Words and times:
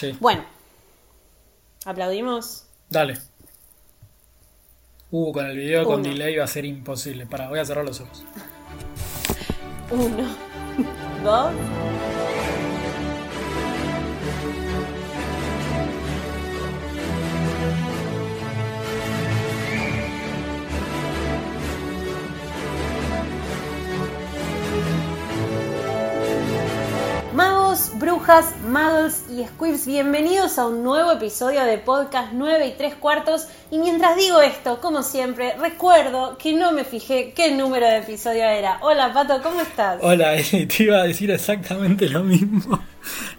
Sí. 0.00 0.16
Bueno, 0.18 0.42
aplaudimos. 1.84 2.64
Dale. 2.88 3.18
Uh, 5.10 5.30
con 5.30 5.44
el 5.44 5.58
video 5.58 5.84
con 5.84 6.02
delay 6.02 6.36
va 6.36 6.44
a 6.44 6.46
ser 6.46 6.64
imposible. 6.64 7.26
Para, 7.26 7.50
voy 7.50 7.58
a 7.58 7.66
cerrar 7.66 7.84
los 7.84 8.00
ojos. 8.00 8.24
Uno, 9.90 10.26
dos. 11.22 11.52
Brujas, 28.00 28.46
muggles 28.66 29.24
y 29.30 29.44
squibs, 29.46 29.84
bienvenidos 29.86 30.58
a 30.58 30.66
un 30.66 30.82
nuevo 30.82 31.12
episodio 31.12 31.62
de 31.64 31.76
podcast 31.76 32.32
9 32.32 32.66
y 32.68 32.70
3 32.72 32.94
cuartos. 32.94 33.46
Y 33.70 33.76
mientras 33.78 34.16
digo 34.16 34.40
esto, 34.40 34.80
como 34.80 35.02
siempre, 35.02 35.54
recuerdo 35.58 36.38
que 36.38 36.54
no 36.54 36.72
me 36.72 36.84
fijé 36.84 37.34
qué 37.34 37.50
número 37.52 37.86
de 37.86 37.98
episodio 37.98 38.44
era. 38.44 38.78
Hola 38.80 39.12
Pato, 39.12 39.42
¿cómo 39.42 39.60
estás? 39.60 39.98
Hola, 40.02 40.32
te 40.50 40.82
iba 40.82 40.96
a 40.96 41.04
decir 41.04 41.30
exactamente 41.30 42.08
lo 42.08 42.22
mismo. 42.22 42.82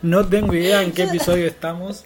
No 0.04 0.28
tengo 0.30 0.54
idea 0.54 0.84
en 0.84 0.92
qué 0.92 1.04
episodio 1.04 1.48
estamos. 1.48 2.06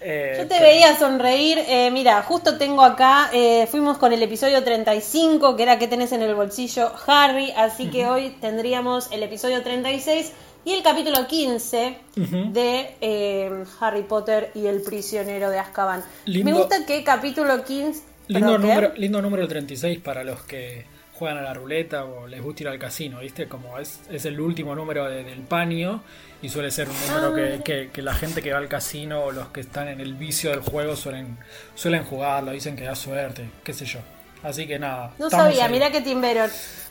Eh, 0.00 0.36
Yo 0.38 0.42
te 0.44 0.54
pero- 0.54 0.62
veía 0.62 0.96
sonreír. 0.96 1.58
eh, 1.66 1.90
mira, 1.92 2.22
justo 2.22 2.56
tengo 2.56 2.82
acá, 2.82 3.28
eh, 3.34 3.66
fuimos 3.70 3.98
con 3.98 4.12
el 4.14 4.22
episodio 4.22 4.64
35, 4.64 5.54
que 5.56 5.62
era 5.64 5.78
que 5.78 5.86
tenés 5.86 6.12
en 6.12 6.22
el 6.22 6.34
bolsillo 6.34 6.90
Harry, 7.06 7.52
así 7.56 7.90
que 7.90 8.06
hoy 8.06 8.30
tendríamos 8.40 9.10
el 9.12 9.22
episodio 9.24 9.62
36 9.62 10.32
y 10.64 10.72
el 10.72 10.82
capítulo 10.82 11.26
15 11.26 11.98
Ujú. 12.16 12.52
de 12.52 12.94
eh, 13.00 13.64
Harry 13.80 14.02
Potter 14.02 14.50
y 14.54 14.66
el 14.66 14.82
prisionero 14.82 15.50
de 15.50 15.58
Azkaban. 15.58 16.02
Lindo- 16.26 16.44
Me 16.50 16.52
gusta 16.56 16.84
que 16.86 17.02
capítulo 17.04 17.64
15... 17.64 18.02
Lindo 18.28 18.46
perdón, 18.52 18.62
¿qué? 18.62 18.68
número, 18.74 18.92
lindo 18.96 19.22
número 19.22 19.42
el 19.42 19.48
36 19.48 19.98
para 20.00 20.22
los 20.24 20.42
que 20.42 20.84
juegan 21.14 21.38
a 21.38 21.42
la 21.42 21.54
ruleta 21.54 22.04
o 22.04 22.26
les 22.28 22.40
gusta 22.42 22.62
ir 22.64 22.68
al 22.68 22.78
casino, 22.78 23.20
¿viste? 23.20 23.48
Como 23.48 23.78
es, 23.78 24.00
es 24.10 24.24
el 24.26 24.38
último 24.40 24.74
número 24.74 25.06
de- 25.08 25.24
del 25.24 25.40
paño 25.40 26.02
y 26.42 26.48
suele 26.50 26.70
ser 26.70 26.88
un 26.88 26.94
número 27.08 27.34
que, 27.34 27.62
que- 27.64 27.90
que 27.90 28.02
la 28.02 28.14
gente 28.14 28.42
que 28.42 28.52
va 28.52 28.58
al 28.58 28.68
casino 28.68 29.22
o 29.24 29.32
los 29.32 29.48
que 29.48 29.60
están 29.60 29.88
en 29.88 30.00
el 30.00 30.14
vicio 30.14 30.50
del 30.50 30.60
juego 30.60 30.94
suelen, 30.94 31.38
suelen 31.74 32.04
jugarlo, 32.04 32.52
dicen 32.52 32.76
que 32.76 32.84
da 32.84 32.94
suerte, 32.94 33.48
qué 33.64 33.72
sé 33.72 33.86
yo. 33.86 34.00
Así 34.42 34.66
que 34.68 34.78
nada. 34.78 35.12
No 35.18 35.28
sabía, 35.30 35.64
ahí. 35.64 35.72
mirá 35.72 35.90
que 35.90 36.00
timbero. 36.02 36.44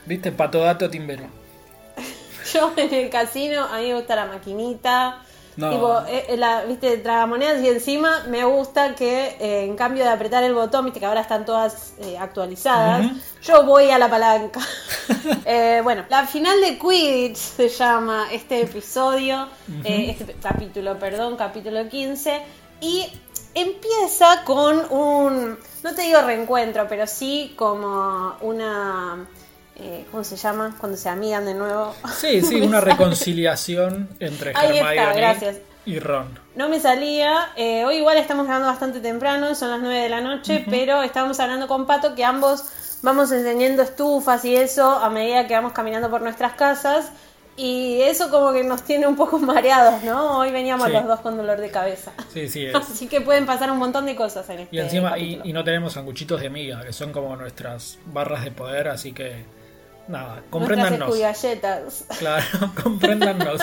¿Viste? 0.06 0.32
Pato 0.34 0.60
dato 0.60 0.90
timbero. 0.90 1.24
Yo 2.54 2.72
en 2.76 2.94
el 2.94 3.10
casino, 3.10 3.64
a 3.64 3.78
mí 3.78 3.88
me 3.88 3.96
gusta 3.96 4.16
la 4.16 4.26
maquinita. 4.26 5.22
No. 5.58 5.72
Tipo, 5.72 6.00
eh, 6.08 6.26
eh, 6.30 6.38
la, 6.38 6.66
viste, 6.66 6.98
tragamonedas 6.98 7.64
y 7.64 7.68
encima 7.68 8.26
me 8.28 8.44
gusta 8.46 8.94
que 8.94 9.38
eh, 9.40 9.66
en 9.66 9.76
cambio 9.76 10.04
de 10.04 10.12
apretar 10.12 10.44
el 10.44 10.54
botón, 10.54 10.86
viste 10.86 11.00
que 11.00 11.08
ahora 11.08 11.22
están 11.22 11.46
todas 11.46 11.96
eh, 12.00 12.16
actualizadas, 12.16 13.08
yo 13.42 13.66
voy 13.66 13.90
a 13.90 13.98
la 13.98 14.10
palanca. 14.10 14.60
Bueno, 15.84 16.04
la 16.10 16.28
final 16.28 16.60
de 16.62 16.78
Quidditch 16.78 17.38
se 17.38 17.70
llama 17.70 18.28
este 18.32 18.62
episodio, 18.62 19.48
eh, 19.84 20.08
este 20.10 20.34
capítulo, 20.34 21.00
perdón, 21.00 21.38
capítulo 21.38 21.88
15, 21.88 22.42
y 22.82 23.08
empieza 23.54 24.44
con 24.44 24.92
un, 24.92 25.58
no 25.84 25.96
te 25.96 26.02
digo 26.02 26.22
reencuentro, 26.22 26.86
pero 26.88 27.08
sí 27.08 27.54
como 27.56 28.36
una... 28.42 29.26
eh, 29.80 30.06
¿Cómo 30.12 30.24
se 30.24 30.36
llama? 30.36 30.76
Cuando 30.80 30.98
se 30.98 31.10
amigan 31.10 31.46
de 31.46 31.54
nuevo. 31.54 31.94
Sí, 32.16 32.42
sí, 32.42 32.62
una 32.62 32.82
reconciliación 32.82 34.10
entre 34.20 34.54
Ahí 34.56 34.78
está, 34.78 34.92
Hermione 34.94 35.14
gracias. 35.16 35.58
y 35.86 36.00
Ron. 36.00 36.28
No 36.56 36.70
me 36.70 36.80
salía. 36.80 37.50
eh, 37.56 37.86
hoy 37.86 37.98
igual 37.98 38.18
estamos 38.18 38.46
grabando 38.46 38.68
bastante 38.70 39.00
temprano, 39.00 39.54
son 39.56 39.70
las 39.72 39.80
9 39.82 40.02
de 40.02 40.10
la 40.10 40.22
noche, 40.22 40.66
pero 40.70 41.04
estábamos 41.04 41.40
hablando 41.40 41.68
con 41.68 41.86
Pato 41.86 42.16
que 42.16 42.24
ambos 42.26 42.66
vamos 43.04 43.32
encendiendo 43.32 43.84
estufas 43.84 44.44
y 44.46 44.56
eso 44.56 44.90
a 44.90 45.10
medida 45.10 45.46
que 45.48 45.54
vamos 45.54 45.74
caminando 45.74 46.10
por 46.10 46.22
nuestras 46.22 46.54
casas. 46.54 47.12
Y 47.60 48.02
eso 48.02 48.30
como 48.30 48.54
que 48.54 48.64
nos 48.64 48.84
tiene 48.84 49.08
un 49.08 49.16
poco 49.16 49.40
mareados, 49.40 50.04
¿no? 50.04 50.38
Hoy 50.40 50.52
veníamos 50.52 50.88
Sí. 50.88 50.94
los 50.94 51.06
dos 51.08 51.20
con 51.22 51.38
dolor 51.38 51.60
de 51.60 51.72
cabeza. 51.72 52.12
Sí, 52.32 52.48
sí, 52.50 52.66
es. 52.68 52.76
Así 52.76 53.08
que 53.08 53.20
pueden 53.22 53.46
pasar 53.48 53.72
un 53.72 53.80
montón 53.80 54.06
de 54.06 54.16
cosas 54.16 54.48
en 54.50 54.60
este 54.60 54.76
Y 54.76 54.80
encima, 54.80 55.18
y, 55.18 55.42
y 55.44 55.54
no 55.54 55.64
tenemos 55.64 55.94
sanguchitos 55.94 56.40
de 56.42 56.50
miga, 56.52 56.82
que 56.84 56.94
son 56.94 57.12
como 57.12 57.36
nuestras 57.36 57.98
barras 58.06 58.44
de 58.44 58.52
poder, 58.52 58.88
así 58.90 59.12
que 59.12 59.46
nada, 60.08 60.44
escudigalletas. 60.52 62.06
Claro, 62.20 62.46
compréndannos. 62.84 63.62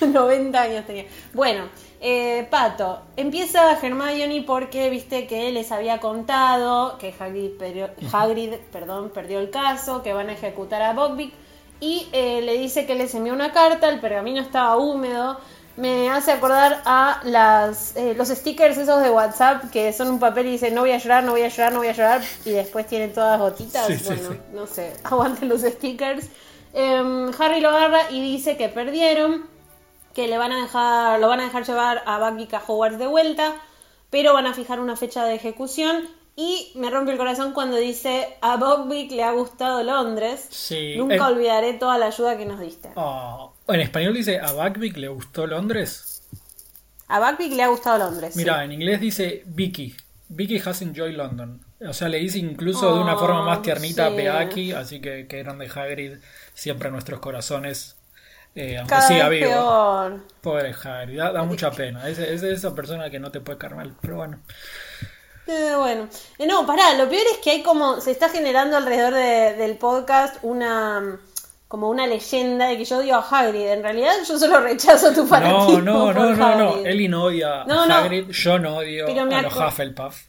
90 0.00 0.60
años 0.60 0.86
tenía. 0.86 1.04
Bueno, 1.32 1.68
eh, 2.00 2.46
Pato, 2.50 3.02
empieza 3.16 3.78
Hermione 3.80 4.42
porque 4.46 4.88
viste 4.90 5.26
que 5.26 5.50
les 5.50 5.72
había 5.72 5.98
contado 5.98 6.96
que 6.98 7.14
Hagrid, 7.18 7.58
perdió, 7.58 7.90
Hagrid 8.12 8.54
perdón, 8.72 9.10
perdió 9.10 9.40
el 9.40 9.50
caso, 9.50 10.02
que 10.02 10.12
van 10.12 10.28
a 10.28 10.32
ejecutar 10.32 10.82
a 10.82 10.92
Buckbeak 10.92 11.32
y 11.80 12.08
eh, 12.12 12.40
le 12.42 12.58
dice 12.58 12.86
que 12.86 12.94
les 12.94 13.14
envió 13.14 13.32
una 13.32 13.52
carta, 13.52 13.88
el 13.88 14.00
pergamino 14.00 14.40
estaba 14.40 14.76
húmedo. 14.76 15.38
Me 15.78 16.10
hace 16.10 16.32
acordar 16.32 16.82
a 16.84 17.20
las 17.24 17.96
eh, 17.96 18.14
los 18.16 18.28
stickers 18.28 18.76
esos 18.78 19.00
de 19.00 19.10
WhatsApp 19.10 19.70
que 19.70 19.92
son 19.92 20.08
un 20.08 20.18
papel 20.18 20.46
y 20.46 20.50
dice 20.52 20.70
no 20.72 20.80
voy 20.80 20.90
a 20.90 20.98
llorar, 20.98 21.22
no 21.22 21.30
voy 21.32 21.42
a 21.42 21.48
llorar, 21.48 21.72
no 21.72 21.78
voy 21.78 21.88
a 21.88 21.92
llorar 21.92 22.20
y 22.44 22.50
después 22.50 22.86
tienen 22.86 23.12
todas 23.12 23.38
gotitas. 23.38 23.86
Sí, 23.86 23.96
bueno, 24.04 24.30
sí. 24.32 24.38
no 24.52 24.66
sé, 24.66 24.92
aguanten 25.04 25.48
los 25.48 25.60
stickers. 25.62 26.26
Em, 26.74 27.30
Harry 27.38 27.60
lo 27.60 27.70
agarra 27.70 28.10
y 28.10 28.20
dice 28.20 28.56
que 28.56 28.68
perdieron 28.68 29.46
que 30.14 30.26
le 30.26 30.36
van 30.36 30.50
a 30.50 30.60
dejar, 30.62 31.20
lo 31.20 31.28
van 31.28 31.40
a 31.40 31.44
dejar 31.44 31.64
llevar 31.64 32.02
a 32.06 32.18
Buckbeak 32.18 32.54
a 32.54 32.62
Hogwarts 32.66 32.98
de 32.98 33.06
vuelta, 33.06 33.54
pero 34.10 34.34
van 34.34 34.46
a 34.48 34.54
fijar 34.54 34.80
una 34.80 34.96
fecha 34.96 35.24
de 35.24 35.34
ejecución. 35.36 36.08
Y 36.34 36.70
me 36.76 36.88
rompe 36.90 37.10
el 37.12 37.18
corazón 37.18 37.52
cuando 37.52 37.76
dice 37.76 38.36
a 38.40 38.56
Buckbeak 38.56 39.10
le 39.12 39.22
ha 39.24 39.32
gustado 39.32 39.82
Londres. 39.82 40.46
Sí, 40.50 40.94
Nunca 40.96 41.14
en- 41.14 41.20
olvidaré 41.22 41.72
toda 41.74 41.98
la 41.98 42.06
ayuda 42.06 42.36
que 42.36 42.46
nos 42.46 42.60
diste. 42.60 42.90
Oh, 42.96 43.52
en 43.68 43.80
español 43.80 44.14
dice 44.14 44.38
a 44.40 44.52
Buckbeak 44.52 44.96
le 44.96 45.08
gustó 45.08 45.46
Londres. 45.46 46.22
A 47.08 47.18
Buckbeak 47.20 47.52
le 47.52 47.62
ha 47.62 47.68
gustado 47.68 47.98
Londres. 47.98 48.34
sí. 48.34 48.38
Mira, 48.40 48.64
en 48.64 48.72
inglés 48.72 49.00
dice 49.00 49.42
Vicky. 49.46 49.96
Vicky 50.28 50.58
has 50.64 50.82
enjoyed 50.82 51.14
London. 51.16 51.60
O 51.88 51.92
sea, 51.92 52.08
le 52.08 52.18
dice 52.18 52.38
incluso 52.38 52.94
de 52.94 53.00
una 53.00 53.14
Oh, 53.14 53.18
forma 53.18 53.42
más 53.42 53.62
tiernita 53.62 54.06
a 54.06 54.10
sí. 54.10 54.16
Beaki, 54.16 54.72
así 54.72 55.00
que 55.00 55.26
que 55.26 55.42
grande 55.42 55.70
Hagrid, 55.74 56.18
siempre 56.52 56.88
en 56.88 56.92
nuestros 56.94 57.20
corazones, 57.20 57.96
eh, 58.54 58.76
aunque 58.78 58.90
Cada 58.94 59.08
siga 59.08 59.28
vivo. 59.28 59.48
peor. 59.48 60.24
Pobre 60.42 60.74
Hagrid, 60.82 61.18
da, 61.18 61.32
da 61.32 61.44
mucha 61.44 61.70
pena. 61.70 62.08
Es, 62.08 62.18
es 62.18 62.42
esa 62.42 62.74
persona 62.74 63.08
que 63.10 63.20
no 63.20 63.30
te 63.30 63.40
puede 63.40 63.58
caer 63.58 63.74
mal, 63.76 63.94
pero 64.02 64.16
bueno. 64.16 64.40
Eh, 65.46 65.72
bueno, 65.78 66.08
Eh, 66.36 66.46
no, 66.46 66.66
pará, 66.66 66.92
lo 66.94 67.08
peor 67.08 67.22
es 67.32 67.38
que 67.38 67.50
hay 67.52 67.62
como, 67.62 68.00
se 68.02 68.10
está 68.10 68.28
generando 68.28 68.76
alrededor 68.76 69.14
de- 69.14 69.54
del 69.56 69.78
podcast 69.78 70.36
una, 70.42 71.18
como 71.68 71.88
una 71.90 72.06
leyenda 72.06 72.66
de 72.68 72.78
que 72.78 72.84
yo 72.84 72.98
odio 72.98 73.16
a 73.16 73.20
Hagrid. 73.28 73.66
En 73.68 73.82
realidad 73.82 74.12
yo 74.26 74.38
solo 74.38 74.60
rechazo 74.60 75.12
tu 75.12 75.22
No, 75.22 75.26
fanatismo 75.28 75.80
no, 75.82 76.12
no, 76.12 76.34
no, 76.34 76.56
no. 76.56 76.68
Hagrid. 76.70 76.86
Eli 76.86 77.08
no 77.08 77.24
odia 77.24 77.64
No, 77.66 77.82
a 77.82 77.86
no. 77.86 77.94
Hagrid, 77.94 78.30
yo 78.30 78.58
no 78.58 78.76
odio 78.78 79.06
Pero 79.06 79.26
me 79.26 79.34
a 79.36 79.42
los 79.42 79.54
Hufflepuff. 79.54 80.22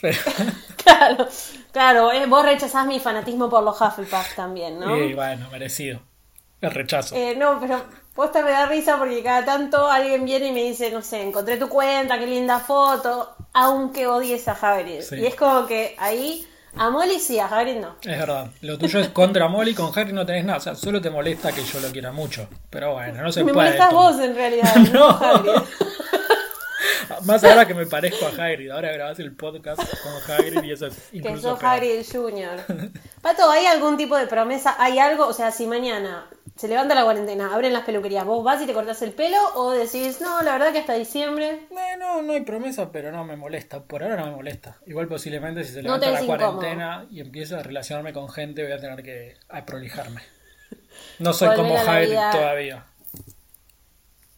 Pero- 0.00 0.18
Claro, 0.82 1.28
claro, 1.72 2.12
eh, 2.12 2.26
vos 2.26 2.44
rechazás 2.44 2.86
mi 2.86 2.98
fanatismo 3.00 3.50
por 3.50 3.62
los 3.62 3.78
Hufflepuff 3.80 4.34
también, 4.34 4.78
¿no? 4.80 4.96
y 4.96 5.12
bueno, 5.14 5.48
merecido. 5.50 6.00
El 6.60 6.70
rechazo. 6.70 7.14
Eh, 7.16 7.34
no, 7.36 7.58
pero 7.60 7.82
posta 8.14 8.42
me 8.42 8.50
da 8.50 8.66
risa 8.66 8.98
porque 8.98 9.22
cada 9.22 9.44
tanto 9.44 9.88
alguien 9.90 10.24
viene 10.24 10.48
y 10.48 10.52
me 10.52 10.62
dice, 10.62 10.90
no 10.90 11.00
sé, 11.02 11.22
encontré 11.22 11.56
tu 11.56 11.68
cuenta, 11.68 12.18
qué 12.18 12.26
linda 12.26 12.60
foto, 12.60 13.34
aunque 13.54 14.06
odies 14.06 14.46
a 14.48 14.52
Hagrid. 14.52 15.00
Sí. 15.02 15.16
Y 15.16 15.26
es 15.26 15.34
como 15.34 15.66
que 15.66 15.94
ahí 15.98 16.46
a 16.76 16.90
Molly 16.90 17.18
sí, 17.18 17.38
a 17.38 17.46
Hagrid 17.46 17.76
no. 17.76 17.96
Es 18.02 18.18
verdad. 18.18 18.48
Lo 18.62 18.78
tuyo 18.78 19.00
es 19.00 19.08
contra 19.08 19.48
Molly, 19.48 19.74
con 19.74 19.96
Harry 19.98 20.12
no 20.12 20.24
tenés 20.24 20.44
nada. 20.44 20.58
O 20.58 20.62
sea, 20.62 20.74
solo 20.74 21.00
te 21.00 21.10
molesta 21.10 21.52
que 21.52 21.62
yo 21.64 21.80
lo 21.80 21.88
quiera 21.90 22.12
mucho. 22.12 22.48
Pero 22.70 22.92
bueno, 22.94 23.22
no 23.22 23.32
se 23.32 23.44
me 23.44 23.52
puede. 23.52 23.66
molestas 23.68 23.90
todo. 23.90 24.00
vos 24.12 24.20
en 24.20 24.34
realidad, 24.34 24.76
No. 24.92 25.08
Hagrid. 25.08 25.52
Más 27.24 27.42
ahora 27.44 27.66
que 27.66 27.74
me 27.74 27.86
parezco 27.86 28.24
a 28.26 28.28
Hagrid. 28.30 28.70
Ahora 28.70 28.92
grabás 28.92 29.18
el 29.18 29.34
podcast 29.34 29.82
con 30.02 30.34
Hagrid 30.34 30.62
y 30.62 30.72
eso 30.72 30.86
es 30.86 30.94
Que 31.10 31.18
incluso 31.18 31.50
sos 31.50 31.58
peor. 31.58 31.72
Hagrid 31.72 32.06
Jr. 32.10 32.90
Pato, 33.20 33.50
¿hay 33.50 33.66
algún 33.66 33.96
tipo 33.96 34.16
de 34.16 34.26
promesa? 34.26 34.76
¿Hay 34.78 34.98
algo? 34.98 35.26
O 35.26 35.32
sea, 35.32 35.50
si 35.50 35.66
mañana 35.66 36.26
se 36.60 36.68
levanta 36.68 36.94
la 36.94 37.04
cuarentena, 37.04 37.54
abren 37.54 37.72
las 37.72 37.84
peluquerías, 37.84 38.26
¿vos 38.26 38.44
vas 38.44 38.60
y 38.60 38.66
te 38.66 38.74
cortás 38.74 39.00
el 39.00 39.12
pelo? 39.12 39.38
¿O 39.54 39.70
decís, 39.70 40.20
no, 40.20 40.42
la 40.42 40.52
verdad 40.52 40.72
que 40.72 40.80
hasta 40.80 40.92
diciembre? 40.92 41.66
Eh, 41.70 41.96
no, 41.98 42.20
no 42.20 42.34
hay 42.34 42.42
promesa, 42.42 42.92
pero 42.92 43.10
no 43.10 43.24
me 43.24 43.34
molesta. 43.34 43.80
Por 43.82 44.02
ahora 44.02 44.16
no 44.16 44.26
me 44.26 44.32
molesta. 44.32 44.76
Igual 44.86 45.08
posiblemente 45.08 45.64
si 45.64 45.72
se 45.72 45.82
No 45.82 45.96
levanta 45.96 46.10
la 46.10 46.22
incómodo. 46.22 46.56
cuarentena 46.58 47.06
y 47.10 47.20
empiezo 47.20 47.56
a 47.56 47.62
relacionarme 47.62 48.12
con 48.12 48.28
gente, 48.28 48.62
voy 48.62 48.72
a 48.72 48.78
tener 48.78 49.02
que 49.02 49.36
a 49.48 49.64
prolijarme. 49.64 50.20
No 51.18 51.32
soy 51.32 51.48
Volver 51.48 51.82
como 51.84 52.00
vida. 52.00 52.30
todavía. 52.30 52.84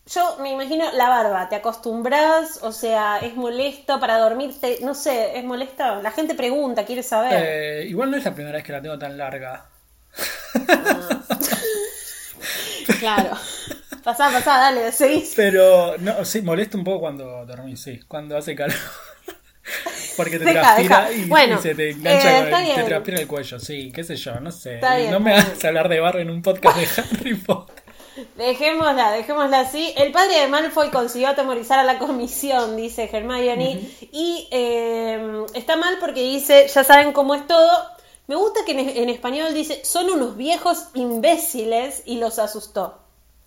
Yo 0.07 0.37
me 0.41 0.53
imagino 0.53 0.93
la 0.93 1.09
barba, 1.09 1.49
¿te 1.49 1.57
acostumbras? 1.57 2.61
O 2.63 2.71
sea, 2.73 3.19
¿es 3.19 3.35
molesto 3.35 3.99
para 3.99 4.19
dormirte? 4.19 4.79
No 4.83 4.95
sé, 4.95 5.37
¿es 5.39 5.45
molesto? 5.45 6.01
La 6.03 6.11
gente 6.13 6.35
pregunta, 6.37 6.85
quiere 6.85 7.03
saber. 7.03 7.33
Eh, 7.35 7.85
igual 7.89 8.11
no 8.13 8.17
es 8.17 8.25
la 8.25 8.33
primera 8.35 8.57
vez 8.59 8.65
que 8.65 8.73
la 8.73 8.83
tengo 8.83 8.99
tan 8.99 9.17
larga. 9.17 9.67
Claro. 12.99 13.37
Pasá, 14.03 14.31
pasá, 14.31 14.59
dale, 14.59 14.91
seguís. 14.93 15.33
Pero, 15.37 15.97
no, 15.99 16.25
sí, 16.25 16.43
molesta 16.43 16.77
un 16.77 16.85
poco 16.85 17.01
cuando 17.01 17.47
dormís, 17.47 17.81
sí. 17.81 18.01
Cuando 18.09 18.37
hace 18.37 18.55
calor. 18.57 18.77
Porque 20.17 20.39
te 20.39 20.45
Deja, 20.45 20.61
transpira 20.61 21.09
deja. 21.09 21.13
y, 21.13 21.29
Bueno, 21.29 21.59
y 21.59 21.63
se 21.63 21.75
te 21.75 21.91
engancha 21.91 22.49
eh, 22.49 22.51
con- 22.51 22.67
y 22.67 22.75
te 22.75 22.83
transpira 22.83 23.21
el 23.21 23.27
cuello, 23.27 23.59
sí, 23.61 23.93
qué 23.95 24.03
sé 24.05 24.17
yo, 24.17 24.41
no 24.41 24.51
sé. 24.51 24.75
Está 24.75 24.97
bien, 24.97 25.11
no 25.11 25.21
me 25.21 25.33
hagas 25.35 25.65
hablar 25.65 25.89
de 25.89 26.01
barro 26.01 26.19
en 26.21 26.31
un 26.31 26.43
podcast 26.43 26.77
de 26.77 26.89
Harry 27.21 27.35
Potter. 27.35 27.83
Dejémosla, 28.37 29.13
dejémosla 29.13 29.61
así. 29.61 29.95
El 29.97 30.13
padre 30.13 30.41
de 30.41 30.47
Malfoy 30.49 30.91
consiguió 30.91 31.29
atemorizar 31.29 31.79
a 31.79 31.85
la 31.85 31.99
comisión, 31.99 32.77
dice 32.77 33.09
Hermione. 33.11 33.81
Y 34.13 34.49
eh, 34.51 35.45
está 35.55 35.77
mal 35.77 35.97
porque 35.99 36.21
dice, 36.21 36.67
ya 36.69 36.85
saben 36.85 37.13
cómo 37.13 37.35
es 37.35 37.47
todo. 37.47 37.71
Me 38.29 38.37
gusta 38.37 38.61
que 38.65 38.73
en, 38.73 38.89
en 38.89 39.09
español 39.09 39.53
dice, 39.55 39.85
son 39.85 40.09
unos 40.11 40.37
viejos 40.37 40.89
imbéciles 40.95 42.03
y 42.07 42.19
los 42.19 42.39
asustó. 42.39 42.99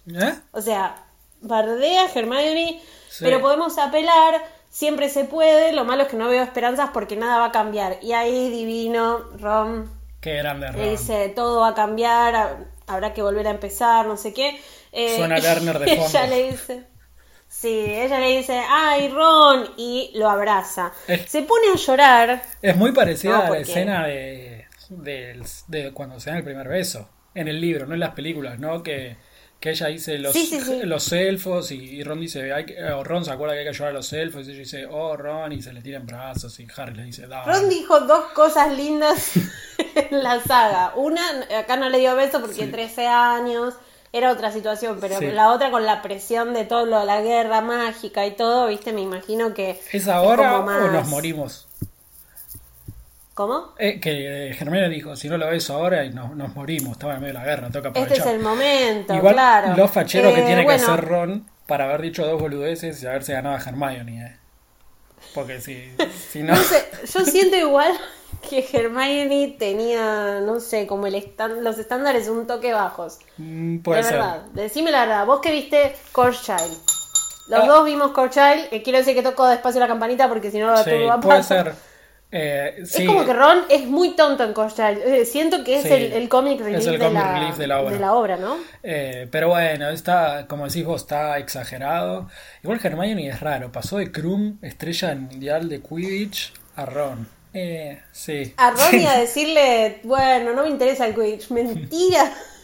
¿Eh? 0.08 0.34
O 0.52 0.62
sea, 0.62 0.96
bardea 1.42 2.06
Hermione, 2.14 2.82
Sí. 3.10 3.24
pero 3.24 3.40
podemos 3.42 3.78
apelar, 3.78 4.42
siempre 4.70 5.10
se 5.10 5.24
puede. 5.24 5.72
Lo 5.72 5.86
malo 5.86 6.04
es 6.04 6.10
que 6.10 6.18
no 6.18 6.28
veo 6.28 6.44
esperanzas 6.44 6.90
porque 6.94 7.16
nada 7.16 7.38
va 7.40 7.46
a 7.46 7.52
cambiar. 7.52 7.98
Y 8.02 8.14
ahí 8.14 8.50
divino, 8.50 9.20
Ron 9.40 9.90
Qué 10.22 10.36
grande 10.38 10.68
le 10.68 10.74
Ron. 10.74 10.90
dice, 10.92 11.30
todo 11.30 11.62
va 11.62 11.70
a 11.70 11.76
cambiar, 11.76 12.36
ha- 12.36 12.58
habrá 12.88 13.14
que 13.14 13.22
volver 13.22 13.48
a 13.48 13.52
empezar, 13.52 14.06
no 14.08 14.18
sé 14.18 14.34
qué. 14.34 14.60
Eh, 14.92 15.18
Suena 15.18 15.38
Lerner 15.38 15.80
de 15.80 15.86
y 15.90 15.94
Ella 15.94 16.04
fondo. 16.10 16.28
le 16.36 16.52
dice, 16.52 16.84
sí, 17.48 17.86
ella 17.88 18.20
le 18.20 18.38
dice, 18.38 18.62
ay, 18.70 19.08
Ron, 19.10 19.70
y 19.78 20.12
lo 20.16 20.30
abraza. 20.30 20.92
Es- 21.08 21.30
Se 21.32 21.42
pone 21.44 21.68
a 21.74 21.78
llorar. 21.78 22.42
Es 22.62 22.76
muy 22.76 22.92
parecida 22.92 23.38
No, 23.38 23.44
a 23.44 23.50
la 23.52 23.58
escena 23.60 24.08
de, 24.08 24.55
del- 24.90 25.44
de 25.68 25.92
cuando 25.94 26.20
se 26.20 26.30
dan 26.30 26.38
el 26.40 26.44
primer 26.46 26.68
beso. 26.68 27.10
En 27.34 27.48
el 27.48 27.60
libro, 27.60 27.86
no 27.86 27.94
en 27.94 28.00
las 28.00 28.12
películas, 28.14 28.60
¿no? 28.60 28.82
Que, 28.82 29.18
que 29.60 29.72
ella 29.72 29.88
dice 29.88 30.18
los, 30.20 30.32
Sí, 30.34 30.46
sí, 30.46 30.62
sí. 30.62 30.82
los 30.84 31.12
elfos 31.12 31.72
y, 31.72 31.76
y 31.76 32.04
Ron 32.04 32.20
dice, 32.22 32.54
hay 32.54 32.66
que- 32.66 32.82
o 32.84 33.04
Ron 33.04 33.26
se 33.26 33.32
acuerda 33.32 33.54
que 33.56 33.60
hay 33.60 33.66
que 33.66 33.70
ayudar 33.70 33.90
a 33.90 33.94
los 33.94 34.12
elfos 34.14 34.48
y 34.48 34.52
ella 34.52 34.60
dice, 34.60 34.86
oh 34.86 35.18
Ron, 35.18 35.52
y 35.52 35.62
se 35.62 35.74
le 35.74 35.82
tira 35.82 35.98
en 35.98 36.06
brazos 36.06 36.60
y 36.60 36.68
Harry 36.78 36.96
le 36.96 37.04
dice, 37.04 37.28
dale. 37.28 37.52
Ron 37.52 37.70
dijo 37.70 38.00
dos 38.02 38.26
cosas 38.34 38.76
lindas 38.78 39.32
en 40.12 40.24
la 40.24 40.42
saga. 40.42 40.94
Una, 40.96 41.22
acá 41.60 41.76
no 41.78 41.90
le 41.90 42.00
dio 42.00 42.16
beso 42.16 42.40
porque 42.42 42.66
Sí. 42.66 42.72
13 42.72 43.08
años, 43.08 43.74
era 44.14 44.32
otra 44.32 44.52
situación, 44.54 45.00
pero 45.02 45.20
Sí. 45.20 45.26
la 45.28 45.52
otra 45.52 45.72
con 45.72 45.86
la 45.86 46.02
presión 46.02 46.54
de 46.54 46.64
todo 46.64 46.86
lo 46.86 47.00
de 47.02 47.06
la 47.06 47.22
guerra 47.22 47.60
mágica 47.60 48.26
y 48.26 48.32
todo, 48.32 48.68
viste, 48.68 48.94
me 48.94 49.02
imagino 49.02 49.54
que... 49.54 49.78
¿Es 49.92 50.08
ahora 50.08 50.52
como 50.52 50.64
más- 50.68 50.84
o 50.84 50.92
nos 50.92 51.08
morimos? 51.10 51.68
¿Cómo? 53.36 53.74
Eh, 53.78 54.00
que 54.00 54.56
Germán 54.58 54.90
dijo, 54.90 55.16
si 55.16 55.28
no 55.30 55.38
lo 55.38 55.48
ves 55.48 55.70
ahora 55.70 56.04
y 56.06 56.10
nos, 56.12 56.36
nos 56.36 56.56
morimos, 56.56 56.94
estaba 56.94 57.16
en 57.16 57.22
medio 57.22 57.34
de 57.34 57.40
la 57.40 57.46
guerra, 57.46 57.68
toca 57.70 57.90
Este 57.90 58.00
aprovechar. 58.02 58.28
es 58.28 58.34
el 58.34 58.40
momento, 58.40 59.14
Igual 59.14 59.34
claro. 59.36 59.76
lo 59.76 59.88
fachero 59.90 60.34
que 60.34 60.40
Eh, 60.42 60.46
tiene 60.46 60.64
bueno, 60.64 60.86
que 60.86 60.92
hacer 60.92 61.06
Ron 61.06 61.46
para 61.68 61.84
haber 61.86 62.02
dicho 62.02 62.26
dos 62.26 62.42
boludeces 62.42 63.04
y 63.04 63.08
haberse 63.08 63.34
ganado 63.34 63.56
a 63.56 63.60
Hermione, 63.60 64.26
eh. 64.26 64.38
Porque 65.34 65.60
si, 65.60 65.92
si 66.32 66.44
no... 66.44 66.56
No 66.56 66.62
sé, 66.64 66.86
yo 67.14 67.26
siento 67.26 67.58
igual 67.58 67.92
que 68.50 68.66
Hermione 68.72 69.56
tenía, 69.60 70.40
no 70.40 70.62
sé, 70.62 70.88
como 70.88 71.08
el 71.08 71.22
los 71.62 71.78
estándares 71.78 72.30
un 72.30 72.48
toque 72.48 72.72
bajos. 72.72 73.20
Mm, 73.38 73.80
Puede 73.80 73.98
de 73.98 74.04
ser. 74.04 74.14
verdad, 74.14 74.42
decime 74.54 74.92
la 74.92 75.02
verdad. 75.02 75.26
Vos 75.26 75.42
que 75.42 75.52
viste 75.52 75.94
Course 76.14 76.40
Child. 76.42 76.78
Los 77.50 77.60
Ah. 77.64 77.68
dos 77.68 77.86
vimos 77.86 78.12
Course 78.12 78.40
Child. 78.40 78.70
que 78.70 78.82
quiero 78.82 79.00
decir 79.00 79.14
que 79.14 79.24
toco 79.24 79.46
despacio 79.48 79.82
la 79.82 79.88
campanita 79.88 80.30
porque 80.30 80.52
si 80.52 80.58
no 80.60 80.72
lo 80.72 80.78
Sí, 80.78 80.90
turbo 80.90 81.12
a 81.12 81.20
puede 81.20 81.44
ser. 81.44 81.74
Eh, 82.38 82.84
sí, 82.86 83.04
Es 83.04 83.08
como 83.08 83.26
que 83.26 83.32
Ron 83.34 83.60
es 83.70 83.88
muy 83.88 84.10
tonto 84.18 84.44
en 84.44 84.54
Child. 84.54 84.98
Eh, 85.06 85.26
siento 85.26 85.64
que 85.64 85.78
es 85.78 85.84
Sí, 85.84 85.94
el, 85.94 86.12
el 86.12 86.28
comic 86.28 86.60
es 86.60 86.66
relief, 86.66 86.88
el 86.88 87.00
de, 87.00 87.10
la, 87.10 87.34
relief 87.40 87.58
de 87.58 87.68
la 87.68 87.80
obra. 87.82 88.14
obra, 88.14 88.36
¿no? 88.36 88.58
eh, 88.84 89.28
pero 89.32 89.48
bueno, 89.48 89.90
está, 89.90 90.46
como 90.46 90.68
decís 90.68 90.84
vos, 90.84 91.04
está 91.04 91.38
exagerado. 91.38 92.28
Igual 92.62 92.82
Hermione 92.84 93.30
es 93.30 93.40
raro, 93.40 93.72
pasó 93.72 94.00
de 94.00 94.12
Krum, 94.12 94.58
estrella 94.62 95.10
del 95.10 95.20
mundial 95.22 95.70
de 95.70 95.82
Quidditch, 95.82 96.52
a 96.76 96.86
Ron. 96.86 97.26
Eh, 97.54 98.02
sí. 98.12 98.54
A 98.58 98.72
Ron 98.72 99.00
y 99.00 99.06
a 99.06 99.14
decirle, 99.20 100.02
bueno, 100.04 100.52
no 100.54 100.64
me 100.64 100.70
interesa 100.70 101.08
el 101.08 101.16
Quidditch. 101.16 101.52
Mentira. 101.52 102.34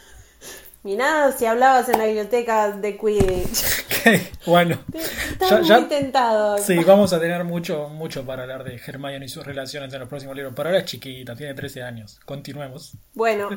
Mirá 0.82 1.30
si 1.32 1.46
hablabas 1.46 1.88
en 1.88 1.98
la 1.98 2.06
biblioteca 2.06 2.70
de 2.70 2.96
Quidditch. 2.98 3.82
Ok, 4.02 4.08
bueno. 4.46 4.78
Estás 4.92 5.48
Ya- 5.50 5.58
muy 5.58 5.68
ya- 5.68 5.88
tentado. 5.88 6.58
Sí, 6.58 6.76
vamos 6.82 7.12
a 7.12 7.20
tener 7.20 7.44
mucho, 7.44 7.88
mucho 7.88 8.24
para 8.26 8.42
hablar 8.42 8.64
de 8.64 8.80
Hermione 8.84 9.24
y 9.26 9.28
sus 9.28 9.46
relaciones 9.46 9.94
en 9.94 10.00
los 10.00 10.08
próximos 10.08 10.34
libros. 10.34 10.54
Por 10.54 10.66
ahora 10.66 10.80
es 10.80 10.86
chiquita, 10.86 11.36
tiene 11.36 11.54
13 11.54 11.84
años. 11.84 12.18
Continuemos. 12.24 12.94
Bueno, 13.14 13.48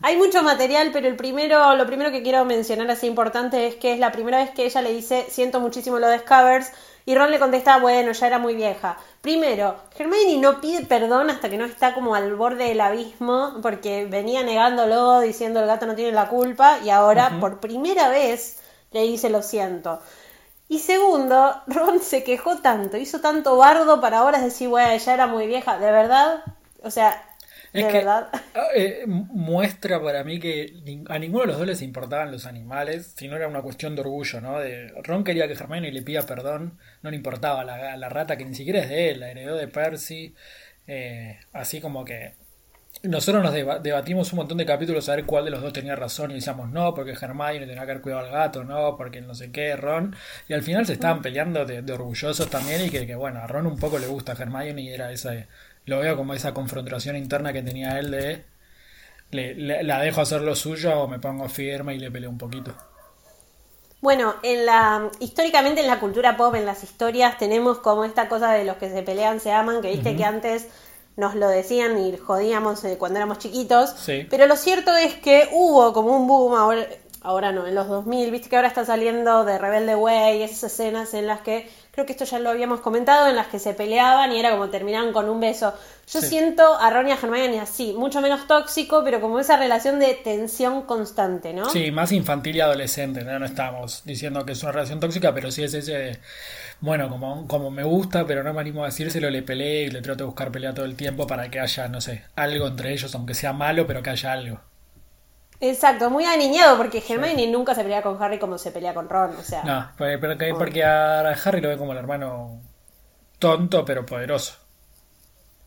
hay 0.00 0.16
mucho 0.16 0.40
material, 0.44 0.90
pero 0.92 1.08
el 1.08 1.16
primero, 1.16 1.74
lo 1.74 1.84
primero 1.84 2.12
que 2.12 2.22
quiero 2.22 2.44
mencionar 2.44 2.88
así 2.92 3.08
importante 3.08 3.66
es 3.66 3.74
que 3.74 3.92
es 3.92 3.98
la 3.98 4.12
primera 4.12 4.38
vez 4.38 4.50
que 4.50 4.66
ella 4.66 4.82
le 4.82 4.92
dice 4.92 5.26
siento 5.28 5.58
muchísimo 5.58 5.98
lo 5.98 6.06
de 6.06 6.20
Scabbers 6.20 6.70
y 7.04 7.16
Ron 7.16 7.32
le 7.32 7.40
contesta 7.40 7.78
bueno, 7.80 8.12
ya 8.12 8.26
era 8.28 8.38
muy 8.38 8.54
vieja. 8.54 8.98
Primero, 9.20 9.76
Hermione 9.98 10.38
no 10.38 10.60
pide 10.60 10.86
perdón 10.86 11.28
hasta 11.30 11.50
que 11.50 11.58
no 11.58 11.64
está 11.64 11.92
como 11.92 12.14
al 12.14 12.34
borde 12.36 12.68
del 12.68 12.80
abismo 12.80 13.54
porque 13.62 14.06
venía 14.06 14.44
negándolo, 14.44 15.20
diciendo 15.20 15.60
el 15.60 15.66
gato 15.66 15.86
no 15.86 15.96
tiene 15.96 16.12
la 16.12 16.28
culpa 16.28 16.78
y 16.84 16.90
ahora 16.90 17.38
por 17.40 17.58
primera 17.60 18.08
vez 18.08 18.60
le 18.92 19.02
dice 19.02 19.28
lo 19.28 19.42
siento. 19.42 20.00
Y 20.68 20.80
segundo, 20.80 21.62
Ron 21.66 22.00
se 22.00 22.22
quejó 22.24 22.58
tanto, 22.58 22.96
hizo 22.96 23.20
tanto 23.20 23.56
bardo 23.56 24.00
para 24.00 24.18
ahora 24.18 24.40
decir, 24.40 24.68
bueno, 24.68 24.96
ya 24.96 25.14
era 25.14 25.26
muy 25.26 25.46
vieja. 25.46 25.78
¿De 25.78 25.90
verdad? 25.90 26.44
O 26.82 26.90
sea, 26.90 27.27
de 27.72 27.80
Es 27.80 27.86
que 27.86 28.04
verdad. 28.04 28.30
eh, 28.74 29.04
muestra 29.06 30.02
para 30.02 30.24
mí 30.24 30.38
que 30.40 30.72
a 31.08 31.18
ninguno 31.18 31.42
de 31.42 31.48
los 31.48 31.58
dos 31.58 31.66
les 31.66 31.82
importaban 31.82 32.32
los 32.32 32.46
animales, 32.46 33.14
sino 33.16 33.36
era 33.36 33.48
una 33.48 33.62
cuestión 33.62 33.94
de 33.94 34.00
orgullo, 34.02 34.40
¿no? 34.40 34.58
De, 34.58 34.88
Ron 35.04 35.24
quería 35.24 35.46
que 35.46 35.54
Hermione 35.54 35.92
le 35.92 36.02
pida 36.02 36.22
perdón, 36.26 36.78
no 37.02 37.10
le 37.10 37.16
importaba 37.16 37.64
la, 37.64 37.96
la 37.96 38.08
rata 38.08 38.36
que 38.36 38.44
ni 38.44 38.54
siquiera 38.54 38.80
es 38.80 38.88
de 38.88 39.10
él, 39.10 39.20
la 39.20 39.30
heredó 39.30 39.56
de 39.56 39.68
Percy, 39.68 40.34
eh, 40.86 41.38
así 41.52 41.80
como 41.80 42.04
que 42.04 42.34
nosotros 43.02 43.42
nos 43.44 43.52
deba- 43.54 43.78
debatimos 43.78 44.32
un 44.32 44.38
montón 44.38 44.58
de 44.58 44.66
capítulos 44.66 45.08
a 45.08 45.14
ver 45.16 45.24
cuál 45.24 45.44
de 45.44 45.50
los 45.52 45.62
dos 45.62 45.72
tenía 45.72 45.94
razón 45.94 46.32
y 46.32 46.34
decíamos 46.34 46.68
no, 46.70 46.94
porque 46.94 47.12
Hermione 47.12 47.60
tenía 47.60 47.74
que 47.76 47.80
haber 47.92 48.00
cuidado 48.00 48.24
al 48.26 48.32
gato, 48.32 48.64
no, 48.64 48.96
porque 48.96 49.20
no 49.20 49.34
sé 49.34 49.52
qué, 49.52 49.76
Ron, 49.76 50.16
y 50.48 50.54
al 50.54 50.62
final 50.62 50.84
se 50.84 50.94
estaban 50.94 51.22
peleando 51.22 51.64
de, 51.64 51.82
de 51.82 51.92
orgullosos 51.92 52.50
también 52.50 52.84
y 52.84 52.90
que, 52.90 53.06
que, 53.06 53.14
bueno, 53.14 53.40
a 53.40 53.46
Ron 53.46 53.66
un 53.66 53.78
poco 53.78 53.98
le 54.00 54.08
gusta 54.08 54.32
Hermione 54.32 54.82
y 54.82 54.88
era 54.92 55.12
esa, 55.12 55.46
lo 55.88 56.00
veo 56.00 56.16
como 56.16 56.34
esa 56.34 56.54
confrontación 56.54 57.16
interna 57.16 57.52
que 57.52 57.62
tenía 57.62 57.98
él 57.98 58.10
de 58.12 58.44
le, 59.32 59.54
le- 59.56 59.82
la 59.84 60.00
dejo 60.00 60.20
hacer 60.22 60.42
lo 60.42 60.54
suyo 60.56 61.00
o 61.02 61.08
me 61.08 61.20
pongo 61.20 61.48
firme 61.48 61.94
y 61.94 61.98
le 62.00 62.10
peleo 62.10 62.30
un 62.30 62.38
poquito. 62.38 62.74
Bueno, 64.00 64.34
en 64.44 64.64
la 64.66 65.10
históricamente 65.18 65.80
en 65.80 65.88
la 65.88 65.98
cultura 65.98 66.36
pop, 66.36 66.54
en 66.54 66.66
las 66.66 66.84
historias, 66.84 67.36
tenemos 67.38 67.78
como 67.78 68.04
esta 68.04 68.28
cosa 68.28 68.52
de 68.52 68.64
los 68.64 68.76
que 68.76 68.90
se 68.90 69.02
pelean 69.02 69.40
se 69.40 69.50
aman, 69.52 69.82
que 69.82 69.90
viste 69.90 70.14
que 70.16 70.24
antes 70.24 70.68
nos 71.16 71.34
lo 71.34 71.48
decían 71.48 71.98
y 71.98 72.16
jodíamos 72.16 72.84
eh, 72.84 72.96
cuando 72.96 73.18
éramos 73.18 73.38
chiquitos. 73.38 73.96
Sí. 73.96 74.28
Pero 74.28 74.46
lo 74.46 74.56
cierto 74.56 74.94
es 74.96 75.14
que 75.16 75.48
hubo 75.52 75.92
como 75.92 76.16
un 76.16 76.28
boom 76.28 76.54
ahora, 76.54 76.86
ahora 77.22 77.50
no, 77.50 77.66
en 77.66 77.74
los 77.74 77.88
2000, 77.88 78.30
viste 78.30 78.48
que 78.48 78.54
ahora 78.56 78.68
está 78.68 78.84
saliendo 78.84 79.44
de 79.44 79.58
Rebelde 79.58 79.96
Way, 79.96 80.42
esas 80.42 80.64
escenas 80.72 81.12
en 81.14 81.26
las 81.26 81.40
que, 81.40 81.68
creo 81.98 82.06
que 82.06 82.12
esto 82.12 82.24
ya 82.24 82.38
lo 82.38 82.50
habíamos 82.50 82.80
comentado, 82.80 83.26
en 83.28 83.34
las 83.34 83.48
que 83.48 83.58
se 83.58 83.74
peleaban 83.74 84.30
y 84.30 84.38
era 84.38 84.52
como 84.52 84.68
terminaban 84.70 85.12
con 85.12 85.28
un 85.28 85.40
beso. 85.40 85.74
Yo 86.06 86.20
Sí. 86.20 86.28
siento 86.28 86.76
a 86.78 86.90
Ron 86.90 87.08
y 87.08 87.10
a 87.10 87.16
Hermione 87.16 87.58
así, 87.58 87.92
mucho 87.92 88.20
menos 88.20 88.46
tóxico, 88.46 89.02
pero 89.04 89.20
como 89.20 89.40
esa 89.40 89.56
relación 89.56 89.98
de 89.98 90.14
tensión 90.14 90.82
constante, 90.82 91.52
¿no? 91.52 91.68
Sí, 91.70 91.90
más 91.90 92.12
infantil 92.12 92.54
y 92.54 92.60
adolescente, 92.60 93.24
¿no? 93.24 93.36
No 93.40 93.46
estamos 93.46 94.02
diciendo 94.04 94.46
que 94.46 94.52
es 94.52 94.62
una 94.62 94.70
relación 94.70 95.00
tóxica, 95.00 95.34
pero 95.34 95.50
sí 95.50 95.64
es 95.64 95.74
ese 95.74 95.92
de, 95.98 96.18
bueno, 96.80 97.08
como, 97.08 97.48
como 97.48 97.72
me 97.72 97.82
gusta, 97.82 98.24
pero 98.24 98.44
no 98.44 98.54
me 98.54 98.60
animo 98.60 98.84
a 98.84 98.86
decírselo, 98.86 99.28
le 99.28 99.42
peleé 99.42 99.86
y 99.86 99.90
le 99.90 100.00
trato 100.00 100.18
de 100.18 100.26
buscar 100.26 100.52
pelea 100.52 100.72
todo 100.72 100.84
el 100.86 100.94
tiempo 100.94 101.26
para 101.26 101.50
que 101.50 101.58
haya, 101.58 101.88
no 101.88 102.00
sé, 102.00 102.22
algo 102.36 102.68
entre 102.68 102.92
ellos, 102.92 103.12
aunque 103.16 103.34
sea 103.34 103.52
malo, 103.52 103.88
pero 103.88 104.04
que 104.04 104.10
haya 104.10 104.32
algo. 104.32 104.60
Exacto, 105.60 106.08
muy 106.10 106.24
aniñado, 106.24 106.76
porque 106.76 107.02
Hermione 107.06 107.48
nunca 107.48 107.74
se 107.74 107.82
pelea 107.82 108.00
con 108.02 108.22
Harry 108.22 108.38
como 108.38 108.58
se 108.58 108.70
pelea 108.70 108.94
con 108.94 109.08
Ron, 109.08 109.34
o 109.36 109.42
sea. 109.42 109.64
No, 109.64 109.90
porque, 109.98 110.18
pero 110.18 110.38
que- 110.38 110.54
porque 110.54 110.84
a 110.84 111.20
Harry 111.32 111.60
lo 111.60 111.68
ve 111.68 111.76
como 111.76 111.92
el 111.92 111.98
hermano 111.98 112.60
tonto 113.38 113.84
pero 113.84 114.06
poderoso. 114.06 114.54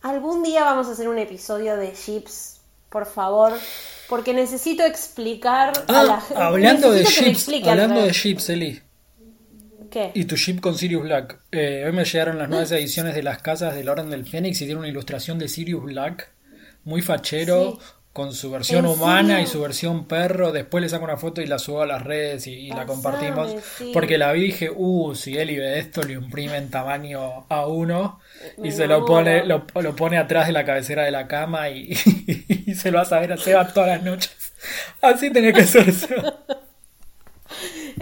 Algún 0.01 0.43
día 0.43 0.63
vamos 0.63 0.88
a 0.88 0.91
hacer 0.91 1.07
un 1.07 1.17
episodio 1.19 1.75
de 1.77 1.93
Chips, 1.93 2.62
por 2.89 3.05
favor, 3.05 3.53
porque 4.10 4.33
necesito 4.33 4.83
explicar 4.83 5.74
a 5.88 6.03
la 6.03 6.13
Ah, 6.15 6.21
gente. 6.21 6.41
hablando 6.41 6.91
de 6.91 7.00
necesito 7.03 7.51
chips, 7.51 7.67
hablando 7.67 8.01
de 8.01 8.12
chips, 8.12 8.50
Eli. 8.50 8.81
¿Qué? 9.91 10.12
Y 10.13 10.24
tu 10.24 10.36
chip 10.38 10.62
con 10.62 10.77
Sirius 10.77 11.03
Black. 11.03 11.39
Eh, 11.51 11.83
hoy 11.86 11.91
me 11.91 12.05
llegaron 12.05 12.38
las 12.38 12.48
nuevas 12.48 12.71
ediciones 12.71 13.13
de 13.13 13.24
las 13.24 13.39
casas 13.41 13.75
del 13.75 13.89
Orden 13.89 14.10
del 14.10 14.25
Fénix 14.25 14.62
y 14.62 14.65
tiene 14.65 14.79
una 14.79 14.88
ilustración 14.88 15.38
de 15.38 15.50
Sirius 15.50 15.83
Black. 15.83 16.31
Muy 16.86 17.01
fachero, 17.01 17.74
Sí. 17.74 17.79
Con 18.13 18.34
su 18.34 18.51
versión 18.51 18.86
¿En 18.86 18.91
humana 18.91 19.41
y 19.41 19.48
su 19.48 19.62
versión 19.62 20.06
perro. 20.06 20.51
Después 20.51 20.82
le 20.82 20.89
saco 20.89 21.06
una 21.06 21.18
foto 21.18 21.41
y 21.41 21.48
la 21.48 21.60
subo 21.60 21.82
a 21.82 21.86
las 21.86 22.03
redes 22.03 22.46
y, 22.48 22.51
y 22.51 22.70
la 22.70 22.86
compartimos. 22.86 23.56
sí. 23.77 23.91
Porque 23.94 24.18
la 24.18 24.32
vi 24.34 24.41
y 24.41 24.44
dije, 24.46 24.70
uh, 24.74 25.15
si 25.15 25.38
Eli 25.38 25.58
ve 25.58 25.80
esto, 25.80 26.03
le 26.03 26.13
imprime 26.13 26.58
en 26.58 26.70
tamaño 26.70 27.48
A1 27.48 28.18
y 28.58 28.62
Me 28.62 28.72
se 28.72 28.88
lo 28.88 29.06
pone, 29.06 29.46
lo, 29.46 29.65
lo 29.75 29.96
pone 29.96 30.18
atrás 30.18 30.48
de 30.48 30.53
la 30.53 30.65
cabecera 30.65 31.03
de 31.03 31.12
la 31.12 31.27
cama 31.27 31.70
y, 31.70 31.91
y 32.48 32.75
se 32.75 32.91
lo 32.91 32.98
va 32.98 33.03
a 33.03 33.06
saber 33.06 33.32
a 33.34 33.38
Seba 33.38 33.68
todas 33.68 33.89
las 33.89 34.03
noches. 34.03 34.53
Así 35.01 35.32
tenía 35.32 35.53
que 35.53 35.63
ser 35.63 35.94
Seba. 35.94 36.36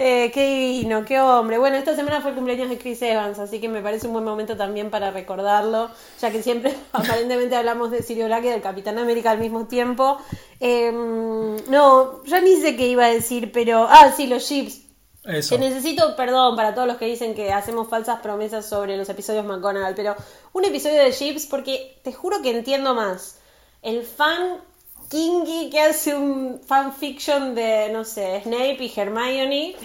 Eh, 0.01 0.31
qué 0.33 0.45
divino, 0.45 1.03
qué 1.03 1.19
hombre. 1.19 1.57
Bueno, 1.57 1.75
esta 1.75 1.93
semana 1.93 2.21
fue 2.21 2.31
el 2.31 2.37
cumpleaños 2.37 2.69
de 2.69 2.77
Chris 2.77 3.01
Evans, 3.01 3.37
así 3.37 3.59
que 3.59 3.67
me 3.67 3.81
parece 3.81 4.07
un 4.07 4.13
buen 4.13 4.23
momento 4.23 4.55
también 4.55 4.89
para 4.89 5.11
recordarlo, 5.11 5.89
ya 6.21 6.31
que 6.31 6.41
siempre 6.41 6.73
aparentemente 6.93 7.57
hablamos 7.57 7.91
de 7.91 8.01
Sirio 8.01 8.27
Black 8.27 8.45
y 8.45 8.47
del 8.47 8.61
Capitán 8.61 8.97
América 8.97 9.31
al 9.31 9.39
mismo 9.39 9.67
tiempo. 9.67 10.17
Em, 10.61 11.57
no, 11.69 12.23
ya 12.23 12.39
ni 12.39 12.55
sé 12.55 12.77
qué 12.77 12.87
iba 12.87 13.05
a 13.05 13.09
decir, 13.09 13.51
pero... 13.51 13.87
Ah, 13.89 14.13
sí, 14.15 14.27
los 14.27 14.47
chips. 14.47 14.83
Eso. 15.25 15.55
Que 15.55 15.59
necesito 15.59 16.15
perdón 16.15 16.55
para 16.55 16.73
todos 16.73 16.87
los 16.87 16.95
que 16.95 17.05
dicen 17.05 17.35
que 17.35 17.51
hacemos 17.51 17.89
falsas 17.89 18.21
promesas 18.21 18.65
sobre 18.65 18.95
los 18.95 19.09
episodios 19.09 19.45
McGonagall, 19.45 19.95
pero 19.95 20.15
un 20.53 20.63
episodio 20.63 21.03
de 21.03 21.11
Chips 21.11 21.45
porque 21.45 21.99
te 22.05 22.13
juro 22.13 22.41
que 22.41 22.51
entiendo 22.51 22.95
más. 22.95 23.37
El 23.81 24.03
fan 24.03 24.61
kingy 25.09 25.69
que 25.69 25.81
hace 25.81 26.15
un 26.15 26.61
fanfiction 26.65 27.55
de, 27.55 27.89
no 27.91 28.03
sé, 28.05 28.41
Snape 28.43 28.77
y 28.83 28.93
Hermione, 28.95 29.75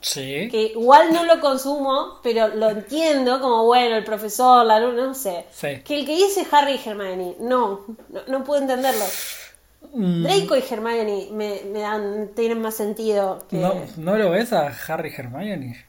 Sí. 0.00 0.48
que 0.50 0.72
igual 0.74 1.12
no 1.12 1.24
lo 1.24 1.40
consumo, 1.40 2.20
pero 2.22 2.48
lo 2.48 2.68
entiendo 2.70 3.40
como, 3.40 3.64
bueno, 3.64 3.96
el 3.96 4.04
profesor, 4.04 4.64
la 4.66 4.78
luna, 4.78 5.06
no 5.06 5.14
sé. 5.14 5.46
Sí. 5.50 5.80
Que 5.82 6.00
el 6.00 6.06
que 6.06 6.14
dice 6.16 6.46
Harry 6.52 6.74
y 6.84 6.88
Hermione, 6.88 7.36
no, 7.40 7.86
no, 8.10 8.20
no 8.28 8.44
puedo 8.44 8.60
entenderlo. 8.60 9.04
Mm, 9.92 10.22
Draco 10.24 10.56
y 10.56 10.64
Hermione 10.68 11.28
me, 11.32 11.62
me 11.72 11.80
dan, 11.80 12.30
tienen 12.34 12.60
más 12.60 12.74
sentido 12.74 13.46
que... 13.48 13.56
¿No, 13.56 13.74
¿No 13.96 14.16
lo 14.16 14.30
ves 14.30 14.52
a 14.52 14.66
Harry 14.88 15.10
y 15.10 15.20
Hermione? 15.20 15.86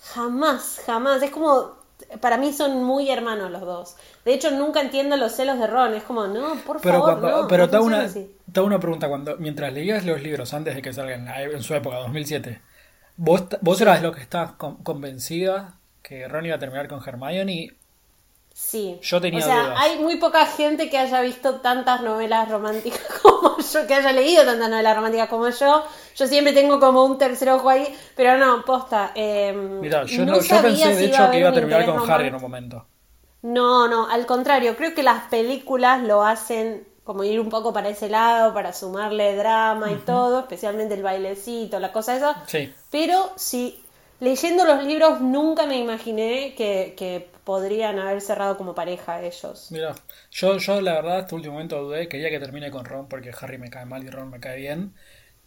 Jamás, 0.00 0.80
jamás. 0.86 1.22
Es 1.22 1.30
como, 1.30 1.76
para 2.20 2.36
mí 2.38 2.52
son 2.52 2.82
muy 2.84 3.10
hermanos 3.10 3.50
los 3.50 3.60
dos. 3.62 3.96
De 4.24 4.34
hecho, 4.34 4.50
nunca 4.50 4.80
entiendo 4.80 5.16
los 5.16 5.32
celos 5.32 5.58
de 5.58 5.66
Ron. 5.66 5.94
Es 5.94 6.02
como, 6.04 6.26
no, 6.26 6.54
por 6.64 6.80
Pero, 6.80 7.00
favor, 7.00 7.18
no, 7.18 7.48
pero 7.48 7.64
no 7.64 7.70
te, 7.70 7.76
hago 7.76 7.86
una, 7.86 8.02
así. 8.04 8.30
te 8.52 8.60
hago 8.60 8.66
una 8.66 8.80
pregunta. 8.80 9.08
cuando 9.08 9.36
Mientras 9.38 9.72
leías 9.72 10.04
los 10.04 10.22
libros 10.22 10.52
antes 10.54 10.74
de 10.74 10.82
que 10.82 10.92
salgan 10.92 11.28
en, 11.28 11.62
su 11.62 11.74
época, 11.74 11.96
2007, 11.98 12.60
¿vos, 13.16 13.44
vos 13.60 13.80
eras 13.80 14.02
lo 14.02 14.12
que 14.12 14.20
estabas 14.22 14.52
con- 14.52 14.82
convencida 14.82 15.78
que 16.02 16.28
Ron 16.28 16.46
iba 16.46 16.56
a 16.56 16.58
terminar 16.58 16.88
con 16.88 17.02
Hermione? 17.06 17.76
Sí. 18.54 19.00
Yo 19.00 19.20
tenía 19.20 19.38
o 19.38 19.42
sea, 19.42 19.62
dudas. 19.62 19.78
hay 19.78 19.98
muy 20.00 20.16
poca 20.16 20.44
gente 20.46 20.90
que 20.90 20.98
haya 20.98 21.20
visto 21.20 21.60
tantas 21.60 22.02
novelas 22.02 22.48
románticas 22.50 23.00
como 23.22 23.56
yo, 23.58 23.86
que 23.86 23.94
haya 23.94 24.12
leído 24.12 24.44
tantas 24.44 24.68
novelas 24.68 24.96
románticas 24.96 25.28
como 25.28 25.48
yo. 25.48 25.84
Yo 26.18 26.26
siempre 26.26 26.52
tengo 26.52 26.80
como 26.80 27.04
un 27.04 27.18
tercer 27.18 27.48
ojo 27.50 27.68
ahí, 27.68 27.86
pero 28.16 28.36
no, 28.38 28.64
posta. 28.64 29.12
eh, 29.14 29.52
Mira, 29.80 30.04
yo, 30.04 30.24
no 30.24 30.32
no, 30.32 30.40
yo 30.40 30.60
pensé 30.60 30.94
de 30.94 31.04
hecho 31.06 31.28
que 31.30 31.38
iba 31.40 31.48
a 31.48 31.52
terminar 31.52 31.84
con 31.84 32.00
Harry 32.08 32.28
en 32.28 32.36
un 32.36 32.42
momento. 32.42 32.88
No, 33.42 33.88
no, 33.88 34.08
al 34.08 34.26
contrario, 34.26 34.76
creo 34.76 34.94
que 34.94 35.02
las 35.02 35.24
películas 35.28 36.02
lo 36.02 36.22
hacen 36.24 36.86
como 37.04 37.24
ir 37.24 37.40
un 37.40 37.48
poco 37.48 37.72
para 37.72 37.88
ese 37.88 38.08
lado, 38.08 38.52
para 38.52 38.72
sumarle 38.72 39.34
drama 39.36 39.92
y 39.92 39.96
todo, 39.98 40.40
especialmente 40.40 40.94
el 40.94 41.02
bailecito, 41.02 41.78
la 41.80 41.92
cosa 41.92 42.16
esa. 42.16 42.36
Sí. 42.46 42.74
Pero 42.90 43.30
sí, 43.36 43.82
leyendo 44.20 44.64
los 44.64 44.84
libros 44.84 45.20
nunca 45.20 45.66
me 45.66 45.78
imaginé 45.78 46.54
que, 46.56 46.94
que 46.96 47.30
podrían 47.44 47.98
haber 47.98 48.20
cerrado 48.20 48.56
como 48.58 48.74
pareja 48.74 49.22
ellos. 49.22 49.74
Mira, 49.74 49.94
yo, 50.30 50.56
yo 50.58 50.80
la 50.80 50.94
verdad 50.94 51.18
hasta 51.20 51.34
último 51.34 51.54
momento 51.54 51.82
dudé, 51.82 52.08
quería 52.08 52.30
que 52.30 52.38
termine 52.40 52.70
con 52.70 52.84
Ron 52.84 53.08
porque 53.08 53.32
Harry 53.38 53.58
me 53.58 53.70
cae 53.70 53.84
mal 53.86 54.02
y 54.04 54.10
Ron 54.10 54.30
me 54.30 54.40
cae 54.40 54.56
bien. 54.56 54.94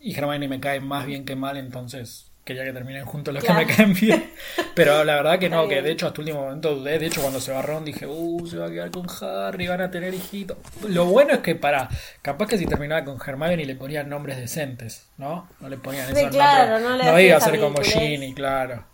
Y 0.01 0.15
Hermione 0.17 0.48
me 0.48 0.60
cae 0.60 0.79
más 0.79 1.05
bien 1.05 1.25
que 1.25 1.36
mal, 1.36 1.58
entonces 1.58 2.27
quería 2.43 2.63
que 2.63 2.74
terminen 2.74 3.05
juntos 3.05 3.34
los 3.34 3.43
Claro. 3.43 3.60
que 3.60 3.65
me 3.67 3.75
caen 3.75 3.93
bien. 3.93 4.34
Pero 4.75 5.03
la 5.03 5.15
verdad 5.15 5.38
que 5.38 5.48
no, 5.50 5.67
que 5.67 5.81
de 5.84 5.91
hecho 5.91 6.08
hasta 6.08 6.22
último 6.22 6.41
momento 6.41 6.74
dudé. 6.75 6.98
De 6.98 7.05
hecho 7.05 7.22
cuando 7.22 7.39
se 7.39 7.51
va 7.51 7.62
Ron 7.62 7.86
dije, 7.86 8.08
uh, 8.08 8.48
se 8.48 8.58
va 8.58 8.65
a 8.67 8.72
quedar 8.72 8.89
con 8.91 9.05
Harry, 9.22 9.67
van 9.67 9.81
a 9.81 9.91
tener 9.91 10.13
hijito. 10.13 10.58
Lo 10.88 11.05
bueno 11.05 11.34
es 11.36 11.39
que 11.41 11.53
para, 11.55 11.88
capaz 12.24 12.48
que 12.48 12.58
si 12.58 12.65
terminaba 12.65 13.05
con 13.05 13.20
Hermione 13.25 13.63
le 13.65 13.75
ponían 13.75 14.10
nombres 14.10 14.38
decentes, 14.38 15.05
¿no? 15.17 15.48
No 15.60 15.70
le 15.70 15.77
ponían 15.77 16.08
Sí, 16.08 16.20
esos 16.22 16.31
claro, 16.31 16.79
nombres. 16.79 16.84
no 16.89 16.98
le 16.98 17.03
no 17.03 17.10
hacías 17.12 17.27
iba 17.27 17.38
a 17.38 17.41
ser 17.41 17.60
como. 17.60 17.81
Ginny, 17.84 18.34
claro. 18.34 18.86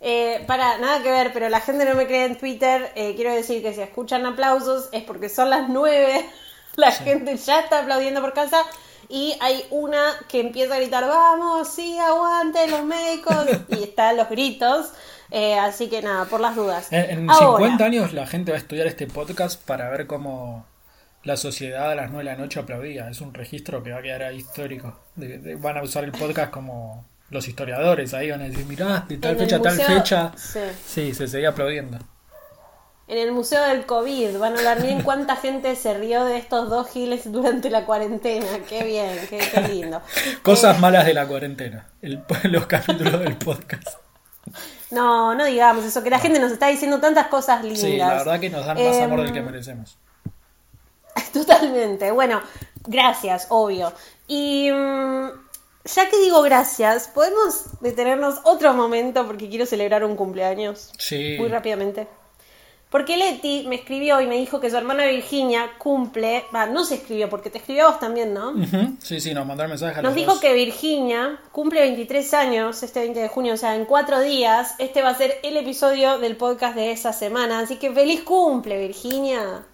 Eh, 0.00 0.44
para, 0.46 0.78
nada 0.78 1.02
que 1.02 1.10
ver, 1.10 1.32
pero 1.32 1.48
la 1.48 1.60
gente 1.60 1.84
no 1.86 1.94
me 1.94 2.06
cree 2.06 2.26
en 2.26 2.36
Twitter. 2.36 2.92
Eh, 2.96 3.14
quiero 3.16 3.34
decir 3.34 3.62
que 3.62 3.72
si 3.72 3.80
escuchan 3.80 4.26
aplausos 4.26 4.88
es 4.92 5.02
porque 5.02 5.28
son 5.28 5.50
las 5.50 5.68
nueve. 5.68 6.24
La 6.76 6.92
gente 6.92 7.34
ya 7.38 7.60
está 7.60 7.80
aplaudiendo 7.80 8.20
por 8.20 8.34
casa. 8.34 8.58
Y 9.08 9.36
hay 9.40 9.64
una 9.70 10.14
que 10.28 10.40
empieza 10.40 10.74
a 10.74 10.78
gritar, 10.78 11.04
vamos, 11.06 11.68
sí, 11.68 11.98
aguante 11.98 12.66
los 12.68 12.84
médicos. 12.84 13.36
y 13.68 13.82
están 13.84 14.16
los 14.16 14.28
gritos. 14.28 14.90
Eh, 15.30 15.58
así 15.58 15.88
que 15.88 16.02
nada, 16.02 16.24
por 16.26 16.40
las 16.40 16.54
dudas. 16.56 16.92
En, 16.92 17.10
en 17.18 17.30
Ahora, 17.30 17.56
50 17.64 17.84
años 17.84 18.12
la 18.12 18.26
gente 18.26 18.52
va 18.52 18.56
a 18.56 18.60
estudiar 18.60 18.86
este 18.86 19.06
podcast 19.06 19.60
para 19.64 19.88
ver 19.90 20.06
cómo 20.06 20.66
la 21.24 21.36
sociedad 21.36 21.90
a 21.90 21.94
las 21.96 22.10
9 22.10 22.18
de 22.28 22.36
la 22.36 22.40
noche 22.40 22.60
aplaudía. 22.60 23.08
Es 23.10 23.20
un 23.20 23.34
registro 23.34 23.82
que 23.82 23.90
va 23.92 23.98
a 23.98 24.02
quedar 24.02 24.22
ahí 24.22 24.36
histórico. 24.36 25.00
De- 25.16 25.38
de- 25.38 25.56
van 25.56 25.76
a 25.78 25.82
usar 25.82 26.04
el 26.04 26.12
podcast 26.12 26.52
como 26.52 27.04
los 27.30 27.48
historiadores. 27.48 28.14
Ahí 28.14 28.30
van 28.30 28.42
a 28.42 28.44
decir, 28.44 28.64
mirá, 28.66 29.04
de 29.08 29.18
tal 29.18 29.36
fecha 29.36 29.56
a 29.56 29.62
tal 29.62 29.80
fecha. 29.80 30.32
sí. 30.36 30.60
Sí, 30.86 31.14
se 31.14 31.26
seguía 31.26 31.48
aplaudiendo. 31.48 31.98
En 33.08 33.18
el 33.18 33.30
Museo 33.30 33.62
del 33.62 33.86
COVID 33.86 34.36
van 34.38 34.54
a 34.54 34.58
hablar 34.58 34.82
bien 34.82 35.02
cuánta 35.02 35.36
gente 35.36 35.76
se 35.76 35.94
rió 35.94 36.24
de 36.24 36.38
estos 36.38 36.68
dos 36.68 36.88
giles 36.90 37.30
durante 37.30 37.70
la 37.70 37.84
cuarentena. 37.86 38.46
Qué 38.68 38.82
bien, 38.82 39.16
qué, 39.30 39.38
qué 39.38 39.60
lindo. 39.68 40.02
Cosas 40.42 40.76
Eh, 40.76 40.80
malas 40.80 41.06
de 41.06 41.14
la 41.14 41.26
cuarentena. 41.26 41.86
El- 42.02 42.24
los 42.44 42.66
capítulos 42.66 43.20
del 43.20 43.36
podcast. 43.36 43.98
no, 44.90 45.34
no 45.36 45.44
digamos 45.44 45.84
eso, 45.84 46.02
que 46.02 46.10
la 46.10 46.18
gente 46.18 46.40
nos 46.40 46.50
está 46.50 46.66
diciendo 46.66 46.98
tantas 47.00 47.28
cosas 47.28 47.62
lindas. 47.62 47.80
Sí, 47.80 47.96
la 47.96 48.08
verdad 48.14 48.40
que 48.40 48.50
nos 48.50 48.66
dan 48.66 48.76
más 48.82 48.96
amor 48.98 49.20
del 49.22 49.32
que 49.32 49.38
Em, 49.38 49.46
merecemos. 49.46 49.98
Totalmente. 51.32 52.10
Bueno, 52.10 52.40
gracias, 52.86 53.46
obvio. 53.50 53.92
Y 54.26 54.70
mm, 54.72 55.28
ya 55.84 56.08
que 56.10 56.18
digo 56.18 56.42
gracias, 56.42 57.08
podemos 57.08 57.80
detenernos 57.80 58.40
otro 58.44 58.72
momento 58.74 59.24
porque 59.26 59.48
quiero 59.48 59.64
celebrar 59.66 60.04
un 60.04 60.16
cumpleaños. 60.16 60.90
Sí. 60.98 61.36
Muy 61.38 61.48
rápidamente. 61.48 62.08
Porque 62.88 63.16
Leti 63.16 63.66
me 63.68 63.74
escribió 63.76 64.20
y 64.20 64.26
me 64.26 64.36
dijo 64.36 64.60
que 64.60 64.70
su 64.70 64.76
hermana 64.76 65.04
Virginia 65.06 65.70
cumple. 65.76 66.44
Va, 66.54 66.66
no 66.66 66.84
se 66.84 66.94
escribió, 66.94 67.28
porque 67.28 67.50
te 67.50 67.58
escribió 67.58 67.86
a 67.86 67.90
vos 67.90 68.00
también, 68.00 68.32
¿no? 68.32 68.54
Sí, 69.02 69.20
sí, 69.20 69.34
nos 69.34 69.44
mandaron 69.44 69.70
mensajes 69.70 69.98
a 69.98 70.02
Nos 70.02 70.10
los 70.10 70.14
dijo 70.16 70.32
dos. 70.32 70.40
que 70.40 70.54
Virginia 70.54 71.38
cumple 71.50 71.80
23 71.80 72.34
años 72.34 72.82
este 72.84 73.00
20 73.00 73.18
de 73.20 73.28
junio, 73.28 73.54
o 73.54 73.56
sea, 73.56 73.74
en 73.74 73.86
cuatro 73.86 74.20
días. 74.20 74.74
Este 74.78 75.02
va 75.02 75.10
a 75.10 75.14
ser 75.16 75.34
el 75.42 75.56
episodio 75.56 76.18
del 76.18 76.36
podcast 76.36 76.76
de 76.76 76.92
esa 76.92 77.12
semana. 77.12 77.58
Así 77.58 77.76
que 77.76 77.92
feliz 77.92 78.22
cumple, 78.22 78.78
Virginia. 78.78 79.64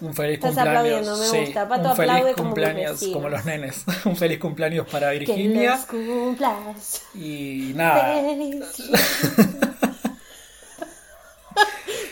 Un 0.00 0.12
feliz 0.12 0.34
Estás 0.34 0.50
cumpleaños. 0.56 0.68
aplaudiendo, 1.08 1.16
me 1.16 1.24
sí, 1.26 1.38
gusta. 1.46 1.68
Pato 1.68 1.90
un 1.90 1.96
feliz 1.96 2.10
aplaude 2.10 2.32
como 2.34 2.44
cumpleaños, 2.48 2.90
vecinos. 2.92 3.14
como 3.16 3.28
los 3.30 3.44
nenes. 3.46 3.84
un 4.04 4.16
feliz 4.16 4.38
cumpleaños 4.40 4.86
para 4.90 5.12
Que 5.12 5.18
Virginia. 5.20 5.76
los 5.76 5.86
cumplas. 5.86 7.02
Y 7.14 7.72
nada. 7.74 8.12
feliz. 8.20 8.64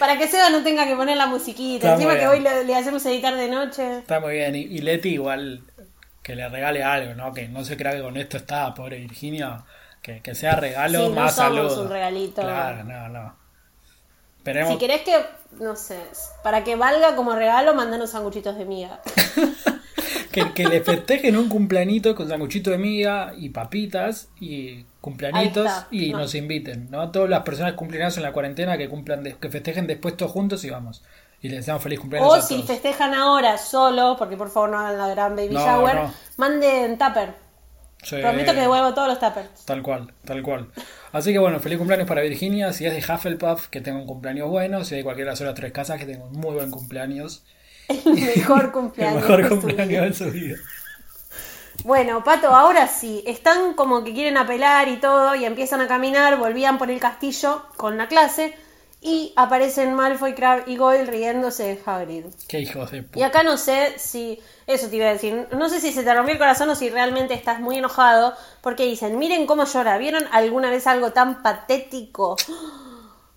Para 0.05 0.19
que 0.19 0.29
Seba 0.29 0.51
no 0.51 0.63
tenga 0.63 0.87
que 0.87 0.95
poner 0.97 1.17
la 1.17 1.27
musiquita. 1.27 1.87
Está 1.87 1.95
Encima 1.95 2.19
que 2.19 2.27
hoy 2.27 2.41
le, 2.41 2.65
le 2.65 2.77
hacemos 2.77 3.07
editar 3.07 3.35
de 3.35 3.49
noche. 3.49 4.01
Está 4.01 4.21
muy 4.21 4.35
bien. 4.35 4.55
Y, 4.55 4.59
y 4.59 4.79
Leti 4.81 5.15
igual 5.15 5.63
que 6.23 6.37
le 6.37 6.47
regale 6.47 6.85
algo, 6.85 7.15
¿no? 7.15 7.33
Que 7.33 7.49
no 7.49 7.65
se 7.65 7.79
crea 7.79 7.93
que 7.93 8.03
con 8.03 8.19
esto 8.19 8.37
está, 8.37 8.75
pobre 8.75 8.99
Virginia. 8.99 9.65
Que, 10.03 10.21
que 10.21 10.35
sea 10.35 10.57
regalo 10.57 10.99
Sí, 10.99 11.09
no 11.09 11.15
más 11.15 11.35
somos 11.37 11.57
saludo. 11.73 11.83
un 11.85 11.89
regalito. 11.91 12.43
Claro, 12.43 12.85
no, 12.85 13.09
no. 13.09 13.35
Esperemos. 14.37 14.75
Si 14.75 14.79
querés 14.79 15.01
que, 15.01 15.25
no 15.59 15.75
sé, 15.75 15.99
para 16.43 16.65
que 16.65 16.77
valga 16.77 17.17
como 17.17 17.35
regalo, 17.35 17.73
mandanos 17.73 18.11
sanguchitos 18.11 18.59
de 18.59 18.67
miga. 18.67 19.01
que, 20.33 20.53
que 20.53 20.69
le 20.69 20.83
festejen 20.83 21.39
un 21.39 21.49
cumpleañito 21.49 22.15
con 22.15 22.29
sanguchito 22.29 22.71
de 22.71 22.77
miga 22.77 23.33
y 23.39 23.49
papitas 23.49 24.29
y 24.39 24.85
cumpleañitos 25.05 25.71
y 25.91 26.11
No. 26.13 26.19
nos 26.21 26.35
inviten, 26.35 26.89
¿no? 26.91 27.11
Todas 27.11 27.29
las 27.31 27.43
personas 27.43 27.73
que 27.73 27.77
cumplen 27.77 28.03
años 28.03 28.17
en 28.17 28.23
la 28.23 28.33
cuarentena 28.33 28.77
que 28.79 28.89
cumplan 28.89 29.23
de- 29.23 29.37
que 29.37 29.49
festejen 29.51 29.87
después 29.87 30.17
todos 30.17 30.33
juntos 30.33 30.65
y 30.65 30.71
vamos. 30.71 31.05
Y 31.41 31.49
les 31.49 31.59
deseamos 31.59 31.83
feliz 31.83 32.01
cumpleaños 32.01 32.31
O 32.31 32.35
a 32.35 32.41
si 32.41 32.55
todos. 32.55 32.67
festejan 32.69 33.13
ahora 33.15 33.59
solo, 33.59 34.17
porque 34.19 34.37
por 34.37 34.51
favor 34.51 34.71
no 34.71 34.79
hagan 34.79 34.97
la 34.99 35.09
gran 35.09 35.37
baby 35.37 35.55
No, 35.55 35.61
shower, 35.65 35.95
no. 35.95 36.15
manden 36.39 36.97
tupper. 36.99 37.35
Sí, 38.03 38.17
Prometo 38.21 38.53
que 38.53 38.61
devuelvo 38.61 38.93
todos 38.93 39.09
los 39.09 39.19
tuppers. 39.19 39.65
Tal 39.65 39.83
cual, 39.83 40.13
tal 40.27 40.43
cual. 40.43 40.69
Así 41.13 41.33
que 41.33 41.39
bueno, 41.39 41.59
feliz 41.61 41.79
cumpleaños 41.79 42.07
para 42.07 42.21
Virginia. 42.21 42.73
Si 42.75 42.85
es 42.85 42.93
de 42.93 43.13
Hufflepuff, 43.15 43.69
que 43.69 43.81
tenga 43.81 43.99
un 43.99 44.07
cumpleaños 44.07 44.49
bueno. 44.51 44.85
Si 44.85 44.95
es 44.95 44.99
de 44.99 45.05
cualquiera 45.05 45.31
de 45.31 45.33
las 45.33 45.41
otras 45.41 45.55
tres 45.55 45.73
casas, 45.73 45.99
que 45.99 46.05
tenga 46.07 46.25
un 46.25 46.33
muy 46.33 46.55
buen 46.55 46.71
cumpleaños. 46.71 47.45
El 47.89 48.15
mejor 48.37 48.65
El 48.65 48.73
cumpleaños. 48.73 49.23
mejor 49.23 49.43
de 49.43 49.49
su 49.49 49.61
cumpleaños 49.61 50.03
de 50.03 50.13
su 50.15 50.31
vida. 50.31 50.57
Bueno, 51.83 52.25
Pato, 52.25 52.49
ahora 52.49 52.87
sí, 52.89 53.23
están 53.27 53.75
como 53.75 54.05
que 54.05 54.15
quieren 54.15 54.37
apelar 54.37 54.89
y 54.89 54.97
todo, 54.99 55.35
y 55.35 55.45
empiezan 55.45 55.81
a 55.81 55.89
caminar, 55.89 56.39
volvían 56.39 56.79
por 56.79 56.91
el 56.91 57.01
castillo 57.01 57.63
con 57.77 57.99
la 57.99 58.09
clase, 58.09 58.57
y 59.03 59.35
aparecen 59.37 59.93
Malfoy, 59.93 60.35
Crabbe 60.35 60.65
y 60.67 60.79
Goyle 60.79 61.07
riéndose 61.07 61.65
de 61.65 61.81
Hagrid. 61.85 62.25
Qué 62.49 62.61
hijos 62.61 62.91
de 62.91 62.99
Y 62.99 63.03
puta. 63.03 63.27
acá 63.27 63.43
no 63.43 63.59
sé 63.59 63.99
si, 63.99 64.41
eso 64.67 64.89
te 64.89 64.97
iba 64.97 65.07
a 65.09 65.13
decir, 65.13 65.47
no 65.53 65.69
sé 65.69 65.79
si 65.81 65.93
se 65.93 66.03
te 66.05 66.15
rompió 66.15 66.33
el 66.33 66.39
corazón 66.39 66.71
o 66.71 66.75
si 66.75 66.89
realmente 66.89 67.35
estás 67.35 67.61
muy 67.61 67.77
enojado, 67.77 68.35
porque 68.63 68.87
dicen, 68.87 69.19
miren 69.19 69.47
cómo 69.47 69.67
llora, 69.67 69.99
¿vieron 69.99 70.25
alguna 70.33 70.71
vez 70.71 70.87
algo 70.87 71.13
tan 71.13 71.43
patético? 71.43 72.37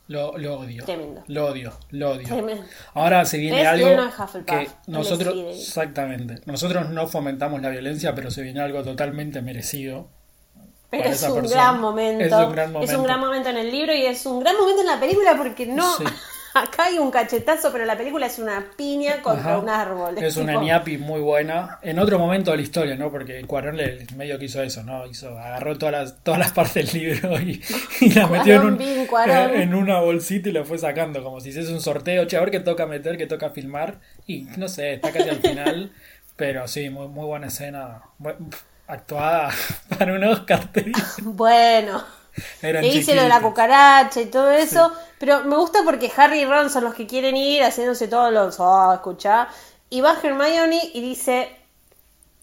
Lo, 0.07 0.37
lo 0.37 0.59
odio. 0.59 0.85
Tremendo. 0.85 1.23
Lo 1.27 1.47
odio, 1.47 1.73
lo 1.91 2.11
odio. 2.11 2.27
Tremendo. 2.27 2.63
Ahora 2.93 3.25
se 3.25 3.37
viene 3.37 3.67
algo 3.67 3.89
no 3.95 4.45
que 4.45 4.69
nosotros 4.87 5.35
exactamente. 5.57 6.41
Nosotros 6.45 6.89
no 6.89 7.07
fomentamos 7.07 7.61
la 7.61 7.69
violencia, 7.69 8.15
pero 8.15 8.31
se 8.31 8.41
viene 8.41 8.61
algo 8.61 8.83
totalmente 8.83 9.41
merecido. 9.41 10.07
Pero 10.89 11.09
es 11.09 11.21
un, 11.23 11.45
gran 11.47 11.81
momento. 11.81 12.23
Es 12.23 12.31
un 12.31 12.51
gran 12.53 12.71
momento. 12.71 12.91
Es 12.93 12.97
un 12.97 13.03
gran 13.03 13.19
momento 13.19 13.49
en 13.49 13.57
el 13.57 13.69
libro 13.69 13.93
y 13.93 14.05
es 14.05 14.25
un 14.25 14.39
gran 14.39 14.55
momento 14.55 14.81
en 14.81 14.87
la 14.87 14.99
película 14.99 15.35
porque 15.35 15.65
no. 15.65 15.97
Sí. 15.97 16.05
Acá 16.63 16.85
hay 16.85 16.97
un 16.99 17.11
cachetazo, 17.11 17.71
pero 17.71 17.85
la 17.85 17.97
película 17.97 18.25
es 18.27 18.39
una 18.39 18.65
piña 18.77 19.21
contra 19.21 19.51
Ajá. 19.53 19.59
un 19.59 19.69
árbol. 19.69 20.17
Es 20.17 20.37
una 20.37 20.53
tipo- 20.53 20.63
ñapi 20.65 20.97
muy 20.97 21.19
buena. 21.21 21.79
En 21.81 21.99
otro 21.99 22.17
momento 22.19 22.51
de 22.51 22.57
la 22.57 22.63
historia, 22.63 22.95
¿no? 22.95 23.11
Porque 23.11 23.41
Cuarón 23.45 23.77
le 23.77 24.05
medio 24.15 24.37
que 24.39 24.45
hizo 24.45 24.61
eso, 24.63 24.83
¿no? 24.83 25.05
Hizo, 25.05 25.29
agarró 25.37 25.77
todas 25.77 25.93
las, 25.93 26.23
todas 26.23 26.39
las 26.39 26.51
partes 26.51 26.91
del 26.91 27.01
libro 27.03 27.39
y, 27.39 27.61
y 28.01 28.09
la 28.13 28.27
metió 28.27 28.53
en, 28.55 28.59
Cuarón, 28.61 28.71
un- 28.73 28.77
bien, 28.77 29.07
Cuarón. 29.07 29.55
en 29.55 29.73
una 29.75 29.99
bolsita 29.99 30.49
y 30.49 30.51
la 30.51 30.63
fue 30.63 30.77
sacando, 30.77 31.23
como 31.23 31.39
si 31.39 31.49
hiciese 31.49 31.73
un 31.73 31.81
sorteo. 31.81 32.25
Che, 32.25 32.37
a 32.37 32.39
ver 32.41 32.51
qué 32.51 32.59
toca 32.59 32.85
meter, 32.85 33.17
qué 33.17 33.27
toca 33.27 33.49
filmar. 33.51 33.99
Y 34.25 34.43
no 34.57 34.67
sé, 34.67 34.93
está 34.93 35.11
casi 35.11 35.29
al 35.29 35.37
final. 35.41 35.91
pero 36.35 36.67
sí, 36.67 36.89
muy, 36.89 37.07
muy 37.07 37.25
buena 37.25 37.47
escena. 37.47 38.01
Actuada 38.87 39.49
para 39.97 40.13
un 40.13 40.23
Oscar. 40.23 40.69
Bueno. 41.23 42.03
Eran 42.61 42.83
hice 42.83 43.15
lo 43.15 43.23
de 43.23 43.29
la 43.29 43.41
cucaracha 43.41 44.21
y 44.21 44.25
todo 44.25 44.51
eso. 44.51 44.91
Pero 45.19 45.43
me 45.43 45.55
gusta 45.55 45.79
porque 45.83 46.11
Harry 46.15 46.41
y 46.41 46.45
Ron 46.45 46.69
son 46.69 46.83
los 46.83 46.93
que 46.93 47.07
quieren 47.07 47.35
ir 47.35 47.63
haciéndose 47.63 48.07
todos 48.07 48.31
los. 48.31 48.59
Oh, 48.59 48.93
escuchá. 48.93 49.47
Y 49.89 50.01
va 50.01 50.17
Hermione 50.21 50.79
y 50.93 51.01
dice. 51.01 51.55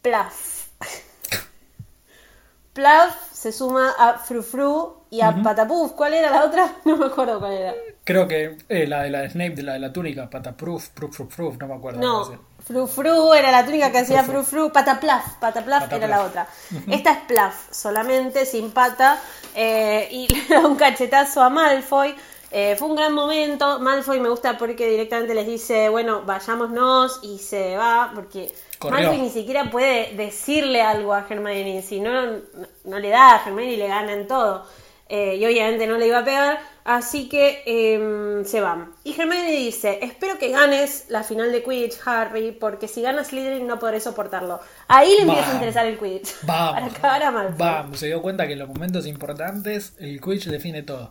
Plaf. 0.02 0.66
Plaf 2.72 3.32
se 3.32 3.52
suma 3.52 3.94
a 3.98 4.18
Frufru 4.18 5.04
y 5.10 5.20
a 5.20 5.34
Patapuf. 5.42 5.92
¿Cuál 5.92 6.14
era 6.14 6.30
la 6.30 6.44
otra? 6.44 6.76
No 6.84 6.96
me 6.96 7.06
acuerdo 7.06 7.38
cuál 7.38 7.52
era. 7.52 7.74
Creo 8.04 8.28
que 8.28 8.58
eh, 8.68 8.86
la 8.86 9.02
de 9.02 9.10
la 9.10 9.20
de 9.20 9.30
Snape, 9.30 9.54
de 9.54 9.62
la 9.62 9.72
de 9.74 9.78
la 9.78 9.92
túnica, 9.92 10.28
pataproof, 10.28 10.88
proof, 10.90 11.16
proof, 11.16 11.34
proof, 11.34 11.58
no 11.58 11.68
me 11.68 11.74
acuerdo. 11.74 12.00
No, 12.00 12.38
Frufru 12.66 13.34
era 13.34 13.50
la 13.50 13.64
túnica 13.64 13.92
que 13.92 13.98
hacía 13.98 14.24
Frufru. 14.24 14.72
Pataplaf, 14.72 15.34
Pataplaf 15.38 15.92
era 15.92 16.06
la 16.06 16.22
otra. 16.24 16.48
Esta 16.88 17.12
es 17.12 17.18
Plaf, 17.28 17.54
solamente 17.70 18.46
sin 18.46 18.70
pata. 18.72 19.20
eh, 19.54 20.08
y 20.10 20.28
le 20.34 20.46
da 20.48 20.66
un 20.66 20.76
cachetazo 20.76 21.42
a 21.42 21.50
Malfoy. 21.50 22.14
Eh, 22.50 22.76
fue 22.78 22.88
un 22.88 22.94
gran 22.96 23.12
momento. 23.12 23.80
Malfoy 23.80 24.20
me 24.20 24.28
gusta 24.30 24.56
porque 24.56 24.88
directamente 24.88 25.34
les 25.34 25.46
dice, 25.46 25.88
bueno, 25.88 26.22
vayámonos 26.24 27.20
y 27.22 27.38
se 27.38 27.76
va. 27.76 28.12
Porque 28.14 28.52
Corrió. 28.78 29.08
Malfoy 29.08 29.18
ni 29.18 29.30
siquiera 29.30 29.70
puede 29.70 30.14
decirle 30.14 30.80
algo 30.82 31.12
a 31.12 31.26
Hermione. 31.28 31.82
Si 31.82 32.00
no, 32.00 32.12
no, 32.12 32.40
no 32.84 32.98
le 32.98 33.08
da 33.10 33.34
a 33.36 33.42
Hermione 33.44 33.72
y 33.72 33.76
le 33.76 33.88
gana 33.88 34.12
en 34.12 34.26
todo. 34.26 34.64
Eh, 35.08 35.36
y 35.36 35.44
obviamente 35.44 35.86
no 35.86 35.98
le 35.98 36.06
iba 36.06 36.20
a 36.20 36.24
pegar, 36.24 36.58
así 36.84 37.28
que 37.28 37.62
em, 37.66 38.44
se 38.44 38.60
van. 38.60 38.92
Y 39.04 39.18
Hermione 39.18 39.50
dice, 39.50 39.98
espero 40.02 40.38
que 40.38 40.50
ganes 40.50 41.06
la 41.08 41.22
final 41.24 41.50
de 41.50 41.62
Quidditch, 41.62 41.96
Harry, 42.06 42.52
porque 42.52 42.88
si 42.88 43.02
ganas 43.02 43.28
Slytherin 43.28 43.66
no 43.66 43.78
podré 43.78 44.00
soportarlo. 44.00 44.60
Ahí 44.88 45.14
le 45.16 45.22
empieza 45.22 45.50
a 45.50 45.54
interesar 45.54 45.86
el 45.86 45.98
Quidditch. 45.98 46.34
Para 46.46 46.72
Vamos. 46.72 46.94
acabar 46.94 47.22
a 47.22 47.30
Malfoy. 47.30 47.56
Vamos, 47.58 47.98
se 47.98 48.06
dio 48.06 48.20
cuenta 48.22 48.46
que 48.46 48.52
en 48.52 48.58
los 48.60 48.68
momentos 48.68 49.06
importantes 49.06 49.94
el 49.98 50.20
Quidditch 50.20 50.46
define 50.46 50.82
todo. 50.82 51.10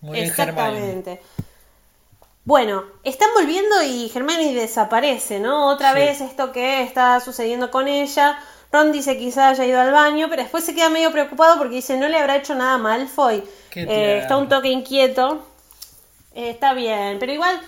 Muy 0.00 0.18
bien, 0.20 0.28
Hermione. 0.36 0.50
Exactamente. 0.50 1.22
Bueno, 2.44 2.84
están 3.04 3.28
volviendo 3.34 3.82
y 3.82 4.10
Hermione 4.14 4.54
desaparece, 4.54 5.40
¿no? 5.40 5.68
Otra 5.68 5.92
Sí. 5.92 5.98
vez 5.98 6.20
esto 6.20 6.52
que 6.52 6.82
está 6.82 7.20
sucediendo 7.20 7.70
con 7.70 7.86
ella. 7.86 8.38
Ron 8.72 8.92
dice 8.92 9.18
quizá 9.18 9.48
haya 9.48 9.66
ido 9.66 9.80
al 9.80 9.92
baño, 9.92 10.28
pero 10.30 10.42
después 10.42 10.64
se 10.64 10.74
queda 10.74 10.88
medio 10.90 11.10
preocupado 11.12 11.58
porque 11.58 11.76
dice 11.76 11.96
no 11.98 12.08
le 12.08 12.18
habrá 12.18 12.36
hecho 12.36 12.54
nada 12.54 12.74
a 12.74 12.78
Malfoy. 12.78 13.42
Eh, 13.76 14.18
está 14.18 14.36
un 14.36 14.48
toque 14.48 14.68
inquieto. 14.68 15.46
Eh, 16.34 16.50
está 16.50 16.74
bien, 16.74 17.18
pero 17.18 17.32
igual, 17.32 17.60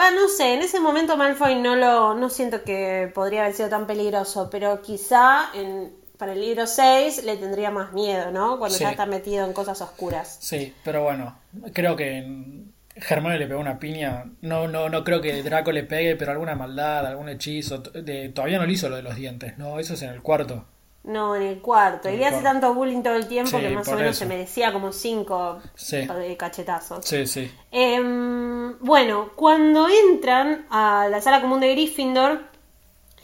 va, 0.00 0.10
no 0.10 0.28
sé, 0.28 0.54
en 0.54 0.62
ese 0.62 0.80
momento 0.80 1.16
Malfoy 1.16 1.54
no 1.56 1.76
lo, 1.76 2.14
no 2.14 2.28
siento 2.30 2.62
que 2.64 3.10
podría 3.14 3.42
haber 3.42 3.54
sido 3.54 3.68
tan 3.68 3.86
peligroso, 3.86 4.48
pero 4.50 4.82
quizá 4.82 5.50
en, 5.54 5.92
para 6.18 6.32
el 6.32 6.40
libro 6.40 6.66
6 6.66 7.22
le 7.24 7.36
tendría 7.36 7.70
más 7.70 7.92
miedo, 7.92 8.30
¿no? 8.32 8.58
Cuando 8.58 8.76
Sí. 8.76 8.82
ya 8.84 8.90
está 8.90 9.06
metido 9.06 9.44
en 9.46 9.52
cosas 9.52 9.80
oscuras. 9.80 10.38
Sí, 10.40 10.74
pero 10.84 11.02
bueno, 11.04 11.38
creo 11.72 11.94
que 11.96 12.18
en- 12.18 12.72
Hermione 12.96 13.38
le 13.40 13.46
pegó 13.48 13.58
una 13.60 13.80
piña. 13.80 14.24
No, 14.40 14.68
no, 14.68 14.88
no 14.88 15.02
creo 15.02 15.20
que 15.20 15.42
Draco 15.42 15.72
le 15.72 15.82
pegue, 15.82 16.14
pero 16.14 16.30
alguna 16.30 16.54
maldad, 16.54 17.04
algún 17.06 17.28
hechizo. 17.28 17.78
de- 17.78 18.28
todavía 18.28 18.58
no 18.58 18.66
le 18.66 18.72
hizo 18.72 18.88
lo 18.88 18.94
de 18.96 19.02
los 19.02 19.16
dientes, 19.16 19.58
no, 19.58 19.78
eso 19.80 19.94
es 19.94 20.02
en 20.02 20.10
el 20.10 20.22
cuarto. 20.22 20.64
No, 21.04 21.36
en 21.36 21.42
el 21.42 21.60
cuarto. 21.60 22.08
Y 22.08 22.16
le 22.16 22.24
hace 22.24 22.40
cuarto. 22.40 22.48
tanto 22.50 22.74
bullying 22.74 23.02
todo 23.02 23.14
el 23.16 23.28
tiempo 23.28 23.50
Sí, 23.58 23.60
que 23.62 23.68
más 23.70 23.86
o 23.88 23.92
menos 23.94 24.10
eso. 24.12 24.20
se 24.20 24.26
merecía 24.26 24.72
como 24.72 24.90
cinco 24.90 25.58
Sí. 25.74 25.96
eh, 25.98 26.36
cachetazos. 26.38 27.04
Sí, 27.04 27.26
sí. 27.26 27.52
Em, 27.70 28.78
bueno, 28.80 29.30
cuando 29.36 29.86
entran 29.88 30.66
a 30.70 31.06
la 31.10 31.20
sala 31.20 31.40
común 31.42 31.60
de 31.60 31.72
Gryffindor, 31.72 32.42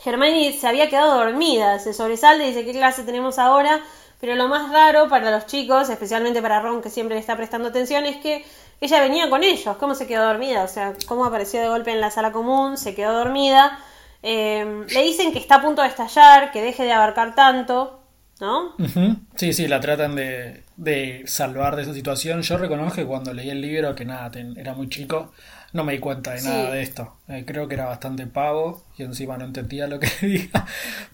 Hermione 0.05 0.53
se 0.53 0.67
había 0.67 0.89
quedado 0.89 1.17
dormida, 1.25 1.79
se 1.79 1.93
sobresale 1.95 2.45
y 2.45 2.49
dice 2.49 2.65
qué 2.65 2.73
clase 2.73 3.03
tenemos 3.03 3.39
ahora, 3.39 3.81
pero 4.21 4.35
lo 4.35 4.49
más 4.49 4.71
raro 4.71 5.09
para 5.09 5.31
los 5.31 5.47
chicos, 5.47 5.89
especialmente 5.89 6.43
para 6.43 6.61
Ron 6.61 6.83
que 6.83 6.91
siempre 6.91 7.15
le 7.17 7.21
está 7.21 7.37
prestando 7.37 7.69
atención, 7.69 8.05
es 8.07 8.17
que 8.19 8.45
ella 8.83 9.01
venía 9.01 9.29
con 9.31 9.43
ellos, 9.43 9.77
¿cómo 9.79 9.95
se 9.95 10.07
quedó 10.07 10.25
dormida? 10.27 10.65
O 10.65 10.69
sea, 10.69 10.95
¿cómo 11.07 11.25
apareció 11.25 11.61
de 11.61 11.69
golpe 11.69 11.91
en 11.93 12.01
la 12.01 12.11
sala 12.11 12.33
común? 12.33 12.77
Se 12.79 12.95
quedó 12.95 13.13
dormida. 13.13 13.79
Em, 14.23 14.87
le 14.89 15.03
dicen 15.03 15.33
que 15.33 15.39
está 15.39 15.57
a 15.57 15.63
punto 15.63 15.83
de 15.83 15.89
estallar, 15.89 16.53
que 16.53 16.63
deje 16.63 16.85
de 16.85 16.93
abarcar 16.93 17.35
tanto, 17.35 18.01
¿no? 18.41 18.75
Sí, 19.37 19.53
sí, 19.53 19.69
la 19.69 19.81
tratan 19.81 20.15
de, 20.17 20.63
de 20.77 21.23
salvar 21.27 21.77
de 21.77 21.83
esa 21.83 21.95
situación. 21.95 22.43
Yo 22.43 22.59
reconozco 22.59 22.97
que 22.97 23.07
cuando 23.07 23.33
leí 23.33 23.49
el 23.51 23.61
libro, 23.61 23.95
que 23.95 24.05
nada, 24.05 24.31
ten- 24.31 24.57
era 24.59 24.75
muy 24.75 24.89
chico, 24.89 25.33
no 25.73 25.85
me 25.85 25.93
di 25.95 25.99
cuenta 25.99 26.33
de 26.33 26.41
Sí. 26.41 26.49
nada 26.49 26.71
de 26.71 26.83
esto. 26.83 27.17
Eh, 27.29 27.45
creo 27.47 27.69
que 27.69 27.75
era 27.75 27.87
bastante 27.87 28.27
pavo 28.27 28.85
y 28.99 29.03
encima 29.05 29.39
no 29.39 29.45
entendía 29.47 29.87
lo 29.87 29.99
que 30.01 30.09
diga, 30.27 30.67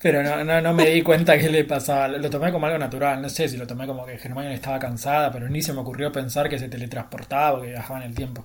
pero 0.03 0.23
no, 0.23 0.43
no, 0.45 0.61
no 0.61 0.73
me 0.75 0.87
di 0.91 1.03
cuenta 1.03 1.39
que 1.39 1.49
le 1.49 1.65
pasaba. 1.65 2.09
Lo 2.09 2.31
tomé 2.31 2.51
como 2.53 2.67
algo 2.67 2.79
natural, 2.79 3.23
no 3.23 3.29
sé 3.29 3.49
si 3.49 3.57
lo 3.57 3.67
tomé 3.67 3.87
como 3.87 4.05
que 4.07 4.15
Hermione 4.15 4.55
estaba 4.55 4.79
cansada, 4.79 5.31
pero 5.31 5.49
ni 5.49 5.63
se 5.63 5.73
me 5.73 5.81
ocurrió 5.81 6.11
pensar 6.13 6.49
que 6.49 6.59
se 6.59 6.69
teletransportaba 6.69 7.59
o 7.59 7.63
que 7.63 7.69
viajaba 7.69 8.01
en 8.01 8.07
el 8.07 8.15
tiempo. 8.15 8.45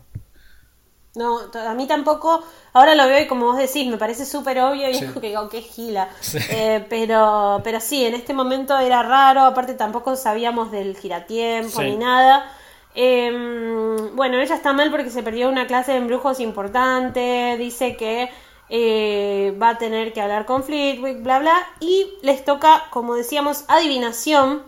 No, 1.15 1.39
a 1.53 1.73
mí 1.73 1.87
tampoco. 1.87 2.41
Ahora 2.73 2.95
lo 2.95 3.05
veo 3.05 3.19
y 3.21 3.27
como 3.27 3.45
vos 3.47 3.57
decís, 3.57 3.85
me 3.87 3.97
parece 3.97 4.25
súper 4.25 4.59
obvio 4.61 4.89
y 4.89 4.95
Sí. 4.95 5.03
es 5.05 5.11
que 5.11 5.19
digo, 5.19 5.49
qué 5.49 5.61
gila. 5.61 6.07
Sí. 6.21 6.37
Eh, 6.49 6.85
pero, 6.89 7.59
pero 7.65 7.81
sí, 7.81 8.05
en 8.05 8.13
este 8.13 8.33
momento 8.33 8.77
era 8.79 9.03
raro. 9.03 9.41
Aparte, 9.41 9.73
tampoco 9.73 10.15
sabíamos 10.15 10.71
del 10.71 10.95
giratiempo 10.97 11.79
Sí. 11.81 11.83
ni 11.89 11.97
nada. 11.97 12.49
Em, 12.95 14.15
bueno, 14.15 14.39
ella 14.39 14.55
está 14.55 14.71
mal 14.73 14.89
porque 14.89 15.09
se 15.09 15.21
perdió 15.23 15.49
una 15.49 15.67
clase 15.67 15.91
de 15.91 15.97
embrujos 15.97 16.39
importante. 16.39 17.55
Dice 17.57 17.97
que 17.97 18.29
eh, 18.69 19.53
va 19.61 19.69
a 19.71 19.77
tener 19.77 20.13
que 20.13 20.21
hablar 20.21 20.45
con 20.45 20.63
Flitwick, 20.63 21.21
bla, 21.23 21.39
bla. 21.39 21.57
Y 21.81 22.07
les 22.21 22.45
toca, 22.45 22.83
como 22.89 23.15
decíamos, 23.15 23.65
adivinación. 23.67 24.63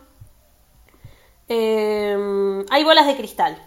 Em, 1.48 2.66
hay 2.70 2.84
bolas 2.84 3.08
de 3.08 3.16
cristal. 3.16 3.58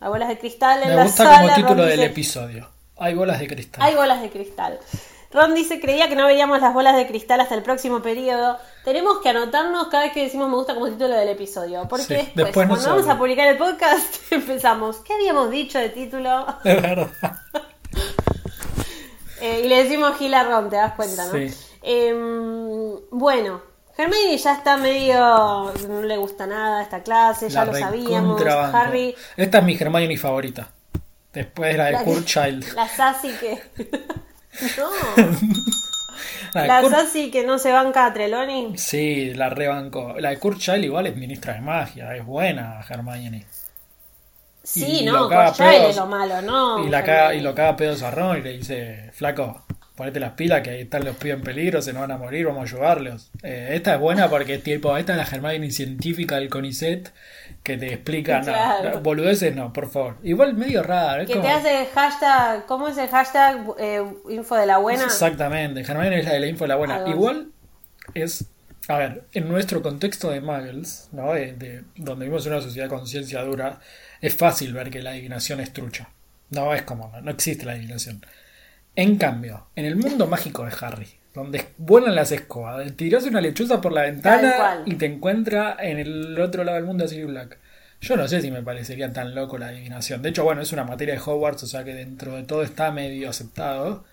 Hay 0.00 0.08
bolas 0.08 0.28
de 0.28 0.38
cristal 0.38 0.82
en 0.82 0.88
Me 0.90 0.94
la 0.94 1.04
gusta 1.04 1.24
sala. 1.24 1.36
como 1.36 1.48
Ron 1.48 1.56
título 1.56 1.82
del 1.82 1.92
dice, 1.92 2.04
episodio. 2.06 2.68
Hay 2.98 3.14
bolas 3.14 3.38
de 3.40 3.46
cristal. 3.48 3.82
hay 3.82 3.94
bolas 3.94 4.22
de 4.22 4.30
cristal. 4.30 4.78
Ron 5.30 5.54
dice, 5.54 5.78
creía 5.78 6.08
que 6.08 6.16
no 6.16 6.24
veríamos 6.26 6.60
las 6.60 6.72
bolas 6.72 6.96
de 6.96 7.06
cristal 7.06 7.40
hasta 7.40 7.54
el 7.54 7.62
próximo 7.62 8.00
periodo. 8.00 8.56
Tenemos 8.84 9.18
que 9.18 9.28
anotarnos 9.28 9.88
cada 9.88 10.04
vez 10.04 10.12
que 10.12 10.22
decimos 10.24 10.48
me 10.48 10.54
gusta 10.54 10.72
como 10.74 10.86
título 10.88 11.14
del 11.14 11.28
episodio. 11.28 11.86
Porque 11.88 12.04
Sí, 12.04 12.14
después, 12.14 12.34
después 12.34 12.68
no 12.68 12.74
cuando 12.74 12.90
vamos 12.90 13.08
a 13.08 13.18
publicar 13.18 13.46
el 13.48 13.58
podcast, 13.58 14.14
empezamos. 14.32 14.96
¿Qué 14.98 15.12
habíamos 15.14 15.50
dicho 15.50 15.78
de 15.78 15.90
título? 15.90 16.46
Es 16.64 16.80
verdad. 16.82 17.08
Eh, 19.40 19.62
y 19.64 19.68
le 19.68 19.84
decimos 19.84 20.18
Gil 20.18 20.34
a 20.34 20.42
Ron, 20.42 20.68
te 20.68 20.74
das 20.74 20.94
cuenta, 20.94 21.24
¿no? 21.26 21.30
Sí. 21.32 21.46
Em, 21.82 22.90
bueno, 23.12 23.62
Hermione 23.98 24.38
ya 24.38 24.52
está 24.54 24.76
medio... 24.76 25.72
No 25.88 26.02
le 26.02 26.16
gusta 26.16 26.46
nada 26.46 26.82
esta 26.82 27.02
clase, 27.02 27.50
ya 27.50 27.64
La 27.64 27.72
lo 27.72 27.78
sabíamos. 27.78 28.40
Harry... 28.72 29.14
Esta 29.36 29.58
es 29.58 29.64
mi 29.64 29.76
Hermione 29.78 30.16
favorita. 30.16 30.68
Después 31.32 31.76
la 31.76 31.86
de 31.86 31.92
La, 31.92 32.04
Kurt 32.04 32.24
Child. 32.24 32.72
la 32.74 32.88
Sassy 32.88 33.32
que... 33.32 33.60
no. 34.78 34.88
La 36.54 36.66
La 36.66 36.82
Kurt- 36.82 36.90
Sassy 36.90 37.30
que 37.30 37.44
no 37.44 37.58
se 37.58 37.72
banca 37.72 38.06
a 38.06 38.12
Trelawney. 38.14 38.78
Sí, 38.78 39.34
la 39.34 39.50
rebanco. 39.50 40.14
La 40.18 40.30
de 40.30 40.38
Kurt 40.38 40.58
Child 40.58 40.84
igual 40.84 41.06
es 41.08 41.16
ministra 41.16 41.54
de 41.54 41.60
magia, 41.60 42.14
es 42.16 42.24
buena 42.24 42.80
Hermione. 42.88 43.46
Sí, 44.62 45.00
Y 45.00 45.04
no, 45.06 45.28
pedos. 45.28 45.60
es 45.60 45.96
lo 45.96 46.06
malo, 46.06 46.42
¿no? 46.42 46.84
y, 46.86 46.88
la 46.90 47.02
caga, 47.02 47.34
y 47.34 47.40
lo 47.40 47.54
caga 47.54 47.74
pedos 47.76 48.02
a 48.02 48.10
Ron 48.10 48.38
y 48.38 48.42
le 48.42 48.52
dice, 48.58 49.10
flaco, 49.14 49.64
ponete 49.98 50.18
las 50.20 50.32
pilas 50.32 50.62
que 50.62 50.70
ahí 50.70 50.80
están 50.82 51.04
los 51.04 51.16
pibes 51.16 51.36
en 51.36 51.42
peligro, 51.42 51.82
se 51.82 51.92
nos 51.92 52.00
van 52.02 52.12
a 52.12 52.16
morir, 52.16 52.46
vamos 52.46 52.60
a 52.60 52.74
ayudarlos. 52.74 53.30
Eh, 53.42 53.72
esta 53.72 53.94
es 53.94 54.00
buena 54.00 54.30
porque 54.30 54.56
tipo, 54.58 54.96
esta 54.96 55.12
es 55.12 55.18
la 55.18 55.24
Hermione 55.36 55.70
científica 55.70 56.36
del 56.36 56.48
CONICET 56.48 57.10
que 57.62 57.76
te 57.76 57.92
explica, 57.92 58.38
no, 58.38 58.44
Claro. 58.44 58.90
no, 58.94 59.00
boludeces 59.00 59.54
no, 59.54 59.72
por 59.72 59.90
favor. 59.90 60.16
Igual 60.22 60.54
medio 60.54 60.82
raro. 60.82 61.22
es 61.22 61.26
Que 61.26 61.34
te 61.34 61.40
como- 61.40 61.54
hace 61.54 61.86
hashtag, 61.92 62.64
¿cómo 62.66 62.88
es 62.88 62.96
el 62.96 63.08
hashtag 63.08 63.66
eh, 63.78 64.02
info 64.30 64.54
de 64.54 64.64
la 64.66 64.78
buena? 64.78 65.04
Exactamente, 65.04 65.80
Hermione 65.82 66.20
es 66.20 66.24
la 66.24 66.32
de 66.32 66.40
la 66.40 66.46
info 66.46 66.64
de 66.64 66.68
la 66.68 66.76
buena. 66.76 66.94
Algo. 66.96 67.10
Igual 67.10 67.48
es, 68.14 68.46
a 68.86 68.96
ver, 68.98 69.24
en 69.32 69.48
nuestro 69.48 69.82
contexto 69.82 70.30
de 70.30 70.40
Muggles, 70.40 71.08
¿no? 71.12 71.32
De, 71.34 71.52
de- 71.54 71.82
donde 71.96 72.24
vivimos 72.24 72.46
en 72.46 72.52
una 72.52 72.62
sociedad 72.62 72.88
con 72.88 73.06
ciencia 73.06 73.42
dura, 73.42 73.80
es 74.20 74.34
fácil 74.36 74.72
ver 74.72 74.90
que 74.90 75.02
la 75.02 75.10
adivinación 75.10 75.60
es 75.60 75.72
trucha. 75.72 76.08
No 76.50 76.72
es 76.72 76.82
como, 76.82 77.12
no 77.20 77.30
existe 77.30 77.66
la 77.66 77.72
adivinación. 77.72 78.24
En 78.98 79.16
cambio, 79.16 79.68
en 79.76 79.84
el 79.84 79.94
mundo 79.94 80.26
mágico 80.26 80.64
de 80.64 80.72
Harry, 80.80 81.06
donde 81.32 81.66
vuelan 81.76 82.16
las 82.16 82.32
escobas. 82.32 82.96
Tirás 82.96 83.22
una 83.26 83.40
lechuza 83.40 83.80
por 83.80 83.92
la 83.92 84.02
ventana 84.02 84.82
y 84.86 84.96
te 84.96 85.06
encuentra 85.06 85.76
en 85.78 86.00
el 86.00 86.40
otro 86.40 86.64
lado 86.64 86.78
del 86.78 86.84
mundo 86.84 87.04
así 87.04 87.22
Black. 87.22 87.58
Yo 88.00 88.16
no 88.16 88.26
sé 88.26 88.42
si 88.42 88.50
me 88.50 88.60
parecería 88.60 89.12
tan 89.12 89.36
loco 89.36 89.56
la 89.56 89.68
adivinación. 89.68 90.20
De 90.20 90.30
hecho, 90.30 90.42
bueno, 90.42 90.62
es 90.62 90.72
una 90.72 90.82
materia 90.82 91.14
de 91.14 91.20
Hogwarts, 91.20 91.62
o 91.62 91.66
sea 91.68 91.84
que 91.84 91.94
dentro 91.94 92.34
de 92.34 92.42
todo 92.42 92.64
está 92.64 92.90
medio 92.90 93.30
aceptado. 93.30 94.04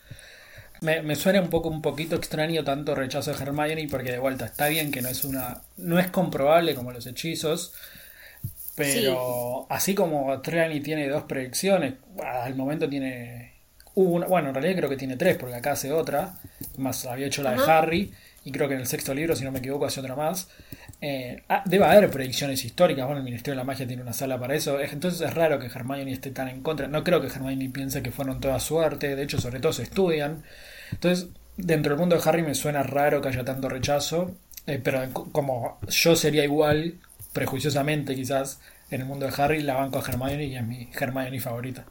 Me, 0.81 1.15
suena 1.15 1.41
un 1.41 1.49
poco 1.49 1.67
un 1.67 1.81
poquito 1.81 2.15
extraño 2.15 2.63
tanto 2.63 2.93
rechazo 2.93 3.33
de 3.33 3.41
Hermione 3.41 3.87
porque 3.89 4.11
de 4.11 4.19
vuelta 4.19 4.45
está 4.45 4.67
bien 4.67 4.91
que 4.91 5.01
no 5.01 5.09
es 5.09 5.25
una 5.25 5.63
no 5.77 5.97
es 5.97 6.11
comprobable 6.11 6.75
como 6.75 6.91
los 6.91 7.07
hechizos 7.07 7.73
pero 8.75 9.65
así 9.69 9.95
como 9.95 10.41
Trelawney 10.41 10.81
tiene 10.81 11.07
dos 11.07 11.23
predicciones 11.23 11.93
al 12.21 12.55
momento 12.55 12.87
tiene 12.89 13.54
una, 13.95 14.27
bueno 14.27 14.49
en 14.49 14.55
realidad 14.55 14.77
creo 14.77 14.89
que 14.89 14.97
tiene 14.97 15.17
tres 15.17 15.37
porque 15.37 15.55
acá 15.55 15.71
hace 15.71 15.91
otra 15.91 16.35
más 16.77 17.05
había 17.05 17.27
hecho 17.27 17.43
la 17.43 17.51
de 17.51 17.71
Harry 17.71 18.13
y 18.43 18.51
creo 18.51 18.67
que 18.67 18.75
en 18.75 18.81
el 18.81 18.87
sexto 18.87 19.13
libro 19.13 19.35
si 19.35 19.43
no 19.43 19.51
me 19.51 19.59
equivoco 19.59 19.85
hace 19.85 19.99
otra 19.99 20.15
más. 20.15 20.49
Eh, 21.01 21.43
ah, 21.49 21.63
debe 21.65 21.85
haber 21.85 22.09
predicciones 22.09 22.63
históricas. 22.63 23.05
Bueno 23.05 23.19
el 23.19 23.25
Ministerio 23.25 23.53
de 23.53 23.57
la 23.57 23.63
Magia 23.63 23.87
tiene 23.87 24.03
una 24.03 24.13
sala 24.13 24.39
para 24.39 24.55
eso. 24.55 24.79
Entonces 24.79 25.21
es 25.21 25.33
raro 25.33 25.59
que 25.59 25.65
Hermione 25.65 26.11
esté 26.11 26.29
tan 26.31 26.47
en 26.47 26.61
contra. 26.61 26.87
No 26.87 27.03
creo 27.03 27.21
que 27.21 27.27
Hermione 27.27 27.69
piense 27.69 28.03
que 28.03 28.11
fueron 28.11 28.39
toda 28.39 28.59
suerte. 28.59 29.15
De 29.15 29.23
hecho 29.23 29.41
sobre 29.41 29.59
todo 29.59 29.73
se 29.73 29.83
estudian. 29.83 30.43
Entonces, 30.91 31.29
dentro 31.57 31.91
del 31.91 31.99
mundo 31.99 32.15
de 32.15 32.21
Harry 32.27 32.43
me 32.43 32.55
suena 32.55 32.83
raro 32.83 33.21
que 33.21 33.29
haya 33.29 33.43
tanto 33.43 33.69
rechazo, 33.69 34.35
eh, 34.67 34.79
pero 34.83 35.01
como 35.31 35.79
yo 35.87 36.15
sería 36.15 36.43
igual, 36.43 36.95
prejuiciosamente 37.33 38.15
quizás, 38.15 38.59
en 38.91 39.01
el 39.01 39.07
mundo 39.07 39.25
de 39.25 39.33
Harry, 39.41 39.61
la 39.61 39.75
banco 39.75 39.99
a 39.99 40.07
Hermione 40.07 40.45
y 40.45 40.55
es 40.55 40.63
mi 40.63 40.89
Hermione 40.93 41.39
favorita. 41.39 41.85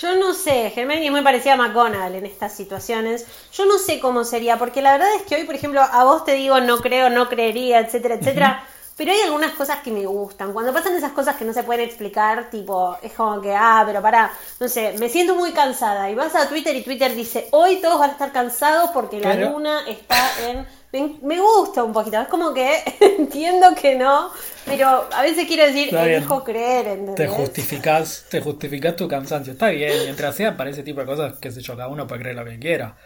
Yo 0.00 0.14
no 0.14 0.32
sé, 0.32 0.72
Hermione 0.76 1.10
me 1.10 1.22
parecía 1.22 1.54
a 1.54 1.56
McGonagall 1.56 2.14
en 2.14 2.26
estas 2.26 2.52
situaciones. 2.52 3.26
Yo 3.52 3.66
no 3.66 3.78
sé 3.78 3.98
cómo 3.98 4.24
sería, 4.24 4.56
porque 4.56 4.80
la 4.80 4.92
verdad 4.92 5.08
es 5.16 5.22
que 5.22 5.34
hoy, 5.34 5.44
por 5.44 5.56
ejemplo, 5.56 5.80
a 5.80 6.04
vos 6.04 6.24
te 6.24 6.34
digo 6.34 6.60
no 6.60 6.78
creo, 6.78 7.10
no 7.10 7.28
creería, 7.28 7.80
etcétera, 7.80 8.14
etcétera. 8.14 8.64
Pero 8.96 9.12
hay 9.12 9.20
algunas 9.20 9.52
cosas 9.52 9.78
que 9.78 9.92
me 9.92 10.04
gustan. 10.06 10.52
Cuando 10.52 10.72
pasan 10.72 10.96
esas 10.96 11.12
cosas 11.12 11.36
que 11.36 11.44
no 11.44 11.52
se 11.52 11.62
pueden 11.62 11.86
explicar, 11.86 12.50
tipo, 12.50 12.96
es 13.00 13.12
como 13.12 13.40
que, 13.40 13.54
ah, 13.54 13.84
pero 13.86 14.02
para, 14.02 14.32
no 14.58 14.68
sé, 14.68 14.94
me 14.98 15.08
siento 15.08 15.36
muy 15.36 15.52
cansada. 15.52 16.10
Y 16.10 16.16
vas 16.16 16.34
a 16.34 16.48
Twitter 16.48 16.74
y 16.74 16.82
Twitter 16.82 17.14
dice, 17.14 17.48
hoy 17.52 17.76
todos 17.76 18.00
van 18.00 18.10
a 18.10 18.12
estar 18.14 18.32
cansados 18.32 18.90
porque 18.90 19.20
la 19.20 19.34
luna 19.34 19.84
está 19.86 20.48
en... 20.48 20.77
Me, 20.90 21.38
gusta 21.38 21.84
un 21.84 21.92
poquito, 21.92 22.18
es 22.18 22.28
como 22.28 22.54
que 22.54 22.82
entiendo 23.00 23.74
que 23.74 23.94
no, 23.94 24.30
pero 24.64 25.06
a 25.12 25.22
veces 25.22 25.46
quiero 25.46 25.66
decir, 25.66 25.94
elijo 25.94 26.42
creer. 26.42 26.86
¿entendés? 26.86 27.14
Te 27.16 27.28
justificas, 27.28 28.24
te 28.30 28.40
justificas 28.40 28.96
tu 28.96 29.06
cansancio. 29.06 29.52
Está 29.52 29.68
bien, 29.68 29.92
mientras 30.04 30.34
sea 30.34 30.56
para 30.56 30.70
ese 30.70 30.82
tipo 30.82 31.00
de 31.00 31.06
cosas, 31.06 31.34
qué 31.40 31.50
sé 31.50 31.60
yo, 31.60 31.76
cada 31.76 31.88
uno 31.88 32.06
puede 32.06 32.22
creer 32.22 32.36
lo 32.36 32.44
que 32.44 32.58
quiera. 32.58 32.96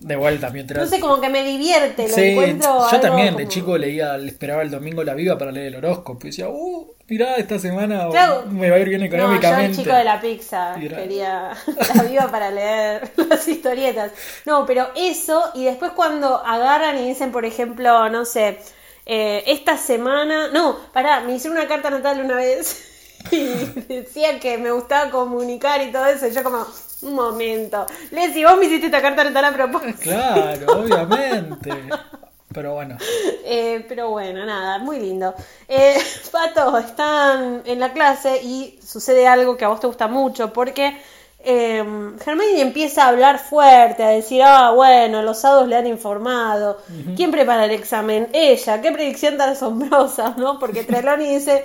De 0.00 0.16
vuelta, 0.16 0.50
mientras. 0.50 0.84
No 0.84 0.88
sé, 0.88 1.00
como 1.00 1.20
que 1.20 1.28
me 1.28 1.42
divierte, 1.44 2.08
lo 2.08 2.16
encuentro. 2.16 2.86
Yo 2.90 3.00
también, 3.00 3.36
de 3.36 3.48
chico 3.48 3.78
leía, 3.78 4.16
esperaba 4.16 4.62
el 4.62 4.70
domingo 4.70 5.02
la 5.02 5.14
viva 5.14 5.38
para 5.38 5.50
leer 5.50 5.68
el 5.68 5.76
horóscopo. 5.76 6.26
Y 6.26 6.30
decía, 6.30 6.48
uh, 6.48 6.94
mirá, 7.08 7.36
esta 7.36 7.58
semana 7.58 8.08
me 8.50 8.70
va 8.70 8.76
a 8.76 8.78
ir 8.80 8.88
bien 8.88 9.02
económicamente. 9.02 9.48
No, 9.48 9.62
yo 9.62 9.66
el 9.70 9.76
chico 9.76 9.96
de 9.96 10.04
la 10.04 10.20
pizza 10.20 10.74
quería 10.78 11.52
la 11.94 12.02
viva 12.02 12.30
para 12.30 12.50
leer 12.50 13.12
las 13.28 13.48
historietas. 13.48 14.12
No, 14.44 14.66
pero 14.66 14.88
eso, 14.94 15.52
y 15.54 15.64
después 15.64 15.92
cuando 15.92 16.44
agarran 16.44 16.98
y 16.98 17.08
dicen, 17.08 17.32
por 17.32 17.44
ejemplo, 17.44 18.10
no 18.10 18.24
sé, 18.24 18.58
eh, 19.06 19.44
esta 19.46 19.76
semana. 19.78 20.48
No, 20.48 20.78
pará, 20.92 21.20
me 21.20 21.34
hicieron 21.34 21.58
una 21.58 21.68
carta 21.68 21.90
natal 21.90 22.20
una 22.20 22.36
vez. 22.36 22.90
Y 23.30 23.38
decía 23.88 24.38
que 24.38 24.58
me 24.58 24.70
gustaba 24.70 25.10
comunicar 25.10 25.80
y 25.82 25.90
todo 25.90 26.04
eso. 26.06 26.26
Y 26.26 26.32
yo, 26.32 26.42
como, 26.42 26.66
un 27.02 27.14
momento. 27.14 27.86
Leslie, 28.10 28.46
vos 28.46 28.56
me 28.58 28.66
hiciste 28.66 28.86
esta 28.86 29.02
carta 29.02 29.30
tan 29.32 29.44
a 29.44 29.52
propósito. 29.52 30.00
Claro, 30.00 30.80
obviamente. 30.80 31.70
Pero 32.52 32.74
bueno. 32.74 32.96
Eh, 33.44 33.84
pero 33.88 34.10
bueno, 34.10 34.46
nada, 34.46 34.78
muy 34.78 35.00
lindo. 35.00 35.34
Eh, 35.68 35.98
Pato, 36.30 36.78
están 36.78 37.62
en 37.66 37.80
la 37.80 37.92
clase 37.92 38.40
y 38.42 38.78
sucede 38.82 39.26
algo 39.26 39.56
que 39.56 39.64
a 39.64 39.68
vos 39.68 39.80
te 39.80 39.88
gusta 39.88 40.06
mucho 40.06 40.52
porque 40.52 40.96
eh, 41.46 41.84
empieza 42.56 43.04
a 43.04 43.08
hablar 43.08 43.38
fuerte, 43.38 44.02
a 44.02 44.08
decir, 44.08 44.42
ah, 44.42 44.70
bueno, 44.70 45.22
los 45.22 45.44
hados 45.44 45.68
le 45.68 45.76
han 45.76 45.86
informado. 45.86 46.78
¿Quién 47.16 47.30
prepara 47.30 47.66
el 47.66 47.72
examen? 47.72 48.28
Ella. 48.32 48.80
Qué 48.80 48.92
predicción 48.92 49.36
tan 49.36 49.50
asombrosa, 49.50 50.34
¿no? 50.38 50.58
Porque 50.58 50.84
Trelawney 50.84 51.34
dice, 51.34 51.64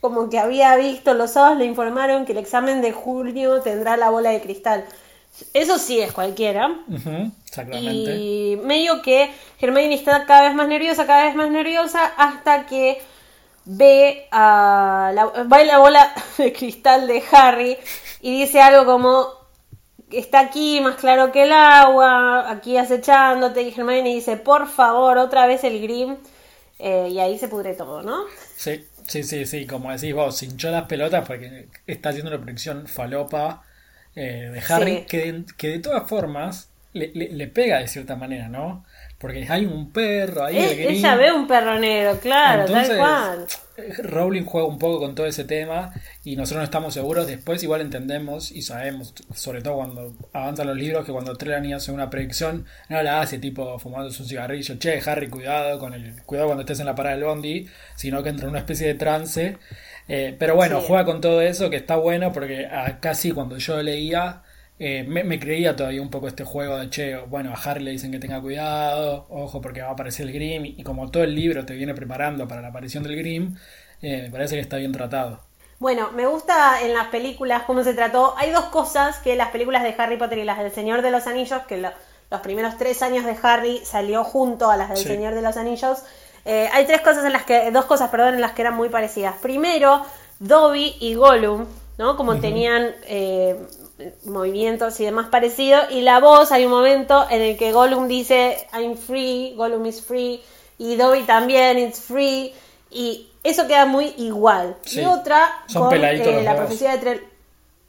como 0.00 0.30
que 0.30 0.38
había 0.38 0.76
visto, 0.76 1.14
los 1.14 1.32
sábados 1.32 1.58
le 1.58 1.64
informaron 1.64 2.24
que 2.24 2.32
el 2.32 2.38
examen 2.38 2.80
de 2.80 2.92
junio 2.92 3.60
tendrá 3.60 3.96
la 3.96 4.10
bola 4.10 4.30
de 4.30 4.40
cristal. 4.40 4.84
Eso 5.54 5.78
sí 5.78 6.00
es 6.00 6.12
cualquiera. 6.12 6.70
exactamente. 7.44 8.16
Y 8.16 8.56
medio 8.62 9.02
que 9.02 9.30
Hermione 9.60 9.94
está 9.94 10.24
cada 10.26 10.42
vez 10.42 10.54
más 10.54 10.68
nerviosa, 10.68 11.06
cada 11.06 11.24
vez 11.24 11.34
más 11.34 11.50
nerviosa, 11.50 12.06
hasta 12.16 12.66
que 12.66 13.00
ve 13.64 14.26
a 14.30 15.12
la, 15.14 15.26
va 15.26 15.64
la 15.64 15.78
bola 15.78 16.14
de 16.38 16.52
cristal 16.52 17.06
de 17.06 17.22
Harry 17.30 17.76
y 18.22 18.40
dice 18.40 18.60
algo 18.60 18.90
como 18.90 19.38
está 20.10 20.40
aquí 20.40 20.80
más 20.80 20.96
claro 20.96 21.32
que 21.32 21.42
el 21.42 21.52
agua, 21.52 22.50
aquí 22.50 22.76
acechándote, 22.76 23.62
y 23.62 23.68
Hermione 23.68 24.14
dice, 24.14 24.36
por 24.36 24.66
favor, 24.68 25.18
otra 25.18 25.46
vez 25.46 25.64
el 25.64 25.80
Grim, 25.82 26.16
eh, 26.78 27.08
y 27.10 27.18
ahí 27.18 27.38
se 27.38 27.48
pudre 27.48 27.74
todo, 27.74 28.02
¿no? 28.02 28.24
Sí. 28.56 28.86
Sí, 29.08 29.22
sí, 29.22 29.46
sí, 29.46 29.66
como 29.66 29.90
decís 29.90 30.14
vos, 30.14 30.42
hinchó 30.42 30.70
las 30.70 30.84
pelotas 30.84 31.26
porque 31.26 31.66
está 31.86 32.10
haciendo 32.10 32.30
una 32.30 32.40
predicción 32.40 32.86
falopa 32.86 33.62
eh, 34.14 34.50
de 34.52 34.62
Harry, 34.68 35.06
que, 35.08 35.44
que, 35.56 35.68
de 35.68 35.78
todas 35.78 36.06
formas 36.06 36.68
le, 36.92 37.08
le, 37.14 37.46
pega 37.46 37.78
de 37.78 37.88
cierta 37.88 38.16
manera, 38.16 38.48
¿no? 38.48 38.84
Porque 39.18 39.46
hay 39.48 39.64
un 39.64 39.92
perro 39.92 40.44
ahí. 40.44 40.58
ella 40.58 41.16
ve 41.16 41.32
un 41.32 41.46
perro 41.46 41.78
negro, 41.78 42.20
claro, 42.20 42.66
tal 42.66 42.96
cual. 42.98 43.46
Rowling 44.02 44.44
juega 44.44 44.68
un 44.68 44.78
poco 44.78 44.98
con 44.98 45.14
todo 45.14 45.26
ese 45.26 45.44
tema 45.44 45.90
y 46.28 46.36
nosotros 46.36 46.58
no 46.58 46.64
estamos 46.64 46.92
seguros. 46.92 47.26
Después 47.26 47.62
igual 47.62 47.80
entendemos 47.80 48.52
y 48.52 48.60
sabemos, 48.60 49.14
sobre 49.34 49.62
todo 49.62 49.76
cuando 49.76 50.14
avanzan 50.34 50.66
los 50.66 50.76
libros, 50.76 51.06
que 51.06 51.12
cuando 51.12 51.34
Trelawney 51.36 51.72
hace 51.72 51.90
una 51.90 52.10
predicción, 52.10 52.66
no 52.90 53.02
la 53.02 53.22
hace 53.22 53.38
tipo 53.38 53.78
fumándose 53.78 54.22
un 54.22 54.28
cigarrillo, 54.28 54.78
che, 54.78 55.00
Harry, 55.06 55.28
cuidado 55.28 55.78
con 55.78 55.94
el 55.94 56.22
cuidado 56.24 56.48
cuando 56.48 56.62
estés 56.62 56.80
en 56.80 56.86
la 56.86 56.94
parada 56.94 57.16
del 57.16 57.24
bondi, 57.24 57.66
sino 57.96 58.22
que 58.22 58.28
entra 58.28 58.44
en 58.44 58.50
una 58.50 58.58
especie 58.58 58.86
de 58.88 58.94
trance. 58.94 59.56
Eh, 60.06 60.36
pero 60.38 60.54
bueno, 60.54 60.82
juega 60.82 61.06
con 61.06 61.22
todo 61.22 61.40
eso 61.40 61.70
que 61.70 61.76
está 61.76 61.96
bueno 61.96 62.30
porque 62.32 62.68
casi 63.00 63.32
cuando 63.32 63.56
yo 63.58 63.82
leía 63.82 64.42
eh, 64.78 65.04
me, 65.04 65.40
creía 65.40 65.74
todavía 65.76 66.02
un 66.02 66.10
poco 66.10 66.28
este 66.28 66.44
juego 66.44 66.78
de 66.78 66.90
che, 66.90 67.16
bueno, 67.16 67.52
a 67.52 67.54
Harry 67.54 67.82
le 67.84 67.90
dicen 67.92 68.12
que 68.12 68.18
tenga 68.18 68.40
cuidado, 68.40 69.26
ojo 69.30 69.60
porque 69.60 69.80
va 69.82 69.88
a 69.88 69.92
aparecer 69.92 70.26
el 70.26 70.32
Grim, 70.32 70.64
y 70.66 70.82
como 70.84 71.10
todo 71.10 71.24
el 71.24 71.34
libro 71.34 71.64
te 71.64 71.74
viene 71.74 71.94
preparando 71.94 72.46
para 72.46 72.60
la 72.60 72.68
aparición 72.68 73.02
del 73.02 73.16
Grim, 73.16 73.56
eh, 74.02 74.22
me 74.24 74.30
parece 74.30 74.54
que 74.56 74.60
está 74.60 74.76
bien 74.76 74.92
tratado. 74.92 75.47
Bueno, 75.78 76.10
me 76.12 76.26
gusta 76.26 76.82
en 76.82 76.92
las 76.92 77.06
películas 77.08 77.62
cómo 77.64 77.84
se 77.84 77.94
trató. 77.94 78.34
Hay 78.36 78.50
dos 78.50 78.64
cosas 78.64 79.18
que 79.18 79.36
las 79.36 79.50
películas 79.50 79.84
de 79.84 79.94
Harry 79.96 80.16
Potter 80.16 80.38
y 80.38 80.44
las 80.44 80.58
del 80.58 80.72
Señor 80.72 81.02
de 81.02 81.12
los 81.12 81.28
Anillos, 81.28 81.62
que 81.68 81.76
los 81.76 82.40
primeros 82.40 82.76
tres 82.76 83.00
años 83.02 83.24
de 83.24 83.36
Harry 83.42 83.80
salió 83.84 84.24
junto 84.24 84.70
a 84.70 84.76
las 84.76 84.88
del 84.88 84.98
Señor 84.98 85.34
de 85.34 85.42
los 85.42 85.56
Anillos. 85.56 85.98
Eh, 86.44 86.68
hay 86.72 86.84
tres 86.86 87.00
cosas 87.02 87.24
en 87.24 87.32
las 87.32 87.44
que, 87.44 87.70
dos 87.70 87.84
cosas, 87.84 88.10
perdón, 88.10 88.34
en 88.34 88.40
las 88.40 88.52
que 88.52 88.62
eran 88.62 88.74
muy 88.74 88.88
parecidas. 88.88 89.36
Primero, 89.40 90.02
Dobby 90.40 90.96
y 90.98 91.14
Gollum, 91.14 91.66
¿no? 91.96 92.16
Como 92.16 92.40
tenían 92.40 92.94
movimientos 94.24 94.98
y 94.98 95.04
demás 95.04 95.28
parecido. 95.28 95.80
Y 95.90 96.00
la 96.00 96.18
voz, 96.18 96.50
hay 96.50 96.64
un 96.64 96.72
momento 96.72 97.24
en 97.30 97.40
el 97.40 97.56
que 97.56 97.70
Gollum 97.70 98.08
dice 98.08 98.66
I'm 98.72 98.96
free, 98.96 99.54
Gollum 99.56 99.86
is 99.86 100.02
free, 100.02 100.42
y 100.76 100.96
Dobby 100.96 101.22
también, 101.22 101.78
it's 101.78 102.00
free, 102.00 102.52
y 102.90 103.28
eso 103.48 103.66
queda 103.66 103.86
muy 103.86 104.14
igual. 104.16 104.76
Y 104.90 105.04
otra 105.04 105.50
con 105.72 105.92
eh, 105.94 106.42
la 106.42 106.56
profecía 106.56 106.92
de 106.92 106.98
Trelawney. 106.98 107.28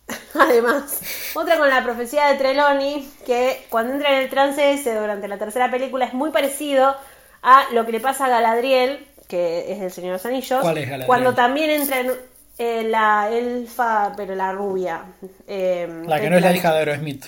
Además, 0.40 1.02
otra 1.36 1.58
con 1.58 1.70
la 1.70 1.84
profecía 1.84 2.28
de 2.28 2.36
Trelawney, 2.36 3.08
que 3.26 3.66
cuando 3.70 3.94
entra 3.94 4.14
en 4.14 4.24
el 4.24 4.30
trance 4.30 4.74
ese 4.74 4.96
durante 4.96 5.28
la 5.28 5.38
tercera 5.38 5.70
película 5.70 6.06
es 6.06 6.14
muy 6.14 6.32
parecido 6.32 6.96
a 7.42 7.66
lo 7.74 7.86
que 7.86 7.92
le 7.92 8.00
pasa 8.00 8.26
a 8.26 8.30
Galadriel, 8.30 9.08
que 9.28 9.72
es 9.72 9.82
el 9.82 9.92
Señor 9.92 10.12
de 10.12 10.14
los 10.14 10.26
Anillos. 10.26 10.66
Cuando 11.06 11.34
también 11.34 11.70
entra 11.70 12.00
en 12.00 12.12
eh, 12.58 12.84
la 12.84 13.30
elfa, 13.32 14.14
pero 14.18 14.36
la 14.36 14.52
rubia. 14.52 15.04
Em, 15.48 16.06
la 16.06 16.20
que 16.20 16.30
no 16.30 16.38
es 16.38 16.42
la 16.42 16.54
hija 16.54 16.74
de 16.74 16.80
Aerosmith. 16.80 17.26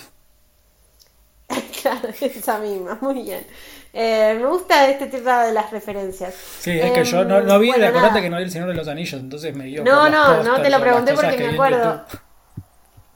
claro, 1.82 2.08
esa 2.20 2.58
misma, 2.58 2.98
muy 3.00 3.22
bien. 3.22 3.46
Eh, 3.94 4.38
me 4.40 4.46
gusta 4.46 4.88
este 4.88 5.06
tipo 5.06 5.28
de 5.28 5.52
las 5.52 5.70
referencias. 5.70 6.34
Sí, 6.34 6.70
es 6.70 6.92
que 6.92 7.04
yo 7.04 7.24
no, 7.24 7.42
no 7.42 7.58
vi, 7.58 7.68
bueno, 7.68 7.86
acordate 7.86 8.22
que 8.22 8.30
no 8.30 8.38
vi 8.38 8.44
El 8.44 8.50
Señor 8.50 8.68
de 8.68 8.74
los 8.74 8.88
Anillos, 8.88 9.20
entonces 9.20 9.54
me 9.54 9.64
dio. 9.64 9.84
No, 9.84 10.08
no, 10.08 10.42
no 10.42 10.62
te 10.62 10.70
lo 10.70 10.80
pregunté 10.80 11.14
porque 11.14 11.36
me 11.36 11.48
acuerdo. 11.50 12.04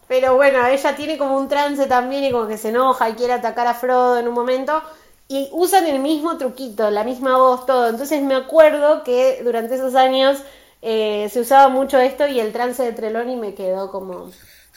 Pero 0.08 0.36
bueno, 0.36 0.64
ella 0.66 0.94
tiene 0.94 1.18
como 1.18 1.36
un 1.36 1.48
trance 1.48 1.86
también 1.86 2.24
y 2.24 2.30
como 2.30 2.46
que 2.46 2.58
se 2.58 2.68
enoja 2.68 3.08
y 3.08 3.14
quiere 3.14 3.32
atacar 3.32 3.66
a 3.66 3.74
Frodo 3.74 4.18
en 4.18 4.28
un 4.28 4.34
momento. 4.34 4.82
Y 5.28 5.48
usan 5.50 5.86
el 5.86 5.98
mismo 5.98 6.38
truquito, 6.38 6.90
la 6.90 7.02
misma 7.02 7.36
voz, 7.36 7.66
todo. 7.66 7.88
Entonces 7.88 8.22
me 8.22 8.36
acuerdo 8.36 9.02
que 9.02 9.40
durante 9.42 9.74
esos 9.74 9.96
años 9.96 10.38
eh, 10.82 11.28
se 11.32 11.40
usaba 11.40 11.68
mucho 11.68 11.98
esto 11.98 12.28
y 12.28 12.38
el 12.38 12.52
trance 12.52 12.80
de 12.82 12.92
Trelawney 12.92 13.34
me 13.36 13.54
quedó 13.54 13.90
como... 13.90 14.30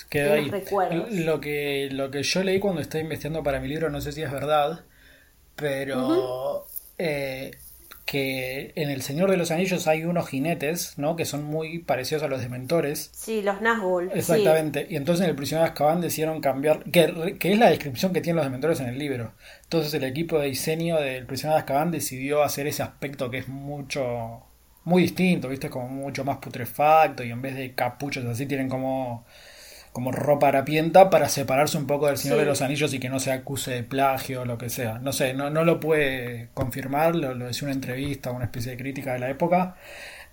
Quedó 0.09 0.33
ahí. 0.33 0.49
recuerdos. 0.49 1.11
Lo 1.11 1.39
que, 1.39 1.89
lo 1.91 2.09
que 2.09 2.23
yo 2.23 2.41
leí 2.41 2.59
cuando 2.59 2.81
estaba 2.81 3.03
investigando 3.03 3.43
para 3.43 3.59
mi 3.59 3.67
libro, 3.67 3.91
no 3.91 4.01
sé 4.01 4.11
si 4.11 4.23
es 4.23 4.31
verdad, 4.31 4.79
pero 5.59 6.65
eh, 6.97 7.51
que 8.05 8.71
en 8.75 8.89
El 8.89 9.03
Señor 9.03 9.29
de 9.29 9.37
los 9.37 9.51
Anillos 9.51 9.87
hay 9.87 10.03
unos 10.03 10.27
jinetes, 10.27 10.97
¿no? 10.97 11.15
Que 11.15 11.25
son 11.25 11.43
muy 11.43 11.79
parecidos 11.79 12.23
a 12.23 12.27
los 12.27 12.41
dementores. 12.41 13.11
Sí, 13.13 13.41
los 13.43 13.61
Nazgûl. 13.61 14.09
sí. 14.11 14.17
Exactamente. 14.19 14.87
Y 14.89 14.95
entonces 14.95 15.23
en 15.23 15.29
el 15.29 15.35
prisionero 15.35 15.65
de 15.65 15.71
Azkaban 15.71 16.01
decidieron 16.01 16.41
cambiar, 16.41 16.83
que, 16.85 17.37
que 17.39 17.53
es 17.53 17.59
la 17.59 17.69
descripción 17.69 18.11
que 18.11 18.21
tienen 18.21 18.37
los 18.37 18.45
dementores 18.45 18.79
en 18.79 18.87
el 18.87 18.97
libro. 18.97 19.33
Entonces 19.63 19.93
el 19.93 20.03
equipo 20.05 20.39
de 20.39 20.47
diseño 20.47 20.97
del 20.99 21.25
prisionero 21.27 21.57
de 21.57 21.61
Azkaban 21.61 21.91
decidió 21.91 22.41
hacer 22.41 22.65
ese 22.67 22.81
aspecto 22.81 23.29
que 23.29 23.37
es 23.39 23.47
mucho, 23.47 24.43
muy 24.85 25.03
distinto, 25.03 25.47
¿viste? 25.47 25.69
Como 25.69 25.87
mucho 25.87 26.25
más 26.25 26.37
putrefacto 26.37 27.23
y 27.23 27.31
en 27.31 27.41
vez 27.43 27.55
de 27.55 27.75
capuchos 27.75 28.25
así 28.25 28.47
tienen 28.47 28.69
como, 28.69 29.25
como 29.91 30.11
ropa 30.11 30.47
harapienta 30.49 31.09
para 31.09 31.29
separarse 31.29 31.77
un 31.77 31.87
poco 31.87 32.07
del 32.07 32.17
Señor 32.17 32.37
Sí. 32.37 32.41
de 32.41 32.45
los 32.45 32.61
Anillos 32.61 32.93
y 32.93 32.99
que 32.99 33.09
no 33.09 33.19
se 33.19 33.31
acuse 33.31 33.71
de 33.71 33.83
plagio 33.83 34.41
o 34.41 34.45
lo 34.45 34.57
que 34.57 34.69
sea. 34.69 34.99
No 34.99 35.11
sé, 35.13 35.33
no, 35.33 35.49
no 35.49 35.63
lo 35.63 35.79
puede 35.79 36.49
confirmar, 36.53 37.15
lo, 37.15 37.33
lo 37.33 37.45
decía 37.47 37.65
una 37.65 37.73
entrevista, 37.73 38.31
una 38.31 38.45
especie 38.45 38.71
de 38.71 38.77
crítica 38.77 39.13
de 39.13 39.19
la 39.19 39.29
época. 39.29 39.75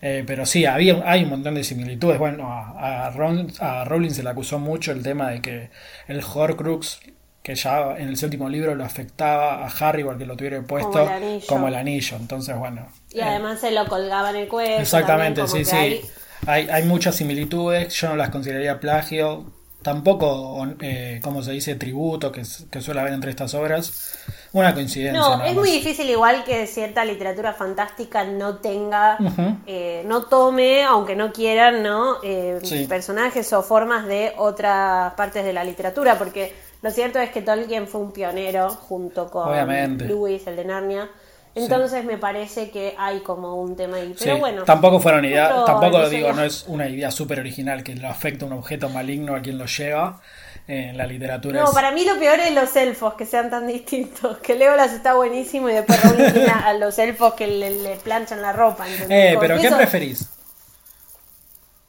Eh, 0.02 0.24
pero 0.26 0.44
sí, 0.44 0.66
había, 0.66 1.02
hay 1.10 1.24
un 1.24 1.30
montón 1.30 1.54
de 1.54 1.64
similitudes. 1.64 2.18
Bueno, 2.18 2.52
a, 2.52 3.06
a, 3.06 3.10
Ron- 3.12 3.50
a 3.60 3.84
Rowling 3.86 4.10
se 4.10 4.22
le 4.22 4.28
acusó 4.30 4.58
mucho 4.58 4.92
el 4.92 5.02
tema 5.02 5.30
de 5.30 5.40
que 5.40 5.70
el 6.06 6.20
Horcrux, 6.22 7.00
que 7.42 7.54
ya 7.54 7.96
en 7.96 8.08
el 8.08 8.16
séptimo 8.18 8.48
libro 8.50 8.74
lo 8.74 8.84
afectaba 8.84 9.64
a 9.64 9.68
Harry 9.68 10.04
porque 10.04 10.26
lo 10.26 10.36
tuviera 10.36 10.60
puesto 10.62 10.90
Como 10.90 11.06
el 11.06 11.12
anillo. 11.22 11.46
como 11.48 11.68
el 11.68 11.74
anillo. 11.76 12.16
Entonces, 12.18 12.56
bueno. 12.58 12.88
Y 13.10 13.20
eh, 13.20 13.22
además 13.22 13.60
se 13.60 13.70
lo 13.70 13.86
colgaba 13.86 14.30
en 14.30 14.36
el 14.36 14.48
cuello. 14.48 14.76
Exactamente, 14.80 15.40
también, 15.42 15.64
sí, 15.64 15.70
sí. 15.70 15.76
hay- 15.76 16.00
Hay, 16.46 16.68
hay 16.70 16.84
muchas 16.84 17.16
similitudes, 17.16 17.92
yo 17.94 18.08
no 18.08 18.16
las 18.16 18.30
consideraría 18.30 18.78
plagio, 18.80 19.46
tampoco, 19.86 20.66
eh, 20.80 21.20
como 21.22 21.44
se 21.44 21.52
dice, 21.52 21.76
tributo 21.76 22.32
que, 22.32 22.44
suele 22.44 23.00
haber 23.00 23.12
entre 23.12 23.30
estas 23.30 23.54
obras. 23.54 24.18
Una 24.52 24.74
coincidencia. 24.74 25.20
No, 25.20 25.44
es 25.44 25.54
muy 25.54 25.70
difícil 25.70 26.10
igual 26.10 26.42
que 26.42 26.66
cierta 26.66 27.04
literatura 27.04 27.52
fantástica 27.52 28.24
no 28.24 28.56
tenga, 28.56 29.16
eh, 29.64 30.02
no 30.06 30.24
tome, 30.24 30.82
aunque 30.82 31.14
no 31.14 31.32
quieran, 31.32 31.84
¿no? 31.84 32.16
Eh, 32.24 32.58
Sí. 32.64 32.86
Personajes 32.88 33.52
o 33.52 33.62
formas 33.62 34.06
de 34.06 34.32
otras 34.38 35.14
partes 35.14 35.44
de 35.44 35.52
la 35.52 35.62
literatura, 35.62 36.18
porque 36.18 36.52
lo 36.82 36.90
cierto 36.90 37.20
es 37.20 37.30
que 37.30 37.42
Tolkien 37.42 37.86
fue 37.86 38.00
un 38.00 38.10
pionero 38.10 38.70
junto 38.70 39.30
con 39.30 39.48
Obviamente. 39.48 40.06
Lewis, 40.06 40.48
el 40.48 40.56
de 40.56 40.64
Narnia. 40.64 41.08
Entonces 41.56 42.04
me 42.04 42.18
parece 42.18 42.70
que 42.70 42.94
hay 42.98 43.20
como 43.20 43.54
un 43.56 43.74
tema 43.76 43.96
ahí. 43.96 44.14
Pero 44.18 44.34
Sí, 44.34 44.40
bueno. 44.40 44.64
tampoco 44.64 45.00
fueron 45.00 45.24
ideas, 45.24 45.64
tampoco 45.64 45.98
lo 45.98 46.08
digo, 46.10 46.32
no 46.32 46.44
es 46.44 46.64
una 46.68 46.88
idea 46.88 47.10
súper 47.10 47.40
original 47.40 47.82
que 47.82 47.94
lo 47.96 48.08
afecta 48.08 48.44
un 48.44 48.52
objeto 48.52 48.88
maligno 48.90 49.34
a 49.34 49.40
quien 49.40 49.58
lo 49.58 49.66
lleva. 49.66 50.20
En 50.68 50.96
la 50.96 51.06
literatura 51.06 51.60
No, 51.60 51.68
es- 51.68 51.74
para 51.74 51.92
mí 51.92 52.04
lo 52.04 52.18
peor 52.18 52.40
es 52.40 52.52
los 52.52 52.74
elfos, 52.74 53.14
que 53.14 53.24
sean 53.24 53.50
tan 53.50 53.68
distintos. 53.68 54.38
Que 54.38 54.56
Legolas 54.56 54.92
está 54.92 55.14
buenísimo 55.14 55.68
y 55.70 55.74
después 55.74 56.02
Rowling 56.02 56.48
a 56.64 56.72
los 56.72 56.98
elfos 56.98 57.34
que 57.34 57.46
le, 57.46 57.70
le 57.70 57.94
planchan 57.96 58.42
la 58.42 58.52
ropa. 58.52 58.88
¿entendés? 58.88 59.34
Eh, 59.34 59.36
pero 59.40 59.58
¿qué 59.60 59.68
eso- 59.68 59.76
preferís? 59.76 60.28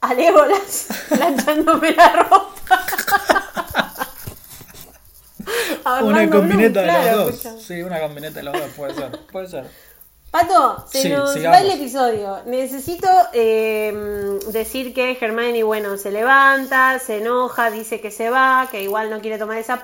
A 0.00 0.14
Legolas 0.14 0.86
planchándome 1.08 1.90
la 1.90 2.08
ropa. 2.08 2.50
A 5.77 5.77
Una 6.00 6.28
combineta 6.30 6.82
Bloom, 6.82 6.94
de 6.94 7.00
claro, 7.00 7.16
los 7.16 7.26
dos. 7.26 7.34
escucha. 7.34 7.58
Sí, 7.58 7.82
una 7.82 8.00
combineta 8.00 8.38
de 8.40 8.42
los 8.44 8.54
dos, 8.54 8.70
puede 8.76 8.94
ser, 8.94 9.18
puede 9.32 9.48
ser. 9.48 9.64
Pato, 10.30 10.84
se 10.90 11.02
Sí, 11.02 11.08
nos 11.08 11.32
sigamos. 11.32 11.58
va 11.58 11.60
el 11.62 11.70
episodio. 11.70 12.42
Necesito 12.46 13.08
eh, 13.32 14.38
decir 14.52 14.92
que 14.92 15.16
Hermione, 15.18 15.62
bueno, 15.62 15.96
se 15.96 16.10
levanta, 16.10 16.98
se 16.98 17.18
enoja, 17.18 17.70
dice 17.70 18.00
que 18.02 18.10
se 18.10 18.28
va, 18.28 18.68
que 18.70 18.82
igual 18.82 19.08
no 19.08 19.20
quiere 19.20 19.38
tomar 19.38 19.56
esa, 19.58 19.82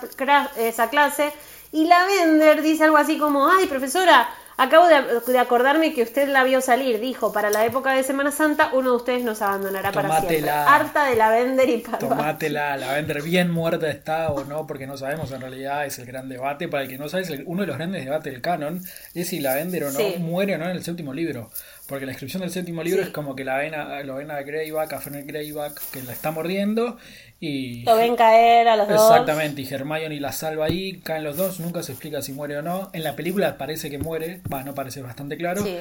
esa 0.59 0.90
clase. 0.90 1.33
Y 1.73 1.87
la 1.87 2.05
Bender 2.07 2.61
dice 2.62 2.85
algo 2.85 2.99
así 2.99 3.19
como, 3.19 3.49
ay, 3.51 3.67
profesora, 3.67 4.29
acabo 4.57 4.87
de, 4.88 5.33
de 5.33 5.38
acordarme 5.38 5.93
que 5.95 6.03
usted 6.03 6.29
la 6.29 6.45
vio 6.45 6.61
salir. 6.61 7.01
Dijo, 7.01 7.33
para 7.33 7.51
la 7.51 7.64
época 7.64 7.93
de 7.93 8.03
Semana 8.03 8.31
Santa, 8.31 8.71
uno 8.73 8.90
de 8.90 8.97
ustedes 8.97 9.25
nos 9.25 9.43
abandonará 9.43 9.93
para 9.93 10.21
siempre. 10.21 10.49
Harta 10.51 11.05
de 11.07 11.17
la 11.17 11.31
Bender 11.31 11.69
y 11.69 11.79
Parvati. 11.79 12.07
Tomátela, 12.09 12.77
la 12.77 12.93
vender 12.95 13.23
bien 13.23 13.51
muerta 13.51 13.88
está 13.88 14.31
o 14.31 14.45
no, 14.45 14.67
porque 14.67 14.87
no 14.87 14.97
sabemos 14.97 15.31
en 15.33 15.40
realidad, 15.40 15.87
es 15.87 15.99
el 15.99 16.07
gran 16.07 16.29
debate. 16.29 16.69
Para 16.69 16.85
el 16.85 16.88
que 16.88 16.99
no 16.99 17.09
sabe, 17.09 17.23
es 17.25 17.31
el- 17.31 17.45
uno 17.47 17.62
de 17.62 17.67
los 17.67 17.77
grandes 17.77 18.05
debates 18.05 18.33
del 18.33 18.43
canon 18.43 18.81
es 19.14 19.29
si 19.29 19.40
la 19.40 19.55
vender 19.55 19.85
o 19.85 19.90
no, 19.93 19.99
Sí. 19.99 20.14
muere 20.19 20.55
o 20.55 20.59
no 20.59 20.64
en 20.64 20.73
el 20.77 20.85
séptimo 20.85 21.12
libro. 21.12 21.51
Porque 21.87 22.07
la 22.07 22.12
descripción 22.12 22.40
del 22.40 22.51
séptimo 22.51 22.83
libro 22.83 23.03
Sí. 23.03 23.09
es 23.09 23.12
como 23.14 23.37
que 23.37 23.45
la 23.45 23.59
ven 23.59 23.75
a, 23.75 24.03
lo 24.05 24.14
ven 24.17 24.31
a 24.31 24.40
Greyback, 24.40 24.93
a 24.95 25.01
Fenrir 25.01 25.27
Greyback, 25.27 25.79
que 25.90 26.03
la 26.03 26.12
está 26.12 26.31
mordiendo 26.31 26.97
y... 27.46 27.83
Lo 27.85 27.96
ven 27.96 28.16
caer 28.16 28.68
a 28.68 28.76
los 28.76 28.88
dos. 28.88 29.00
Exactamente, 29.11 29.62
y 29.62 29.68
Hermione 29.72 30.18
la 30.20 30.33
salva 30.33 30.66
ahí, 30.66 31.00
caen 31.00 31.24
los 31.24 31.37
dos, 31.37 31.61
nunca 31.61 31.83
se 31.83 31.92
explica 31.92 32.22
si 32.22 32.33
muere 32.33 32.57
o 32.59 32.62
no. 32.62 32.90
En 32.92 33.02
la 33.04 33.14
película 33.16 33.57
parece 33.59 33.90
que 33.90 33.98
muere, 33.98 34.40
va, 34.52 34.62
no 34.62 34.74
parece 34.74 35.02
bastante 35.02 35.37
claro, 35.37 35.62
Sí. 35.62 35.76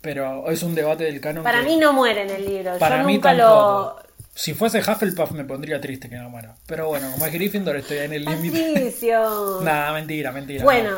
pero 0.00 0.50
es 0.50 0.62
un 0.62 0.74
debate 0.74 1.04
del 1.04 1.20
canon. 1.20 1.42
Para 1.44 1.60
que- 1.60 1.66
mí 1.66 1.76
no 1.76 1.92
muere 1.92 2.22
en 2.22 2.30
el 2.30 2.44
libro. 2.44 2.78
para 2.78 3.00
Yo 3.00 3.06
mí 3.06 3.14
nunca 3.14 3.36
tampoco. 3.36 3.96
lo... 4.00 4.06
Si 4.34 4.52
fuese 4.52 4.80
Hufflepuff 4.80 5.30
me 5.30 5.44
pondría 5.44 5.80
triste 5.80 6.10
que 6.10 6.16
no 6.16 6.28
muera. 6.28 6.54
Pero 6.66 6.88
bueno, 6.88 7.10
como 7.10 7.24
es 7.24 7.32
Gryffindor 7.32 7.76
estoy 7.76 7.98
en 7.98 8.12
el 8.12 8.24
límite. 8.26 8.92
Nada, 9.62 9.92
mentira, 9.94 10.30
mentira. 10.30 10.62
Bueno, 10.62 10.90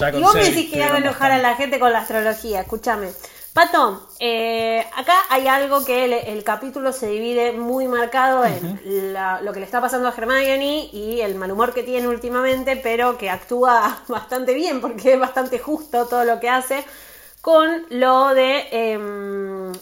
Y 0.00 0.22
vos 0.22 0.34
me 0.34 0.44
decís 0.44 0.70
que 0.70 0.82
hago 0.82 0.92
tuvieron 0.94 0.96
enojar 1.02 1.30
a 1.32 1.38
la 1.38 1.56
gente 1.56 1.78
con 1.78 1.92
la 1.92 1.98
astrología, 2.00 2.62
escúchame. 2.62 3.08
Pato, 3.54 4.08
eh, 4.18 4.84
acá 4.96 5.14
hay 5.30 5.46
algo 5.46 5.84
que 5.84 6.06
el, 6.06 6.12
el 6.12 6.42
capítulo 6.42 6.92
se 6.92 7.06
divide 7.06 7.52
muy 7.52 7.86
marcado 7.86 8.44
en 8.44 9.12
la- 9.12 9.40
lo 9.42 9.52
que 9.52 9.60
le 9.60 9.64
está 9.66 9.80
pasando 9.80 10.08
a 10.08 10.14
Hermione 10.14 10.88
y 10.92 11.20
el 11.20 11.36
mal 11.36 11.52
humor 11.52 11.72
que 11.72 11.84
tiene 11.84 12.08
últimamente, 12.08 12.74
pero 12.76 13.16
que 13.16 13.30
actúa 13.30 14.02
bastante 14.08 14.54
bien 14.54 14.80
porque 14.80 15.12
es 15.14 15.20
bastante 15.20 15.60
justo 15.60 16.06
todo 16.06 16.24
lo 16.24 16.40
que 16.40 16.48
hace 16.48 16.84
con 17.40 17.86
lo 17.90 18.34
de, 18.34 18.66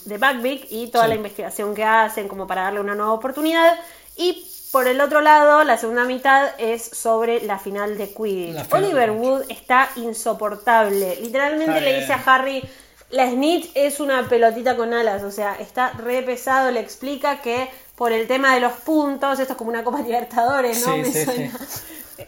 de 0.05 0.19
Buckbeak 0.19 0.67
y 0.71 0.89
toda 0.89 1.05
Sí. 1.05 1.09
la 1.11 1.15
investigación 1.15 1.75
que 1.75 1.85
hacen 1.85 2.29
como 2.29 2.47
para 2.47 2.65
darle 2.65 2.81
una 2.81 2.95
nueva 2.95 3.13
oportunidad. 3.13 3.79
Y 4.17 4.47
por 4.71 4.87
el 4.87 5.01
otro 5.01 5.21
lado, 5.23 5.65
la 5.65 5.79
segunda 5.79 6.05
mitad 6.05 6.51
es 6.59 6.85
sobre 6.85 7.41
la 7.43 7.59
final 7.59 7.97
de 7.97 8.13
Quidditch. 8.13 8.65
Final 8.67 8.85
Oliver. 8.85 9.11
Wood 9.13 9.43
está 9.49 9.89
insoportable. 9.97 11.17
Literalmente 11.21 11.79
Está 11.79 11.85
le 11.85 12.01
dice 12.01 12.13
a 12.13 12.23
Harry, 12.27 12.63
la 13.13 13.31
snitch 13.31 13.71
es 13.75 14.01
una 14.01 14.29
pelotita 14.29 14.77
con 14.77 14.93
alas, 14.95 15.23
o 15.23 15.31
sea, 15.31 15.55
está 15.55 15.93
re 15.93 16.23
pesado, 16.23 16.71
le 16.71 16.81
explica 16.81 17.41
que 17.41 17.69
por 17.95 18.11
el 18.13 18.27
tema 18.27 18.55
de 18.55 18.61
los 18.61 18.73
puntos, 18.73 19.39
esto 19.39 19.53
es 19.53 19.59
como 19.59 19.71
una 19.71 19.85
Copa 19.85 20.01
Libertadores, 20.01 20.81
¿no? 20.81 20.95
Sí, 20.95 21.03
Me 21.03 21.13
sí, 21.13 21.25
suena. 21.25 21.53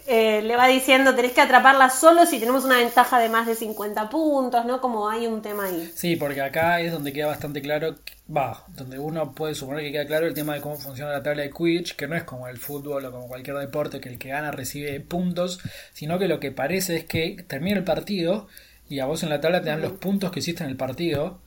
Eh, 0.07 0.43
le 0.43 0.57
va 0.57 0.67
diciendo, 0.67 1.15
tenés 1.15 1.33
que 1.33 1.41
atraparla 1.41 1.89
solo 1.89 2.27
si 2.27 2.39
tenemos 2.39 2.65
una 2.65 2.79
ventaja 2.79 3.19
de 3.19 3.29
más 3.29 3.47
de 3.47 3.55
50 3.55 4.09
puntos, 4.11 4.65
¿no? 4.65 4.81
Como 4.81 5.09
hay 5.09 5.27
un 5.27 5.41
tema 5.41 5.67
ahí. 5.67 5.91
Sí, 5.95 6.17
porque 6.17 6.41
acá 6.41 6.81
es 6.81 6.93
donde 6.93 7.13
queda 7.13 7.27
bastante 7.27 7.63
claro, 7.63 7.97
va, 8.35 8.65
donde 8.69 8.99
uno 8.99 9.35
puede 9.35 9.55
suponer 9.55 9.85
que 9.85 9.93
queda 9.93 10.07
claro 10.07 10.27
el 10.27 10.35
tema 10.35 10.55
de 10.55 10.61
cómo 10.61 10.77
funciona 10.77 11.13
la 11.13 11.23
tabla 11.23 11.43
de 11.43 11.51
Quidditch, 11.51 11.97
que 11.97 12.09
no 12.09 12.17
es 12.17 12.25
como 12.25 12.49
el 12.49 12.59
fútbol 12.59 13.05
o 13.05 13.11
como 13.13 13.29
cualquier 13.29 13.57
deporte 13.59 14.01
que 14.01 14.09
el 14.09 14.19
que 14.19 14.31
gana 14.31 14.51
recibe 14.51 14.99
puntos, 15.01 15.61
sino 15.93 16.19
que 16.19 16.29
lo 16.29 16.41
que 16.41 16.51
parece 16.51 16.97
es 16.97 17.05
que 17.05 17.45
termina 17.47 17.77
el 17.77 17.85
partido 17.85 18.49
y 18.95 19.01
a 19.01 19.07
vos 19.07 19.23
en 19.23 19.29
la 19.31 19.41
tabla 19.41 19.61
te 19.63 19.69
dan 19.71 19.81
los 19.83 19.93
puntos 19.93 20.31
que 20.31 20.41
hiciste 20.41 20.63
en 20.65 20.71
el 20.71 20.77
partido. 20.77 21.41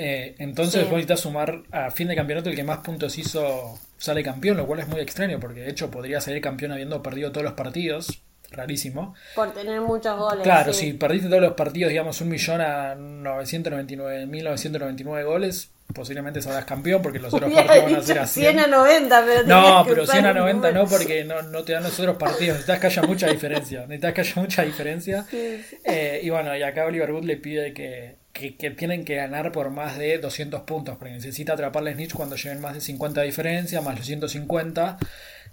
eh, 0.00 0.36
entonces 0.38 0.74
Sí. 0.82 0.84
vos 0.84 0.92
necesitas 0.92 1.18
sumar 1.20 1.62
a 1.72 1.90
fin 1.90 2.06
de 2.06 2.14
campeonato 2.14 2.50
el 2.50 2.54
que 2.56 2.62
más 2.62 2.78
puntos 2.78 3.18
hizo 3.18 3.76
sale 3.96 4.22
campeón, 4.22 4.56
lo 4.56 4.64
cual 4.66 4.78
es 4.80 4.86
muy 4.88 5.00
extraño 5.00 5.40
porque 5.40 5.60
de 5.60 5.70
hecho 5.70 5.90
podría 5.90 6.20
salir 6.20 6.40
campeón 6.40 6.70
habiendo 6.72 7.02
perdido 7.02 7.32
todos 7.32 7.42
los 7.44 7.54
partidos, 7.54 8.22
rarísimo. 8.52 9.14
Por 9.34 9.52
tener 9.52 9.80
muchos 9.80 10.16
goles. 10.16 10.44
Claro, 10.44 10.72
sí. 10.72 10.86
si 10.86 10.92
perdiste 10.92 11.28
todos 11.28 11.42
los 11.42 11.54
partidos, 11.54 11.90
digamos, 11.90 12.20
un 12.20 12.28
millón 12.28 12.60
a 12.60 12.94
999.999 12.94 15.24
goles, 15.24 15.72
posiblemente 15.94 16.40
sabrás 16.42 16.64
campeón 16.64 17.00
porque 17.02 17.18
los 17.18 17.32
otros 17.34 17.52
partidos 17.52 17.84
van 17.84 17.94
a 17.96 18.02
ser 18.02 18.18
a 18.18 18.26
100 18.26 18.52
100. 18.54 18.58
a 18.60 18.66
90, 18.66 19.24
pero 19.24 19.42
No, 19.46 19.84
pero 19.86 20.02
usar 20.02 20.14
100 20.16 20.26
a 20.26 20.30
el 20.30 20.36
90 20.36 20.72
no, 20.72 20.86
porque 20.86 21.24
no, 21.24 21.42
no 21.42 21.62
te 21.64 21.72
dan 21.72 21.82
los 21.82 21.98
otros 21.98 22.16
partidos. 22.16 22.56
Necesitas 22.58 22.78
que 22.80 22.86
haya 22.88 23.02
mucha 23.02 23.26
diferencia. 23.28 23.80
Necesitas 23.80 24.12
que 24.14 24.20
haya 24.20 24.34
mucha 24.42 24.62
diferencia. 24.64 25.26
Eh, 25.84 26.20
y 26.22 26.30
bueno, 26.30 26.54
y 26.56 26.62
acá 26.62 26.84
Oliver 26.84 27.10
Wood 27.12 27.24
le 27.24 27.36
pide 27.38 27.72
que, 27.72 28.16
que, 28.32 28.56
que 28.56 28.70
tienen 28.72 29.04
que 29.04 29.14
ganar 29.16 29.50
por 29.52 29.70
más 29.70 29.96
de 29.96 30.18
200 30.18 30.62
puntos, 30.62 30.96
porque 30.98 31.14
necesita 31.14 31.54
atrapar 31.54 31.82
la 31.82 31.92
snitch 31.92 32.12
cuando 32.12 32.36
lleven 32.36 32.60
más 32.60 32.74
de 32.74 32.80
50 32.82 33.20
de 33.20 33.26
diferencia, 33.26 33.80
más 33.80 33.96
los 33.96 34.06
150. 34.06 34.98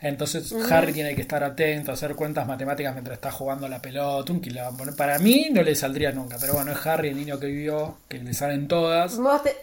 Entonces 0.02 0.54
Harry 0.70 0.92
tiene 0.92 1.16
que 1.16 1.22
estar 1.22 1.44
atento, 1.44 1.92
hacer 1.94 2.16
cuentas 2.16 2.46
matemáticas 2.46 2.94
mientras 2.94 3.16
está 3.16 3.32
jugando 3.32 3.68
la 3.70 3.82
pelota, 3.82 4.34
un 4.34 4.42
quilombo. 4.42 4.84
Para 4.98 5.20
mí 5.20 5.48
no 5.52 5.64
le 5.64 5.74
saldría 5.76 6.12
nunca, 6.12 6.38
pero 6.40 6.54
bueno, 6.54 6.74
es 6.74 6.86
Harry, 6.86 7.10
el 7.10 7.16
niño 7.16 7.40
que 7.40 7.48
vivió, 7.48 7.98
que 8.10 8.20
le 8.20 8.34
salen 8.34 8.68
todas. 8.68 9.18
Vos, 9.18 9.42
te- 9.44 9.56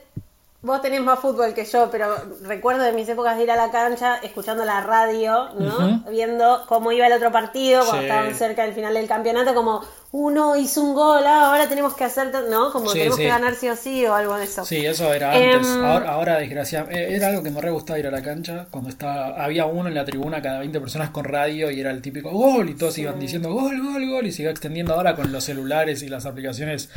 vos 0.62 0.81
tenés 0.81 1.01
más 1.01 1.18
fútbol 1.18 1.55
que 1.55 1.64
yo, 1.64 1.90
pero 1.90 2.14
recuerdo 2.42 2.83
de 2.85 2.92
mis 2.92 3.09
épocas 3.09 3.37
de 3.37 3.42
ir 3.42 3.51
a 3.51 3.57
la 3.57 3.70
cancha, 3.70 4.16
escuchando 4.22 4.64
la 4.64 4.81
radio, 4.81 5.48
¿no? 5.55 6.03
Viendo 6.09 6.64
cómo 6.68 6.92
iba 6.92 7.07
el 7.07 7.12
otro 7.12 7.33
partido, 7.33 7.81
cuando 7.85 8.03
Sí. 8.03 8.09
estaban 8.09 8.35
cerca 8.35 8.62
del 8.62 8.72
final 8.72 8.94
del 8.94 9.09
campeonato, 9.09 9.55
como 9.55 9.83
uno 10.14 10.57
hizo 10.57 10.83
un 10.83 10.92
gol, 10.94 11.27
ah, 11.27 11.46
ahora 11.48 11.68
tenemos 11.68 11.94
que 11.94 12.05
hacer, 12.05 12.31
¿no? 12.51 12.70
Como 12.70 12.90
Sí, 12.90 12.98
tenemos 12.98 13.16
sí. 13.16 13.22
que 13.22 13.29
ganar 13.29 13.55
sí 13.55 13.68
o 13.70 13.77
sí 13.77 14.05
o 14.05 14.14
algo 14.14 14.37
de 14.37 14.44
eso. 14.44 14.62
Sí, 14.62 14.85
eso 14.85 15.12
era 15.12 15.33
antes. 15.33 15.66
Em, 15.66 15.85
ahora, 15.85 16.11
ahora 16.12 16.38
desgraciadamente, 16.38 17.16
era 17.16 17.29
algo 17.29 17.42
que 17.42 17.51
me 17.51 17.62
re 17.62 17.70
gustaba 17.70 17.98
ir 17.98 18.07
a 18.07 18.11
la 18.11 18.20
cancha. 18.22 18.66
Cuando 18.70 18.90
estaba, 18.90 19.42
había 19.42 19.64
uno 19.64 19.88
en 19.88 19.94
la 19.94 20.05
tribuna 20.05 20.42
cada 20.42 20.59
20 20.59 20.81
personas 20.81 21.09
con 21.11 21.25
radio 21.25 21.70
y 21.70 21.81
era 21.81 21.90
el 21.90 22.03
típico 22.03 22.31
gol 22.31 22.68
y 22.68 22.75
todos 22.75 22.98
iban 22.98 23.18
diciendo 23.18 23.51
gol, 23.55 23.81
gol, 23.83 24.07
gol 24.07 24.27
y 24.27 24.33
se 24.33 24.42
iba 24.42 24.51
extendiendo 24.51 24.92
ahora 24.92 25.16
con 25.16 25.33
los 25.33 25.44
celulares 25.44 26.03
y 26.03 26.09
las 26.09 26.27
aplicaciones, 26.27 26.90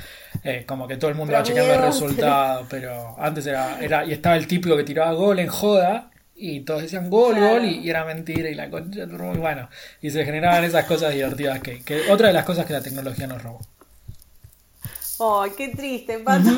eh, 0.44 0.66
como 0.68 0.86
que 0.86 0.98
todo 0.98 1.10
el 1.10 1.16
mundo 1.16 1.32
Pero 1.32 1.40
va 1.40 1.44
chequeando 1.44 1.74
el 1.74 1.82
resultado. 1.84 2.66
Pero 2.70 3.16
antes 3.18 3.48
era, 3.48 3.80
era, 3.80 4.04
y 4.06 4.12
estaba 4.12 4.36
el 4.36 4.46
típico 4.46 4.76
que 4.76 4.84
tiraba 4.84 5.14
gol 5.14 5.40
en 5.40 5.48
joda. 5.48 6.12
Y 6.38 6.62
todos 6.62 6.82
decían 6.82 7.10
gol, 7.10 7.36
Claro. 7.36 7.54
gol, 7.56 7.66
y, 7.66 7.80
y 7.80 7.90
era 7.90 8.04
mentira, 8.04 8.50
y 8.50 8.56
la 8.56 8.70
concha, 8.70 9.06
muy 9.08 9.38
bueno. 9.38 9.70
Y 10.02 10.10
se 10.12 10.26
generaban 10.26 10.64
esas 10.66 10.86
cosas 10.86 11.14
divertidas 11.14 11.62
que, 11.62 11.82
que 11.84 12.12
otra 12.12 12.28
de 12.28 12.34
las 12.34 12.44
cosas 12.46 12.66
que 12.66 12.74
la 12.74 12.82
tecnología 12.82 13.26
nos 13.28 13.42
robó. 13.42 13.60
Ay, 15.18 15.52
qué 15.58 15.70
triste, 15.70 16.20
Pato. 16.20 16.50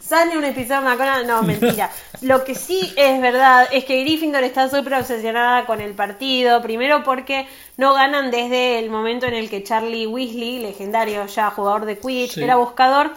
Sale 0.00 0.38
un 0.38 0.44
episodio 0.44 0.80
McConaughey. 0.82 1.26
No, 1.26 1.42
mentira. 1.42 1.90
Lo 2.22 2.42
que 2.44 2.54
sí 2.54 2.94
es 2.96 3.20
verdad 3.20 3.68
es 3.70 3.84
que 3.84 4.00
Gryffindor 4.04 4.42
está 4.42 4.70
súper 4.70 4.94
obsesionada 4.94 5.66
con 5.66 5.82
el 5.82 5.92
partido. 5.92 6.62
Primero 6.62 7.02
porque 7.04 7.46
no 7.76 7.92
ganan 7.92 8.30
desde 8.30 8.78
el 8.78 8.88
momento 8.88 9.26
en 9.26 9.34
el 9.34 9.50
que 9.50 9.62
Charlie 9.64 10.06
Weasley, 10.06 10.60
legendario 10.60 11.26
ya 11.26 11.50
jugador 11.50 11.84
de 11.84 11.98
Quidditch, 11.98 12.34
Sí. 12.34 12.42
era 12.42 12.56
buscador. 12.56 13.12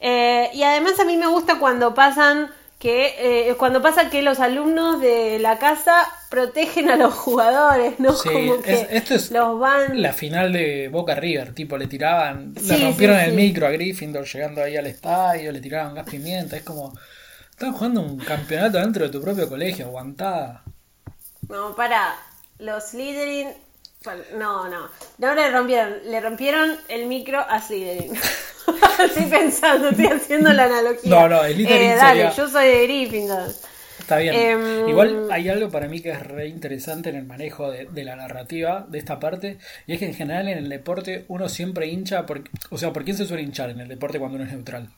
Eh, 0.00 0.50
y 0.52 0.62
además 0.64 1.00
a 1.00 1.04
mí 1.06 1.16
me 1.16 1.28
gusta 1.28 1.58
cuando 1.58 1.94
pasan 1.94 2.50
que 2.78 3.48
eh, 3.50 3.54
cuando 3.56 3.80
pasa 3.82 4.10
que 4.10 4.22
los 4.22 4.40
alumnos 4.40 5.00
de 5.00 5.38
la 5.38 5.58
casa 5.58 6.06
protegen 6.30 6.90
a 6.90 6.96
los 6.96 7.14
jugadores, 7.14 7.98
¿no? 8.00 8.14
Sí, 8.14 8.28
Como 8.32 8.62
que 8.62 8.72
es- 8.72 8.86
esto 8.90 9.14
es 9.14 9.30
los 9.30 9.58
van 9.58 10.02
la 10.02 10.12
final 10.12 10.52
de 10.52 10.88
Boca 10.88 11.14
River, 11.14 11.54
tipo, 11.54 11.76
le 11.78 11.86
tiraban, 11.86 12.54
Sí, 12.56 12.66
le 12.66 12.76
rompieron 12.78 13.16
sí, 13.16 13.20
el 13.20 13.34
micro 13.34 13.66
a 13.66 13.70
Gryffindor 13.70 14.24
llegando 14.26 14.62
ahí 14.62 14.76
al 14.76 14.86
estadio, 14.86 15.52
le 15.52 15.60
tiraban 15.60 15.94
gas 15.94 16.08
pimienta, 16.08 16.56
es 16.56 16.62
como, 16.62 16.92
están 17.50 17.72
jugando 17.74 18.02
un 18.02 18.18
campeonato 18.18 18.78
dentro 18.78 19.04
de 19.04 19.10
tu 19.10 19.20
propio 19.22 19.48
colegio, 19.48 19.86
aguantada. 19.86 20.64
No, 21.48 21.74
para. 21.74 22.16
Los 22.58 22.90
Slytherin. 22.90 23.48
No, 24.36 24.68
no. 24.68 24.88
No 25.18 25.34
le 25.34 25.50
rompieron. 25.50 25.94
Le 26.04 26.20
rompieron 26.20 26.76
el 26.88 27.06
micro 27.06 27.40
a 27.40 27.60
Slytherin. 27.60 28.14
estoy 29.04 29.24
pensando, 29.24 29.88
estoy 29.90 30.06
haciendo 30.06 30.52
la 30.52 30.64
analogía. 30.64 31.10
No, 31.10 31.28
no, 31.28 31.42
Slytherin 31.44 31.90
Eh, 31.90 31.96
dale, 31.96 32.20
sería- 32.22 32.36
yo 32.36 32.48
soy 32.48 32.66
de 32.66 32.82
Gryffindor. 32.84 33.48
Está 33.98 34.18
bien. 34.18 34.34
Em, 34.34 34.88
Igual 34.88 35.28
hay 35.30 35.48
algo 35.48 35.70
para 35.70 35.88
mí 35.88 36.00
que 36.00 36.10
es 36.10 36.20
re 36.22 36.48
interesante 36.48 37.08
en 37.08 37.16
el 37.16 37.24
manejo 37.24 37.70
de, 37.70 37.86
de 37.86 38.04
la 38.04 38.16
narrativa 38.16 38.84
de 38.88 38.98
esta 38.98 39.18
parte, 39.18 39.56
y 39.86 39.94
es 39.94 39.98
que 39.98 40.04
en 40.06 40.14
general 40.14 40.48
en 40.48 40.58
el 40.58 40.68
deporte 40.68 41.24
uno 41.28 41.48
siempre 41.48 41.86
hincha, 41.86 42.26
por, 42.26 42.42
o 42.70 42.76
sea, 42.76 42.92
¿por 42.92 43.04
quién 43.04 43.16
se 43.16 43.24
suele 43.24 43.42
hinchar 43.42 43.70
en 43.70 43.80
el 43.80 43.88
deporte 43.88 44.18
cuando 44.18 44.36
uno 44.36 44.44
es 44.44 44.52
neutral? 44.52 44.90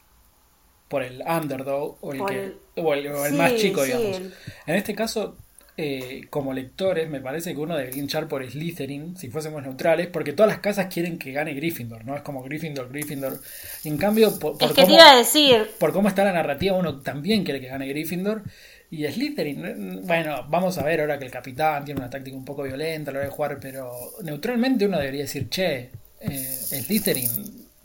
Por 0.88 1.04
el 1.04 1.22
underdog 1.22 1.98
o 2.00 2.12
el, 2.12 2.24
que, 2.26 2.34
el- 2.44 2.58
o 2.76 2.94
el, 2.94 3.06
o 3.08 3.26
el 3.26 3.32
Sí, 3.32 3.38
más 3.38 3.54
chico, 3.54 3.84
digamos. 3.84 4.16
el- 4.16 4.34
En 4.66 4.74
este 4.74 4.94
caso, 4.96 5.36
eh, 5.78 6.22
como 6.30 6.52
lectores, 6.54 7.08
me 7.10 7.20
parece 7.20 7.52
que 7.52 7.60
uno 7.60 7.76
debería 7.76 8.00
hinchar 8.00 8.28
por 8.28 8.48
Slytherin 8.48 9.16
si 9.16 9.28
fuésemos 9.28 9.62
neutrales, 9.62 10.06
porque 10.06 10.32
todas 10.32 10.50
las 10.50 10.60
casas 10.60 10.86
quieren 10.92 11.18
que 11.18 11.32
gane 11.32 11.52
Gryffindor, 11.54 12.04
¿no? 12.04 12.16
Es 12.16 12.22
como 12.22 12.42
Gryffindor, 12.42 12.88
Gryffindor. 12.90 13.40
En 13.84 13.96
cambio, 13.98 14.38
por, 14.38 14.56
por 14.56 14.62
Es 14.62 14.68
que 14.74 14.82
te 14.82 14.82
cómo- 14.82 14.94
iba 14.94 15.10
a 15.10 15.16
decir. 15.16 15.70
por 15.78 15.92
cómo 15.92 16.08
está 16.08 16.24
la 16.24 16.32
narrativa, 16.32 16.76
uno 16.76 17.00
también 17.00 17.44
quiere 17.44 17.60
que 17.60 17.68
gane 17.68 17.86
Gryffindor. 17.88 18.42
Y 18.90 19.04
Slytherin, 19.06 20.02
bueno, 20.06 20.46
vamos 20.48 20.78
a 20.78 20.84
ver 20.84 21.00
ahora 21.00 21.18
que 21.18 21.24
el 21.24 21.30
capitán 21.30 21.84
tiene 21.84 22.00
una 22.00 22.08
táctica 22.08 22.36
un 22.36 22.44
poco 22.44 22.62
violenta 22.62 23.10
a 23.10 23.14
la 23.14 23.18
hora 23.20 23.28
de 23.28 23.34
jugar, 23.34 23.58
pero 23.60 23.90
neutralmente 24.22 24.86
uno 24.86 24.98
debería 24.98 25.22
decir, 25.22 25.48
che, 25.50 25.90
eh, 26.20 26.30
Slytherin, 26.30 27.28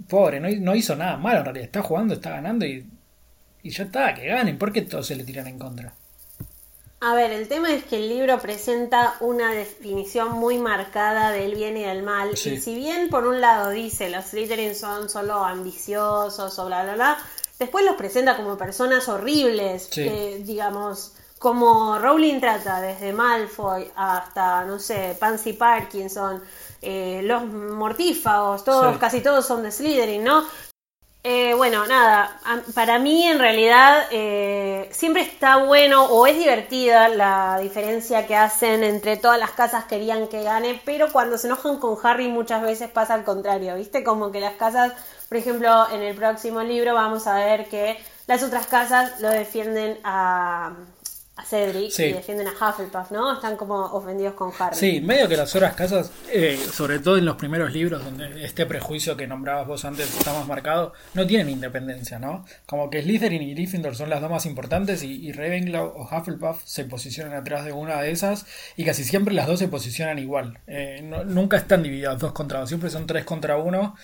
pobre, 0.07 0.39
no, 0.39 0.47
no 0.49 0.75
hizo 0.75 0.95
nada 0.95 1.17
malo 1.17 1.39
en 1.39 1.45
realidad, 1.45 1.65
está 1.65 1.81
jugando, 1.81 2.13
está 2.13 2.29
ganando 2.29 2.65
y, 2.65 2.85
y 3.63 3.69
ya 3.71 3.83
está, 3.85 4.13
que 4.13 4.27
ganen, 4.27 4.57
¿por 4.57 4.71
qué 4.71 4.83
todos 4.83 5.07
se 5.07 5.15
le 5.15 5.23
tiran 5.23 5.47
en 5.47 5.57
contra? 5.57 5.91
A 7.03 7.15
ver, 7.15 7.31
el 7.31 7.47
tema 7.47 7.73
es 7.73 7.83
que 7.83 7.97
el 7.97 8.09
libro 8.09 8.39
presenta 8.39 9.15
una 9.21 9.51
definición 9.53 10.33
muy 10.33 10.59
marcada 10.59 11.31
del 11.31 11.55
bien 11.55 11.75
y 11.75 11.83
del 11.83 12.03
mal. 12.03 12.37
Sí. 12.37 12.51
Y 12.51 12.61
si 12.61 12.75
bien 12.75 13.09
por 13.09 13.25
un 13.25 13.41
lado 13.41 13.71
dice 13.71 14.11
los 14.11 14.25
Slytherin 14.25 14.75
son 14.75 15.09
solo 15.09 15.43
ambiciosos 15.43 16.59
o 16.59 16.65
bla 16.67 16.83
bla 16.83 16.93
bla, 16.93 17.17
después 17.57 17.83
los 17.85 17.95
presenta 17.95 18.37
como 18.37 18.55
personas 18.55 19.09
horribles, 19.09 19.89
Sí. 19.91 20.01
eh, 20.07 20.41
digamos, 20.45 21.13
como 21.39 21.97
Rowling 21.97 22.39
trata 22.39 22.79
desde 22.81 23.13
Malfoy 23.13 23.91
hasta, 23.95 24.63
no 24.65 24.77
sé, 24.77 25.17
Pansy 25.19 25.53
Parkinson, 25.53 26.43
eh, 26.83 27.21
los 27.23 27.43
mortífagos, 27.47 28.63
todos, 28.63 28.93
Sí. 28.93 28.99
casi 28.99 29.21
todos 29.21 29.47
son 29.47 29.63
de 29.63 29.71
Slytherin, 29.71 30.23
¿no? 30.23 30.43
Eh, 31.23 31.53
bueno, 31.53 31.85
nada, 31.85 32.39
para 32.73 32.97
mí 32.97 33.27
en 33.27 33.37
realidad 33.37 34.07
eh, 34.09 34.89
siempre 34.91 35.21
está 35.21 35.57
bueno 35.57 36.05
o 36.05 36.25
es 36.25 36.35
divertida 36.35 37.09
la 37.09 37.59
diferencia 37.61 38.25
que 38.25 38.35
hacen 38.35 38.83
entre 38.83 39.17
todas 39.17 39.37
las 39.39 39.51
casas 39.51 39.83
que 39.83 39.97
querían 39.97 40.27
que 40.27 40.41
gane, 40.41 40.81
pero 40.83 41.11
cuando 41.11 41.37
se 41.37 41.45
enojan 41.45 41.77
con 41.77 41.95
Harry 42.03 42.27
muchas 42.27 42.63
veces 42.63 42.89
pasa 42.89 43.13
al 43.13 43.23
contrario, 43.23 43.75
¿viste? 43.75 44.03
Como 44.03 44.31
que 44.31 44.39
las 44.39 44.55
casas, 44.55 44.93
por 45.29 45.37
ejemplo, 45.37 45.87
en 45.91 46.01
el 46.01 46.15
próximo 46.15 46.61
libro 46.63 46.95
vamos 46.95 47.27
a 47.27 47.35
ver 47.35 47.69
que 47.69 47.97
las 48.25 48.41
otras 48.41 48.65
casas 48.65 49.21
lo 49.21 49.29
defienden 49.29 49.99
a, 50.03 50.73
a 51.41 51.45
Cedric 51.45 51.91
Sí. 51.91 52.03
y 52.05 52.13
defienden 52.13 52.47
a 52.47 52.51
Hufflepuff, 52.51 53.11
¿no? 53.11 53.33
Están 53.33 53.55
como 53.57 53.75
ofendidos 53.93 54.33
con 54.35 54.51
Harry. 54.59 54.75
Sí, 54.75 55.01
medio 55.01 55.27
que 55.27 55.37
las 55.37 55.55
otras 55.55 55.73
casas, 55.75 56.11
eh, 56.31 56.59
sobre 56.71 56.99
todo 56.99 57.17
en 57.17 57.25
los 57.25 57.35
primeros 57.35 57.71
libros 57.73 58.03
donde 58.03 58.43
este 58.45 58.65
prejuicio 58.65 59.17
que 59.17 59.27
nombrabas 59.27 59.67
vos 59.67 59.85
antes 59.85 60.15
está 60.17 60.33
más 60.33 60.47
marcado, 60.47 60.93
no 61.13 61.25
tienen 61.25 61.49
independencia, 61.49 62.19
¿no? 62.19 62.45
Como 62.65 62.89
que 62.89 63.01
Slytherin 63.01 63.41
y 63.41 63.53
Gryffindor 63.53 63.95
son 63.95 64.09
las 64.09 64.21
dos 64.21 64.29
más 64.29 64.45
importantes 64.45 65.03
y, 65.03 65.11
y 65.27 65.31
Ravenclaw 65.31 65.85
o 65.95 66.03
Hufflepuff 66.15 66.61
se 66.65 66.85
posicionan 66.85 67.33
atrás 67.33 67.65
de 67.65 67.71
una 67.71 68.01
de 68.01 68.11
esas 68.11 68.45
y 68.77 68.85
casi 68.85 69.03
siempre 69.03 69.33
las 69.33 69.47
dos 69.47 69.59
se 69.59 69.67
posicionan 69.67 70.19
igual. 70.19 70.59
Eh, 70.67 71.01
no- 71.03 71.23
nunca 71.23 71.57
están 71.57 71.83
divididas 71.83 72.19
dos 72.19 72.31
contra 72.33 72.59
dos, 72.59 72.69
siempre 72.69 72.89
son 72.89 73.07
tres 73.07 73.25
contra 73.25 73.57
uno 73.57 73.95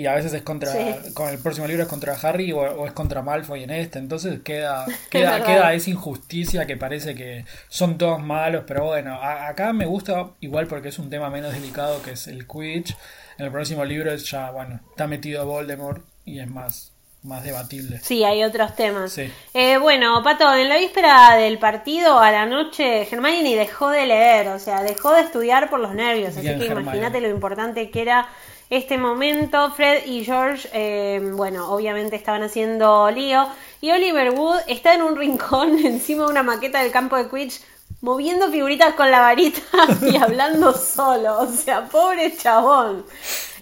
y 0.00 0.06
a 0.06 0.14
veces 0.14 0.32
es 0.34 0.42
contra, 0.42 0.72
Sí. 0.72 1.12
con 1.14 1.28
el 1.28 1.38
próximo 1.38 1.66
libro 1.66 1.82
es 1.82 1.88
contra 1.88 2.14
Harry 2.14 2.52
o, 2.52 2.58
o 2.58 2.86
es 2.86 2.92
contra 2.92 3.22
Malfoy 3.22 3.64
en 3.64 3.70
este, 3.70 3.98
entonces 3.98 4.40
queda, 4.44 4.84
queda, 5.10 5.32
verdad. 5.32 5.46
queda 5.46 5.72
esa 5.74 5.90
injusticia 5.90 6.66
que 6.66 6.76
parece 6.76 7.14
que 7.14 7.44
son 7.68 7.98
todos 7.98 8.20
malos, 8.20 8.64
pero 8.66 8.84
bueno, 8.84 9.14
a- 9.14 9.48
acá 9.48 9.72
me 9.72 9.86
gusta 9.86 10.28
igual 10.40 10.66
porque 10.66 10.88
es 10.88 10.98
un 10.98 11.10
tema 11.10 11.30
menos 11.30 11.52
delicado 11.52 12.02
que 12.02 12.12
es 12.12 12.26
el 12.28 12.46
Quidditch. 12.46 12.96
En 13.38 13.46
el 13.46 13.52
próximo 13.52 13.84
libro 13.84 14.12
es 14.12 14.28
ya, 14.30 14.50
bueno, 14.50 14.80
está 14.90 15.06
metido 15.06 15.46
Voldemort 15.46 16.02
y 16.24 16.40
es 16.40 16.48
más, 16.48 16.92
más 17.22 17.44
debatible. 17.44 18.00
Sí, 18.02 18.24
hay 18.24 18.42
otros 18.42 18.74
temas. 18.74 19.12
Sí. 19.12 19.32
Eh, 19.54 19.78
bueno, 19.78 20.20
Pato, 20.24 20.52
en 20.54 20.68
la 20.68 20.76
víspera 20.76 21.36
del 21.36 21.58
partido, 21.58 22.18
a 22.18 22.30
la 22.32 22.46
noche, 22.46 23.02
Hermione 23.10 23.54
dejó 23.56 23.90
de 23.90 24.06
leer, 24.06 24.48
o 24.48 24.58
sea, 24.58 24.82
dejó 24.82 25.12
de 25.12 25.22
estudiar 25.22 25.70
por 25.70 25.78
los 25.80 25.94
nervios. 25.94 26.36
Así 26.36 26.46
que 26.46 26.66
imagínate 26.66 27.20
lo 27.20 27.28
importante 27.28 27.90
que 27.90 28.02
era 28.02 28.28
este 28.70 28.98
momento. 28.98 29.70
Fred 29.72 30.06
y 30.06 30.24
George, 30.24 30.68
eh, 30.72 31.20
bueno, 31.34 31.70
obviamente 31.72 32.16
estaban 32.16 32.42
haciendo 32.42 33.10
lío. 33.10 33.46
Y 33.80 33.90
Oliver 33.92 34.30
Wood 34.30 34.60
está 34.66 34.94
en 34.94 35.02
un 35.02 35.16
rincón 35.16 35.78
encima 35.84 36.24
de 36.24 36.30
una 36.30 36.42
maqueta 36.42 36.82
del 36.82 36.92
campo 36.92 37.16
de 37.16 37.28
Quidditch. 37.28 37.60
Moviendo 38.00 38.48
figuritas 38.50 38.94
con 38.94 39.10
la 39.10 39.20
varita 39.20 39.60
y 40.02 40.16
hablando 40.16 40.72
solo. 40.72 41.40
O 41.40 41.46
sea, 41.48 41.86
pobre 41.86 42.36
chabón. 42.36 43.04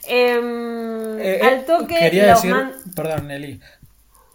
Eh, 0.09 0.39
eh, 1.19 1.41
al 1.43 1.65
toque 1.65 1.97
quería 1.99 2.27
los 2.29 2.35
decir, 2.43 2.51
man- 2.55 2.75
perdón 2.95 3.27
Nelly, 3.27 3.61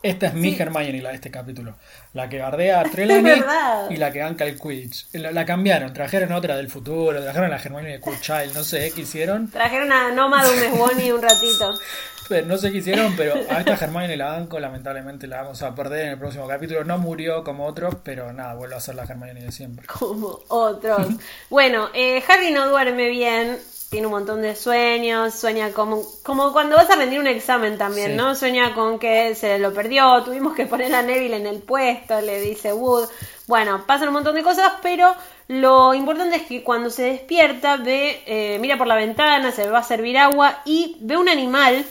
esta 0.04 0.28
es 0.28 0.34
mi 0.34 0.52
Sí. 0.56 0.62
Hermione 0.62 1.02
la 1.02 1.10
de 1.10 1.16
este 1.16 1.32
capítulo, 1.32 1.76
la 2.14 2.28
que 2.30 2.40
bardea 2.40 2.82
a 2.82 2.84
Trelawney 2.92 3.44
y 3.90 3.98
la 3.98 4.12
que 4.12 4.22
banca 4.22 4.46
el 4.46 4.60
Quidditch. 4.60 5.08
La, 5.14 5.32
la 5.32 5.46
cambiaron, 5.46 5.94
trajeron 5.94 6.32
otra 6.32 6.58
del 6.58 6.70
futuro, 6.70 7.22
trajeron 7.22 7.48
a 7.48 7.56
la 7.56 7.62
Hermione 7.62 7.90
de 7.90 8.00
Cool 8.00 8.20
Child, 8.20 8.54
no 8.54 8.64
sé 8.64 8.92
qué 8.96 9.02
hicieron. 9.02 9.50
Trajeron 9.50 9.92
a 9.92 10.12
Noma 10.12 10.44
de 10.44 10.50
un 10.52 10.60
mesboni 10.60 11.12
un 11.12 11.22
ratito. 11.22 11.74
Pero 12.30 12.48
No 12.48 12.58
sé 12.58 12.72
qué 12.72 12.78
hicieron, 12.78 13.14
pero 13.18 13.34
a 13.50 13.60
esta 13.60 13.74
Hermione 13.74 14.16
la 14.16 14.28
banco, 14.28 14.58
lamentablemente 14.58 15.28
la 15.28 15.42
vamos 15.42 15.62
a 15.64 15.76
perder 15.76 16.06
en 16.06 16.12
el 16.12 16.18
próximo 16.18 16.48
capítulo. 16.48 16.86
No 16.86 16.98
murió 16.98 17.44
como 17.44 17.66
otros, 17.66 17.96
pero 18.06 18.32
nada, 18.32 18.54
vuelve 18.54 18.76
a 18.76 18.80
ser 18.80 18.96
la 18.96 19.04
Hermione 19.04 19.44
de 19.44 19.52
siempre. 19.52 19.86
Como 19.88 20.40
otros. 20.48 21.08
Bueno, 21.50 21.90
eh, 21.94 22.24
Harry 22.30 22.52
no 22.52 22.70
duerme 22.70 23.10
bien, 23.10 23.58
tiene 23.92 24.08
un 24.08 24.14
montón 24.14 24.42
de 24.42 24.56
sueños, 24.56 25.36
sueña 25.36 25.74
como, 25.74 26.02
como 26.24 26.54
cuando 26.54 26.78
vas 26.78 26.90
a 26.90 26.96
rendir 26.96 27.20
un 27.20 27.28
examen 27.28 27.78
también, 27.78 28.12
Sí. 28.12 28.16
¿no? 28.16 28.36
Sueña 28.36 28.74
con 28.74 28.98
que 28.98 29.36
se 29.36 29.60
lo 29.60 29.74
perdió, 29.74 30.24
tuvimos 30.24 30.56
que 30.56 30.66
poner 30.66 30.96
a 30.96 31.02
Neville 31.02 31.36
en 31.36 31.46
el 31.46 31.62
puesto, 31.62 32.22
le 32.22 32.40
dice 32.40 32.72
Wood. 32.72 33.10
Bueno, 33.48 33.84
pasan 33.86 34.08
un 34.08 34.14
montón 34.14 34.36
de 34.36 34.44
cosas, 34.44 34.72
pero 34.82 35.14
lo 35.50 35.94
importante 35.94 36.38
es 36.38 36.44
que 36.44 36.64
cuando 36.64 36.90
se 36.90 37.04
despierta 37.04 37.76
ve, 37.76 38.24
eh, 38.26 38.58
mira 38.62 38.78
por 38.78 38.88
la 38.88 38.96
ventana, 38.96 39.52
se 39.52 39.70
va 39.70 39.80
a 39.80 39.84
servir 39.84 40.18
agua 40.18 40.62
y 40.64 40.96
ve 41.02 41.18
un 41.18 41.28
animal 41.28 41.86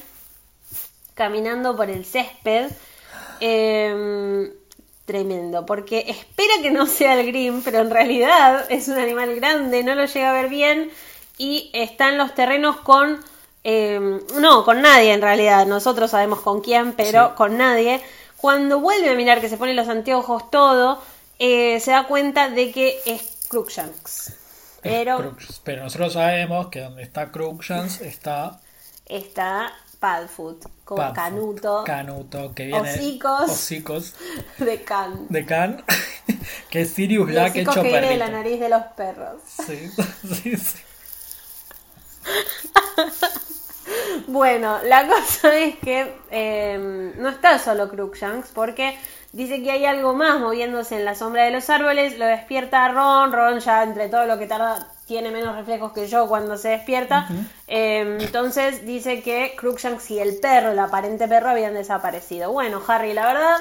caminando 1.12 1.77
por 1.77 1.91
el 1.91 2.07
césped. 2.07 2.70
Eh, 3.41 4.55
tremendo, 5.05 5.66
porque 5.66 6.07
espera 6.09 6.55
que 6.62 6.70
no 6.70 6.87
sea 6.87 7.20
el 7.20 7.27
Grim, 7.27 7.62
pero 7.62 7.81
en 7.81 7.91
realidad 7.91 8.64
es 8.70 8.89
un 8.89 8.97
animal 8.97 9.35
grande, 9.35 9.83
no 9.83 9.95
lo 9.95 10.07
llega 10.07 10.31
a 10.31 10.33
ver 10.33 10.49
bien 10.49 10.91
y 11.41 11.70
está 11.72 12.11
en 12.11 12.18
los 12.18 12.34
terrenos 12.34 12.76
con 12.76 13.18
eh, 13.64 14.20
no, 14.38 14.64
con 14.64 14.82
nadie 14.82 15.12
en 15.14 15.22
realidad, 15.22 15.66
nosotros 15.66 16.11
sabemos 16.11 16.41
con 16.41 16.61
quién, 16.61 16.93
pero 16.93 17.28
Sí. 17.28 17.34
con 17.34 17.57
nadie, 17.57 18.03
cuando 18.36 18.78
vuelve 18.78 19.09
a 19.09 19.14
mirar 19.14 19.41
que 19.41 19.49
se 19.49 19.57
pone 19.57 19.72
los 19.72 19.88
anteojos, 19.88 20.51
todo, 20.51 21.03
eh, 21.38 21.80
se 21.80 21.93
da 21.93 22.07
cuenta 22.07 22.51
de 22.51 22.72
que 22.72 23.01
es 23.07 23.47
Crookshanks. 23.49 24.34
Pero. 24.82 25.34
Pero 25.64 25.82
nosotros 25.84 26.12
sabemos 26.12 26.68
que 26.68 26.80
donde 26.80 27.03
está 27.03 27.30
Crookshanks 27.30 28.03
está 28.03 28.61
está 29.07 29.72
Padfoot, 29.99 30.62
con 30.84 30.97
Padfoot, 30.99 31.14
Canuto, 31.14 31.84
Canuto, 31.84 32.55
que 32.55 32.66
viene. 32.66 32.80
Hocicos. 32.95 33.51
Hocicos 33.51 34.14
de 34.59 34.82
Can. 34.82 35.26
de 35.30 35.47
Can. 35.47 35.84
que 36.70 36.82
es 36.82 36.93
Sirius 36.93 37.28
Black 37.28 37.57
hecho 37.57 37.72
que 37.82 37.88
viene 37.88 38.09
de 38.11 38.16
la 38.18 38.28
nariz 38.28 38.61
de 38.61 38.68
los 38.68 38.82
perros. 38.97 39.41
Sí, 39.66 39.91
sí, 40.43 40.57
sí. 40.57 40.78
Bueno, 44.26 44.78
la 44.85 45.09
cosa 45.09 45.57
es 45.59 45.76
que 45.76 46.14
eh, 46.31 47.12
no 47.16 47.28
está 47.28 47.59
solo 47.59 47.89
Crookshanks 47.89 48.51
porque 48.55 48.97
dice 49.33 49.62
que 49.62 49.72
hay 49.72 49.85
algo 49.85 50.14
más 50.14 50.41
moviéndose 50.41 50.97
en 50.97 51.05
la 51.05 51.14
sombra 51.14 51.45
de 51.45 51.51
los 51.51 51.68
árboles, 51.70 52.18
lo 52.18 52.26
despierta 52.26 52.89
Ron, 52.89 53.33
Ron 53.33 53.61
ya 53.61 53.83
entre 53.83 54.09
todo 54.09 54.26
lo 54.26 54.39
que 54.39 54.47
tarda 54.47 54.87
tiene 55.07 55.33
menos 55.33 55.57
reflejos 55.57 55.93
que 55.93 56.07
yo 56.07 56.28
cuando 56.28 56.57
se 56.57 56.68
despierta, 56.68 57.26
Eh, 57.66 58.18
entonces 58.20 58.87
dice 58.87 59.22
que 59.22 59.55
Crookshanks 59.57 60.11
y 60.12 60.20
el 60.20 60.39
perro, 60.39 60.70
el 60.70 60.78
aparente 60.78 61.26
perro, 61.26 61.51
habían 61.51 61.74
desaparecido. 61.74 62.53
Bueno, 62.53 62.81
Harry, 62.87 63.12
la 63.12 63.26
verdad, 63.26 63.57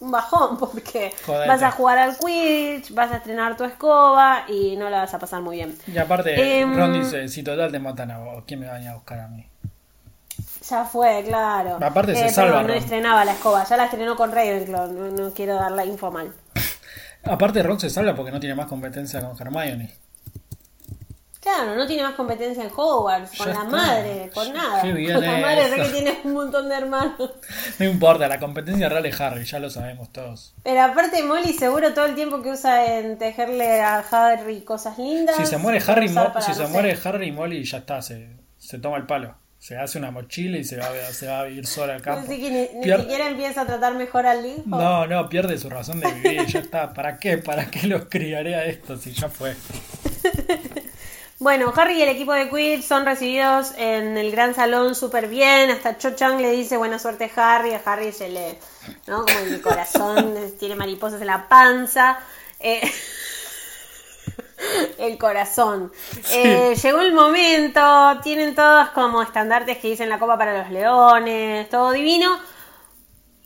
un 0.00 0.10
bajón 0.10 0.56
porque 0.58 1.12
Jodete. 1.26 1.48
vas 1.48 1.62
a 1.62 1.70
jugar 1.72 1.98
al 1.98 2.16
Quidditch, 2.18 2.92
vas 2.94 3.10
a 3.12 3.16
estrenar 3.16 3.56
tu 3.56 3.64
escoba 3.64 4.44
y 4.48 4.76
no 4.76 4.88
la 4.90 4.98
vas 5.00 5.14
a 5.14 5.18
pasar 5.18 5.40
muy 5.42 5.56
bien. 5.56 5.76
Y 5.86 5.98
aparte, 5.98 6.60
Em, 6.60 6.76
Ron 6.76 6.92
dice: 6.92 7.28
Si 7.28 7.42
total 7.42 7.72
te 7.72 7.78
matan 7.78 8.10
a 8.10 8.18
vos, 8.18 8.44
¿quién 8.46 8.60
me 8.60 8.66
va 8.68 8.76
a 8.76 8.94
buscar 8.94 9.20
a 9.20 9.28
mí? 9.28 9.46
Ya 10.68 10.84
fue, 10.84 11.24
claro. 11.26 11.78
Aparte 11.80 12.14
se 12.14 12.26
Eh, 12.26 12.30
salva, 12.30 12.62
no 12.62 12.68
Ron. 12.68 12.76
estrenaba 12.76 13.24
la 13.24 13.32
escoba, 13.32 13.64
ya 13.64 13.76
la 13.76 13.84
estrenó 13.86 14.16
con 14.16 14.30
Ravenclaw, 14.32 14.92
no, 14.92 15.10
no 15.10 15.30
quiero 15.32 15.54
dar 15.54 15.72
la 15.72 15.84
info 15.84 16.10
mal. 16.10 16.32
Aparte, 17.24 17.62
Ron 17.62 17.80
se 17.80 17.90
salva 17.90 18.14
porque 18.14 18.30
no 18.30 18.38
tiene 18.40 18.54
más 18.54 18.66
competencia 18.66 19.20
con 19.20 19.36
Hermione. 19.40 19.92
Claro, 21.40 21.76
no 21.76 21.86
tiene 21.86 22.02
más 22.02 22.14
competencia 22.14 22.64
en 22.64 22.70
Hogwarts, 22.74 23.38
con 23.38 23.46
Ya 23.46 23.52
la 23.54 23.58
está. 23.60 23.70
madre, 23.70 24.30
con 24.34 24.52
nada. 24.52 24.82
Qué 24.82 24.92
bien 24.92 25.14
con 25.14 25.24
la 25.24 25.38
madre, 25.38 25.62
eso. 25.66 25.76
re 25.76 25.82
que 25.84 25.88
tiene 25.90 26.18
un 26.24 26.32
montón 26.32 26.68
de 26.68 26.74
hermanos. 26.76 27.30
No 27.78 27.86
importa, 27.86 28.26
la 28.28 28.40
competencia 28.40 28.88
real 28.88 29.06
es 29.06 29.20
Harry, 29.20 29.44
ya 29.44 29.58
lo 29.60 29.70
sabemos 29.70 30.12
todos. 30.12 30.54
Pero 30.64 30.82
aparte 30.82 31.22
Molly 31.22 31.52
seguro 31.52 31.94
todo 31.94 32.06
el 32.06 32.16
tiempo 32.16 32.42
que 32.42 32.50
usa 32.50 32.98
en 32.98 33.18
tejerle 33.18 33.80
a 33.80 33.98
Harry 34.10 34.62
cosas 34.62 34.98
lindas. 34.98 35.36
Si 35.36 35.46
se 35.46 35.58
muere 35.58 35.80
Harry, 35.86 36.06
usar 36.06 36.26
Mo- 36.28 36.32
para, 36.32 36.44
si 36.44 36.50
no 36.50 36.56
se 36.58 36.66
sé. 36.66 36.72
muere 36.72 36.98
Harry 37.04 37.30
Molly, 37.32 37.64
ya 37.64 37.78
está, 37.78 38.02
se, 38.02 38.28
se 38.58 38.78
toma 38.80 38.96
el 38.96 39.06
palo. 39.06 39.36
Se 39.60 39.76
hace 39.76 39.98
una 39.98 40.10
mochila 40.10 40.56
y 40.58 40.64
se 40.64 40.76
va, 40.76 40.86
a- 40.86 41.12
se 41.12 41.28
va 41.28 41.40
a 41.40 41.44
vivir 41.44 41.66
sola 41.66 41.94
al 41.94 42.02
campo. 42.02 42.20
Así 42.26 42.40
que 42.40 42.50
ni, 42.50 42.92
siquiera 42.96 43.28
empieza 43.28 43.62
a 43.62 43.66
tratar 43.66 43.94
mejor 43.94 44.26
al 44.26 44.44
hijo. 44.44 44.62
No, 44.66 45.06
no, 45.06 45.28
pierde 45.28 45.56
su 45.56 45.70
razón 45.70 46.00
de 46.00 46.12
vivir, 46.14 46.46
ya 46.46 46.58
está. 46.60 46.92
¿Para 46.92 47.18
qué? 47.18 47.38
¿Para 47.38 47.66
qué 47.70 47.86
los 47.86 48.06
criaré 48.08 48.54
a 48.56 48.64
estos 48.66 49.00
si 49.02 49.12
ya 49.12 49.28
fue? 49.28 49.54
Bueno, 51.40 51.72
Harry 51.76 51.98
y 51.98 52.02
el 52.02 52.08
equipo 52.08 52.32
de 52.32 52.50
Quidditch 52.50 52.82
son 52.82 53.04
recibidos 53.04 53.72
en 53.76 54.18
el 54.18 54.32
gran 54.32 54.56
salón 54.56 54.96
súper 54.96 55.28
bien. 55.28 55.70
Hasta 55.70 55.96
Cho 55.96 56.16
Chang 56.16 56.40
le 56.40 56.50
dice 56.50 56.76
buena 56.76 56.98
suerte 56.98 57.30
Harry. 57.36 57.74
A 57.74 57.82
Harry 57.84 58.10
se 58.10 58.28
le, 58.28 58.58
¿no? 59.06 59.24
Como 59.24 59.38
el 59.38 59.62
corazón 59.62 60.34
tiene 60.58 60.74
mariposas 60.74 61.20
en 61.20 61.28
la 61.28 61.48
panza. 61.48 62.18
Eh, 62.58 62.80
el 64.98 65.16
corazón. 65.16 65.92
Eh, 66.32 66.74
llegó 66.82 67.02
el 67.02 67.12
momento. 67.12 68.18
Tienen 68.24 68.56
todos 68.56 68.88
como 68.88 69.22
estandartes 69.22 69.78
que 69.78 69.90
dicen 69.90 70.08
la 70.08 70.18
copa 70.18 70.36
para 70.36 70.58
los 70.58 70.72
leones. 70.72 71.68
Todo 71.68 71.92
divino. 71.92 72.36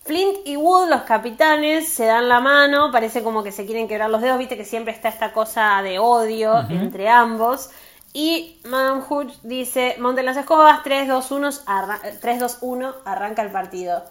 Flint 0.05 0.39
y 0.47 0.57
Wood, 0.57 0.89
los 0.89 1.03
capitanes, 1.03 1.89
se 1.89 2.07
dan 2.07 2.29
la 2.29 2.41
mano, 2.41 2.91
parece 2.91 3.23
como 3.23 3.43
que 3.45 3.53
se 3.53 3.65
quieren 3.67 3.87
quebrar 3.87 4.11
los 4.11 4.21
dedos, 4.21 4.39
viste 4.39 4.57
que 4.57 4.65
siempre 4.65 4.93
está 4.93 5.09
esta 5.09 5.33
cosa 5.33 5.81
de 5.83 5.99
odio 5.99 6.59
entre 6.71 7.09
ambos. 7.09 7.71
Y 8.13 8.61
Madame 8.65 9.03
dice, 9.43 9.97
monten 9.99 10.27
las 10.27 10.37
escobas, 10.37 10.83
3, 10.83 11.09
2, 11.09 11.31
1, 11.31 11.51
arra- 11.67 12.01
3, 12.21 12.41
2, 12.41 12.59
1, 12.61 12.95
arranca 13.05 13.43
el 13.43 13.51
partido. 13.51 14.05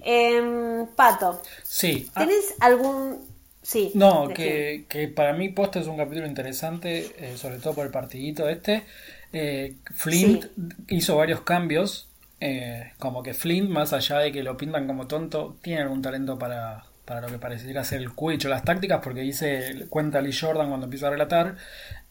Em, 0.00 0.86
Pato, 0.94 1.40
Sí. 1.62 2.10
ah, 2.14 2.20
¿tenés 2.20 2.54
algún... 2.60 3.18
Sí. 3.62 3.92
no, 3.94 4.28
que, 4.28 4.84
que 4.90 5.08
para 5.08 5.32
mí 5.32 5.48
posta 5.48 5.78
es 5.80 5.86
un 5.86 5.96
capítulo 5.96 6.26
interesante, 6.26 7.14
eh, 7.18 7.36
sobre 7.38 7.58
todo 7.58 7.74
por 7.74 7.86
el 7.86 7.90
partidito 7.92 8.46
este. 8.48 8.84
Eh, 9.32 9.76
Flint 9.94 10.44
hizo 10.88 11.16
varios 11.16 11.40
cambios, 11.40 12.06
eh, 12.40 12.92
como 12.98 13.22
que 13.22 13.34
Flint, 13.34 13.70
más 13.70 13.92
allá 13.92 14.18
de 14.18 14.32
que 14.32 14.42
lo 14.42 14.56
pintan 14.56 14.86
como 14.86 15.06
tonto, 15.06 15.56
tiene 15.62 15.82
algún 15.82 16.02
talento 16.02 16.38
para, 16.38 16.84
para 17.04 17.20
lo 17.20 17.28
que 17.28 17.38
pareciera 17.38 17.84
ser 17.84 18.00
el 18.02 18.12
Quidditch 18.14 18.46
o 18.46 18.48
las 18.48 18.64
tácticas, 18.64 19.00
porque 19.02 19.20
dice, 19.20 19.86
cuenta 19.88 20.20
Lee 20.20 20.32
Jordan 20.38 20.68
cuando 20.68 20.84
empieza 20.86 21.08
a 21.08 21.10
relatar, 21.10 21.56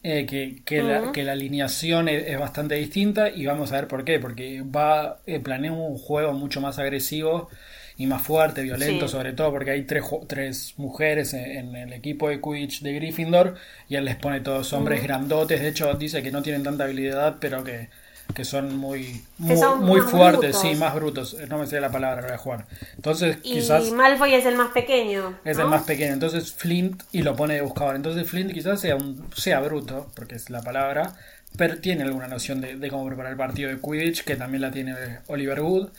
eh, 0.03 0.25
que, 0.25 0.61
que, 0.65 0.83
la, 0.83 1.11
que 1.11 1.23
la 1.23 1.31
alineación 1.33 2.09
es, 2.09 2.27
es 2.27 2.37
bastante 2.39 2.75
distinta 2.75 3.29
y 3.29 3.45
vamos 3.45 3.71
a 3.71 3.75
ver 3.75 3.87
por 3.87 4.03
qué, 4.03 4.19
porque 4.19 4.61
va 4.61 5.19
eh, 5.25 5.39
planea 5.39 5.71
un 5.71 5.97
juego 5.97 6.33
mucho 6.33 6.59
más 6.61 6.77
agresivo 6.79 7.49
y 7.95 8.07
más 8.07 8.21
fuerte, 8.23 8.63
violento, 8.63 9.07
Sí. 9.07 9.11
sobre 9.13 9.33
todo 9.33 9.51
porque 9.51 9.71
hay 9.71 9.83
tres, 9.83 10.03
tres 10.27 10.73
mujeres 10.77 11.33
en, 11.33 11.45
en 11.45 11.75
el 11.75 11.93
equipo 11.93 12.27
de 12.29 12.41
Quidditch 12.41 12.81
de 12.81 12.93
Gryffindor 12.93 13.55
y 13.87 13.95
él 13.95 14.05
les 14.05 14.15
pone 14.15 14.41
todos 14.41 14.73
hombres 14.73 15.03
grandotes, 15.03 15.61
de 15.61 15.69
hecho 15.69 15.93
dice 15.93 16.23
que 16.23 16.31
no 16.31 16.41
tienen 16.41 16.63
tanta 16.63 16.85
habilidad, 16.85 17.37
pero 17.39 17.63
que, 17.63 17.89
que 18.33 18.45
son 18.45 18.77
muy, 18.77 19.23
muy, 19.37 19.57
son 19.57 19.83
muy 19.83 20.01
fuertes, 20.01 20.51
brutos. 20.51 20.61
sí, 20.61 20.75
más 20.75 20.95
brutos, 20.95 21.37
no 21.49 21.57
me 21.57 21.67
sé 21.67 21.79
la 21.79 21.91
palabra, 21.91 22.21
no 22.21 22.27
voy 22.27 22.35
a 22.35 22.37
jugar. 22.37 22.65
Entonces 22.95 23.37
Y 23.43 23.55
quizás... 23.55 23.91
Malfoy 23.91 24.33
es 24.33 24.45
el 24.45 24.55
más 24.55 24.71
pequeño. 24.71 25.37
Es 25.45 25.57
¿no? 25.57 25.63
el 25.63 25.69
más 25.69 25.83
pequeño, 25.83 26.13
entonces 26.13 26.51
Flint 26.53 27.03
y 27.11 27.21
lo 27.21 27.35
pone 27.35 27.55
de 27.55 27.61
buscador. 27.61 27.95
Entonces 27.95 28.27
Flint 28.27 28.51
quizás 28.51 28.81
sea 28.81 28.95
un, 28.95 29.27
sea 29.35 29.59
bruto, 29.59 30.11
porque 30.15 30.35
es 30.35 30.49
la 30.49 30.61
palabra, 30.61 31.13
pero 31.57 31.77
tiene 31.79 32.03
alguna 32.03 32.27
noción 32.27 32.61
de, 32.61 32.75
de 32.77 32.89
cómo 32.89 33.05
preparar 33.05 33.31
el 33.31 33.37
partido 33.37 33.69
de 33.69 33.79
Quidditch, 33.79 34.23
que 34.23 34.35
también 34.35 34.61
la 34.61 34.71
tiene 34.71 34.95
Oliver 35.27 35.61
Wood. 35.61 35.89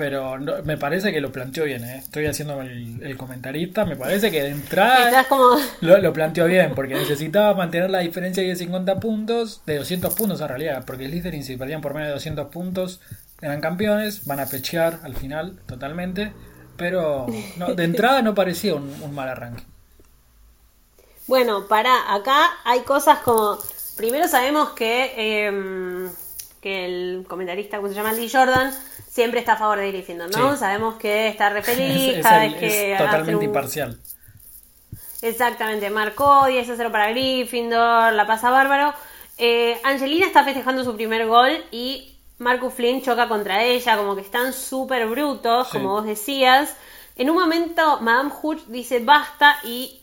Pero 0.00 0.38
no- 0.38 0.62
me 0.64 0.78
parece 0.78 1.12
que 1.12 1.20
lo 1.20 1.32
planteó 1.32 1.64
bien, 1.64 1.84
¿eh? 1.84 1.98
estoy 1.98 2.26
haciendo 2.26 2.60
el, 2.62 3.02
el 3.02 3.16
comentarista, 3.16 3.84
me 3.84 3.96
parece 3.96 4.30
que 4.30 4.42
de 4.42 4.48
entrada 4.50 5.24
como... 5.24 5.56
lo, 5.80 5.98
lo 5.98 6.12
planteó 6.12 6.46
bien, 6.46 6.74
porque 6.74 6.94
necesitaba 6.96 7.54
mantener 7.54 7.90
la 7.90 8.00
diferencia 8.00 8.42
de 8.42 8.56
50 8.56 9.00
puntos, 9.00 9.62
de 9.66 9.76
200 9.78 10.14
puntos 10.14 10.40
en 10.40 10.48
realidad, 10.48 10.84
porque 10.86 11.08
Slytherin 11.08 11.44
si 11.44 11.56
perdían 11.56 11.80
por 11.82 11.94
menos 11.94 12.08
de 12.08 12.14
200 12.14 12.48
puntos 12.48 13.00
eran 13.42 13.60
campeones, 13.60 14.24
van 14.26 14.40
a 14.40 14.48
pechear 14.50 15.00
al 15.04 15.14
final 15.16 15.60
totalmente, 15.66 16.34
pero 16.76 17.44
no, 17.56 17.74
de 17.74 17.84
entrada 17.84 18.22
no 18.22 18.34
parecía 18.34 18.74
un, 18.74 19.02
un 19.02 19.14
mal 19.14 19.28
arranque. 19.28 19.64
Bueno, 21.26 21.66
para 21.68 22.14
acá 22.14 22.50
hay 22.64 22.80
cosas 22.80 23.20
como. 23.20 23.58
Primero 23.96 24.28
sabemos 24.28 24.70
que, 24.70 25.12
eh, 25.16 26.10
que 26.60 26.84
el 26.84 27.24
comentarista, 27.28 27.76
¿cómo 27.78 27.88
se 27.88 27.94
llama? 27.94 28.12
Lee 28.12 28.28
Jordan, 28.30 28.72
siempre 29.08 29.40
está 29.40 29.54
a 29.54 29.56
favor 29.56 29.78
de 29.78 29.90
Gryffindor, 29.92 30.30
¿no? 30.36 30.52
Sí. 30.52 30.58
Sabemos 30.58 30.96
que 30.96 31.28
está 31.28 31.48
re 31.50 31.62
feliz 31.64 32.18
Es, 32.18 32.26
es 32.26 32.32
el- 32.32 32.58
que 32.58 32.92
es 32.92 32.98
totalmente 32.98 33.36
un- 33.36 33.42
imparcial. 33.44 33.98
Exactamente, 35.22 35.90
marcó 35.90 36.46
10 36.46 36.68
a 36.70 36.76
0 36.76 36.90
para 36.92 37.10
Gryffindor, 37.10 38.12
la 38.14 38.26
pasa 38.26 38.50
bárbaro. 38.50 38.94
Eh, 39.36 39.78
Angelina 39.84 40.26
está 40.26 40.44
festejando 40.44 40.82
su 40.84 40.94
primer 40.96 41.26
gol 41.26 41.62
y 41.70 42.16
Marcus 42.38 42.72
Flynn 42.74 43.02
choca 43.02 43.28
contra 43.28 43.62
ella, 43.64 43.96
como 43.98 44.14
que 44.14 44.22
están 44.22 44.52
súper 44.52 45.06
brutos, 45.08 45.68
Sí. 45.68 45.72
como 45.78 45.90
vos 45.92 46.04
decías. 46.06 46.74
En 47.16 47.28
un 47.28 47.36
momento, 47.36 48.00
Madame 48.00 48.30
Hooch 48.40 48.60
dice 48.66 49.00
basta 49.00 49.58
y 49.64 49.99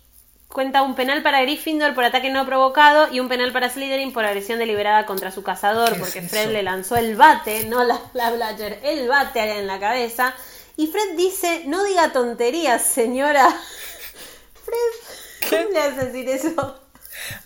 cuenta 0.49 0.81
un 0.81 0.95
penal 0.95 1.21
para 1.23 1.41
Gryffindor 1.41 1.93
por 1.93 2.03
ataque 2.03 2.29
no 2.29 2.45
provocado 2.45 3.07
y 3.11 3.19
un 3.19 3.27
penal 3.29 3.51
para 3.51 3.69
Slytherin 3.69 4.13
por 4.13 4.25
agresión 4.25 4.59
deliberada 4.59 5.05
contra 5.05 5.31
su 5.31 5.43
cazador, 5.43 5.93
¿Qué 5.93 5.99
porque 5.99 6.19
es 6.19 6.29
Fred 6.29 6.51
le 6.51 6.63
lanzó 6.63 6.95
el 6.95 7.15
bate, 7.15 7.65
no 7.65 7.83
la, 7.83 7.99
la 8.13 8.31
Bladger, 8.31 8.79
el 8.83 9.07
bate 9.07 9.59
en 9.59 9.67
la 9.67 9.79
cabeza. 9.79 10.33
Y 10.75 10.87
Fred 10.87 11.15
dice, 11.15 11.63
no 11.65 11.83
diga 11.83 12.11
tonterías, 12.11 12.81
señora. 12.83 13.47
Fred, 14.65 15.49
¿cómo 15.49 15.73
le 15.73 15.79
haces 15.79 16.13
decir 16.13 16.29
eso? 16.29 16.81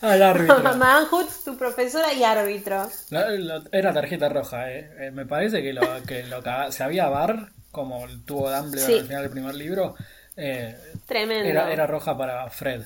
Al 0.02 0.22
árbitro. 0.22 0.60
Madame 0.76 1.08
Hooch, 1.12 1.30
tu 1.46 1.58
profesora 1.58 2.14
y 2.14 2.24
árbitro. 2.24 2.90
Era 3.72 3.94
tarjeta 3.94 4.30
roja, 4.30 4.72
eh. 4.72 4.92
Eh, 5.00 5.12
Me 5.12 5.26
parece 5.26 5.62
que 5.62 5.74
lo 5.74 5.82
que 6.06 6.24
lo 6.24 6.42
si 6.72 6.84
había 6.84 7.08
bar, 7.10 7.52
como 7.72 8.06
tuvo 8.26 8.52
Dumbledore 8.52 8.94
Sí. 8.94 9.00
al 9.00 9.08
final 9.08 9.22
del 9.24 9.32
primer 9.32 9.56
libro, 9.56 9.96
eh, 10.38 10.78
Tremendo. 11.06 11.48
era, 11.48 11.72
era 11.72 11.88
roja 11.88 12.18
para 12.18 12.50
Fred. 12.50 12.84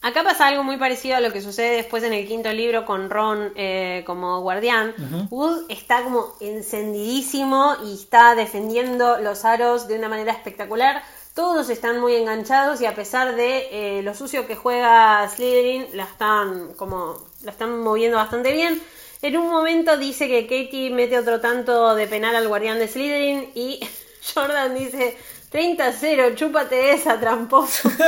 Acá 0.00 0.22
pasa 0.22 0.46
algo 0.46 0.62
muy 0.62 0.76
parecido 0.76 1.16
a 1.16 1.20
lo 1.20 1.32
que 1.32 1.42
sucede 1.42 1.76
después 1.76 2.04
en 2.04 2.12
el 2.12 2.26
quinto 2.26 2.52
libro 2.52 2.84
con 2.84 3.10
Ron 3.10 3.52
eh, 3.56 4.04
como 4.06 4.40
guardián. 4.42 4.94
Wood 5.28 5.64
está 5.68 6.04
como 6.04 6.34
encendidísimo 6.40 7.74
y 7.84 7.94
está 7.94 8.36
defendiendo 8.36 9.18
los 9.18 9.44
aros 9.44 9.88
de 9.88 9.98
una 9.98 10.08
manera 10.08 10.32
espectacular. 10.32 11.02
Todos 11.34 11.68
están 11.68 11.98
muy 11.98 12.14
enganchados 12.14 12.80
y 12.80 12.86
a 12.86 12.94
pesar 12.94 13.34
de 13.34 13.68
eh, 13.98 14.02
lo 14.04 14.14
sucio 14.14 14.46
que 14.46 14.54
juega 14.54 15.28
Slytherin, 15.28 15.86
la 15.94 16.04
están 16.04 16.74
como 16.74 17.18
la 17.42 17.50
están 17.50 17.80
moviendo 17.80 18.18
bastante 18.18 18.52
bien. 18.52 18.80
En 19.20 19.36
un 19.36 19.50
momento 19.50 19.98
dice 19.98 20.28
que 20.28 20.42
Katie 20.44 20.90
mete 20.90 21.18
otro 21.18 21.40
tanto 21.40 21.96
de 21.96 22.06
penal 22.06 22.36
al 22.36 22.46
guardián 22.46 22.78
de 22.78 22.86
Slytherin 22.86 23.50
y 23.56 23.80
Jordan 24.34 24.76
dice 24.76 25.16
30-0, 25.52 26.34
chúpate 26.34 26.92
esa, 26.94 27.18
tramposo. 27.18 27.90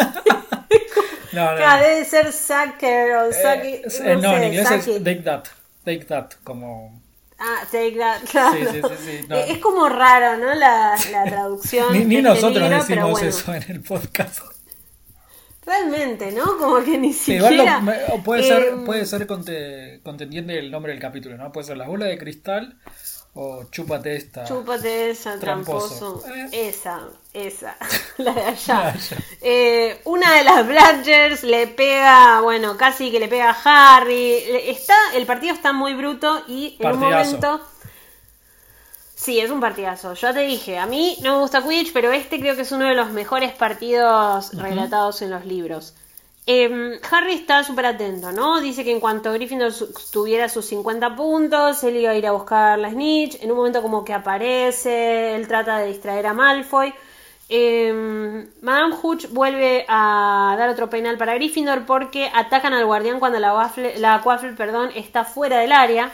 No, 1.32 1.49
no. 1.53 1.57
Claro, 1.59 1.84
debe 1.86 2.05
ser 2.05 2.32
Sucker 2.32 3.12
o 3.12 3.30
Eh, 3.30 3.32
Sucky. 3.32 4.03
eh, 4.05 4.16
no 4.16 4.22
no, 4.22 4.32
en 4.34 4.41
sé, 4.41 4.47
inglés 4.49 4.68
Sucky. 4.68 4.91
es 4.97 5.05
take 5.05 5.22
that. 5.22 5.45
Take 5.84 6.05
that, 6.07 6.30
como. 6.43 7.01
Ah, 7.38 7.61
take 7.70 7.97
that, 7.99 8.22
claro. 8.30 8.57
Sí, 8.57 8.66
sí, 8.72 8.80
sí, 8.82 8.95
sí, 9.20 9.26
no. 9.28 9.36
Eh, 9.36 9.53
Es 9.53 9.59
como 9.59 9.88
raro, 9.88 10.38
¿no? 10.45 10.53
La, 10.55 10.97
la 11.12 11.24
traducción. 11.26 12.09
Ni, 12.09 12.20
nosotros 12.20 12.68
decimos 12.68 13.12
bueno. 13.12 13.28
eso 13.28 13.55
en 13.55 13.62
el 13.68 13.80
podcast. 13.80 14.41
Realmente, 15.64 16.32
¿no? 16.32 16.59
Como 16.59 16.82
que 16.82 16.99
ni 16.99 17.12
siquiera. 17.12 17.80
lo- 17.80 18.22
puede 18.24 18.43
ser, 18.43 18.62
eh, 18.62 18.72
puede 18.84 19.07
ser 19.07 19.26
conte- 19.28 20.01
contendiente 20.03 20.59
el 20.59 20.70
nombre 20.70 20.91
del 20.93 21.01
capítulo, 21.01 21.36
¿no? 21.36 21.53
Puede 21.53 21.68
ser 21.68 21.76
la 21.76 21.86
bola 21.86 22.07
de 22.07 22.18
cristal 22.18 22.76
o 23.34 23.64
chúpate 23.70 24.16
esta. 24.16 24.44
Chúpate 24.44 25.10
esa, 25.10 25.38
Tramposo. 25.38 26.20
tramposo. 26.20 26.34
Eh. 26.52 26.68
Esa, 26.68 27.08
esa. 27.32 27.76
La 28.18 28.32
de 28.32 28.42
allá. 28.42 28.94
Eh, 29.40 30.00
una 30.04 30.34
de 30.34 30.44
las 30.44 30.66
Bladgers 30.66 31.42
le 31.44 31.66
pega, 31.68 32.40
bueno, 32.40 32.76
casi 32.76 33.10
que 33.10 33.20
le 33.20 33.28
pega 33.28 33.50
a 33.50 33.96
Harry. 33.96 34.34
Está, 34.66 34.94
el 35.14 35.26
partido 35.26 35.54
está 35.54 35.72
muy 35.72 35.94
bruto 35.94 36.42
y 36.48 36.76
en 36.80 36.92
un 36.92 36.98
momento. 37.00 37.60
Sí, 39.14 39.38
es 39.38 39.50
un 39.50 39.60
partidazo. 39.60 40.14
Yo 40.14 40.32
te 40.32 40.40
dije, 40.40 40.78
a 40.78 40.86
mí 40.86 41.18
no 41.22 41.34
me 41.34 41.40
gusta 41.42 41.62
Quidditch, 41.62 41.92
pero 41.92 42.10
este 42.10 42.40
creo 42.40 42.56
que 42.56 42.62
es 42.62 42.72
uno 42.72 42.86
de 42.86 42.94
los 42.94 43.10
mejores 43.10 43.52
partidos 43.52 44.54
relatados 44.54 45.20
en 45.20 45.30
los 45.30 45.44
libros. 45.44 45.94
Eh, 46.47 46.99
Harry 47.11 47.34
está 47.34 47.62
súper 47.62 47.86
atento, 47.86 48.32
¿no? 48.32 48.61
Dice 48.61 48.82
que 48.82 48.91
en 48.91 49.01
cuanto 49.01 49.32
Gryffindor 49.32 49.72
tuviera 50.12 50.49
sus 50.49 50.64
50 50.66 51.14
puntos, 51.14 51.84
él 51.84 51.97
iba 51.97 52.11
a 52.11 52.14
ir 52.16 52.26
a 52.26 52.32
buscar 52.32 52.78
la 52.78 52.91
snitch. 52.91 53.43
En 53.43 53.51
un 53.51 53.57
momento 53.59 53.82
como 53.82 54.05
que 54.05 54.12
aparece, 54.12 55.34
él 55.34 55.47
trata 55.47 55.78
de 55.78 55.88
distraer 55.88 56.26
a 56.26 56.32
Malfoy. 56.32 56.93
Eh, 57.53 58.47
Madame 58.62 58.95
Hooch 59.03 59.26
vuelve 59.30 59.84
a 59.88 60.55
dar 60.57 60.68
otro 60.68 60.88
penal 60.88 61.18
para 61.18 61.34
Gryffindor 61.34 61.84
porque 61.84 62.30
atacan 62.32 62.72
al 62.74 62.86
guardián 62.86 63.18
cuando 63.18 63.41
la, 63.41 63.53
waffle, 63.53 64.53
perdón, 64.57 64.91
está 64.95 65.24
fuera 65.24 65.59
del 65.59 65.72
área. 65.72 66.12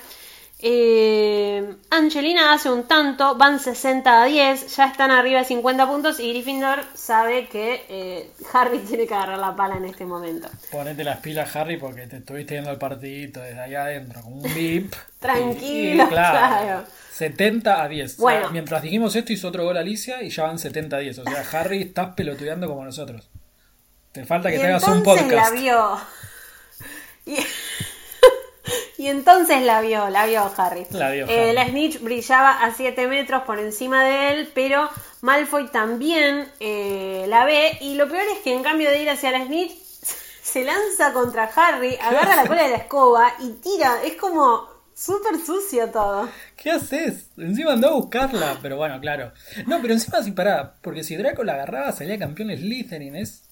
Eh, 0.58 1.74
Angelina 1.90 2.52
hace 2.54 2.70
un 2.70 2.84
tanto, 2.84 3.36
van 3.36 3.60
60 3.60 4.22
a 4.22 4.24
10, 4.24 4.74
ya 4.74 4.86
están 4.86 5.10
arriba 5.10 5.40
de 5.40 5.44
50 5.44 5.86
puntos 5.86 6.18
y 6.18 6.30
Gryffindor 6.30 6.82
sabe 6.94 7.46
que 7.48 7.84
eh, 7.90 8.30
Harry 8.54 8.78
tiene 8.88 9.06
que 9.06 9.14
agarrar 9.14 9.38
la 9.38 9.54
pala 9.54 9.76
en 9.76 9.84
este 9.84 10.06
momento. 10.06 10.48
Ponete 10.70 11.04
las 11.04 11.18
pilas, 11.18 11.54
Harry, 11.54 11.76
porque 11.76 12.06
te 12.06 12.16
estuviste 12.18 12.54
viendo 12.54 12.70
el 12.70 12.78
partidito 12.78 13.40
desde 13.40 13.60
allá 13.60 13.84
adentro, 13.84 14.22
como 14.22 14.36
un 14.36 14.54
bip. 14.54 14.94
Tranquilo, 15.20 16.02
Y- 16.04 16.06
y, 16.06 16.08
claro. 16.08 16.84
70 17.12 17.82
a 17.82 17.88
10. 17.88 18.04
O 18.12 18.14
sea, 18.16 18.22
Bueno. 18.22 18.50
mientras 18.50 18.82
dijimos 18.82 19.14
esto, 19.16 19.32
hizo 19.32 19.48
otro 19.48 19.64
gol 19.64 19.76
Alicia 19.76 20.22
y 20.22 20.30
ya 20.30 20.44
van 20.44 20.58
70 20.58 20.96
a 20.96 21.00
10. 21.00 21.18
O 21.18 21.24
sea, 21.24 21.44
Harry, 21.52 21.82
estás 21.82 22.14
pelotudeando 22.14 22.66
como 22.68 22.84
nosotros. 22.84 23.28
Te 24.12 24.24
falta 24.24 24.48
que 24.50 24.56
y 24.56 24.60
te 24.60 24.66
hagas 24.66 24.86
un 24.88 25.02
podcast. 25.02 25.30
la 25.30 25.50
vio. 25.50 25.98
Y, 27.26 27.38
y 28.98 29.08
entonces 29.08 29.62
la 29.62 29.80
vio, 29.80 30.08
la 30.08 30.26
vio 30.26 30.50
Harry. 30.56 30.86
La 30.90 31.10
vio 31.10 31.26
Eh, 31.28 31.52
la 31.52 31.66
snitch 31.66 32.00
brillaba 32.00 32.62
a 32.62 32.74
7 32.74 33.06
metros 33.08 33.42
por 33.44 33.58
encima 33.58 34.04
de 34.04 34.32
él, 34.32 34.50
pero 34.54 34.88
Malfoy 35.20 35.68
también 35.68 36.48
eh, 36.60 37.26
la 37.28 37.44
ve. 37.44 37.78
Y 37.80 37.94
lo 37.94 38.08
peor 38.08 38.24
es 38.34 38.40
que 38.42 38.54
en 38.54 38.62
cambio 38.62 38.90
de 38.90 39.02
ir 39.02 39.10
hacia 39.10 39.30
la 39.30 39.44
snitch, 39.44 39.72
se 40.42 40.64
lanza 40.64 41.12
contra 41.12 41.50
Harry, 41.54 41.96
agarra 42.00 42.36
la 42.36 42.46
cola 42.46 42.62
de 42.62 42.70
la 42.70 42.76
escoba 42.76 43.34
y 43.40 43.50
tira. 43.54 44.02
Es 44.04 44.14
como 44.16 44.68
súper 44.94 45.38
sucio 45.44 45.90
todo. 45.90 46.28
¿Qué 46.56 46.70
haces? 46.70 47.28
Encima 47.36 47.72
andó 47.72 47.88
a 47.88 47.94
buscarla, 47.94 48.58
pero 48.62 48.76
bueno, 48.76 48.98
claro. 49.00 49.32
No, 49.66 49.80
pero 49.82 49.92
encima 49.92 50.22
sí 50.22 50.32
pará, 50.32 50.76
porque 50.80 51.04
si 51.04 51.16
Draco 51.16 51.44
la 51.44 51.54
agarraba 51.54 51.92
salía 51.92 52.18
campeón 52.18 52.50
Slytherin, 52.56 53.16
es... 53.16 53.42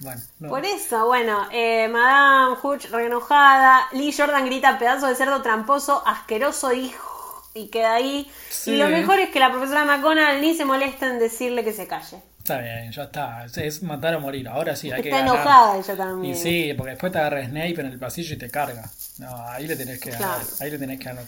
Bueno, 0.00 0.20
no. 0.38 0.48
Por 0.48 0.64
eso, 0.64 1.06
bueno, 1.06 1.46
eh, 1.52 1.88
Madame 1.88 2.56
Hooch 2.62 2.86
re 2.90 3.06
enojada, 3.06 3.86
Lee 3.92 4.14
Jordan 4.16 4.46
grita 4.46 4.78
pedazo 4.78 5.06
de 5.06 5.14
cerdo 5.14 5.42
tramposo, 5.42 6.02
asqueroso 6.06 6.72
hijo, 6.72 7.42
y 7.54 7.68
queda 7.68 7.94
ahí. 7.94 8.30
Sí. 8.48 8.72
Y 8.72 8.76
lo 8.78 8.88
mejor 8.88 9.18
es 9.18 9.30
que 9.30 9.40
la 9.40 9.50
profesora 9.50 9.84
McGonagall 9.84 10.40
ni 10.40 10.54
se 10.54 10.64
molesta 10.64 11.06
en 11.06 11.18
decirle 11.18 11.64
que 11.64 11.72
se 11.72 11.86
calle. 11.86 12.22
Está 12.38 12.58
bien, 12.58 12.90
ya 12.90 13.02
está. 13.04 13.44
Es, 13.44 13.58
es 13.58 13.82
matar 13.82 14.14
o 14.14 14.20
morir. 14.20 14.48
Ahora 14.48 14.74
sí, 14.74 14.90
hay 14.90 15.02
que 15.02 15.10
Está 15.10 15.20
ganar. 15.20 15.34
enojada 15.36 15.76
ella 15.76 15.96
también. 15.96 16.34
Y 16.34 16.36
sí, 16.38 16.72
porque 16.76 16.92
después 16.92 17.12
te 17.12 17.18
agarra 17.18 17.44
Snape 17.44 17.80
en 17.80 17.86
el 17.86 17.98
pasillo 17.98 18.34
y 18.34 18.38
te 18.38 18.50
carga. 18.50 18.88
No, 19.18 19.46
ahí 19.48 19.66
le 19.66 19.76
tenés 19.76 20.00
que 20.00 20.10
ganar. 20.10 20.36
Claro. 20.38 20.50
Ahí 20.60 20.70
le 20.70 20.78
tenés 20.78 20.98
que 20.98 21.04
ganar. 21.04 21.24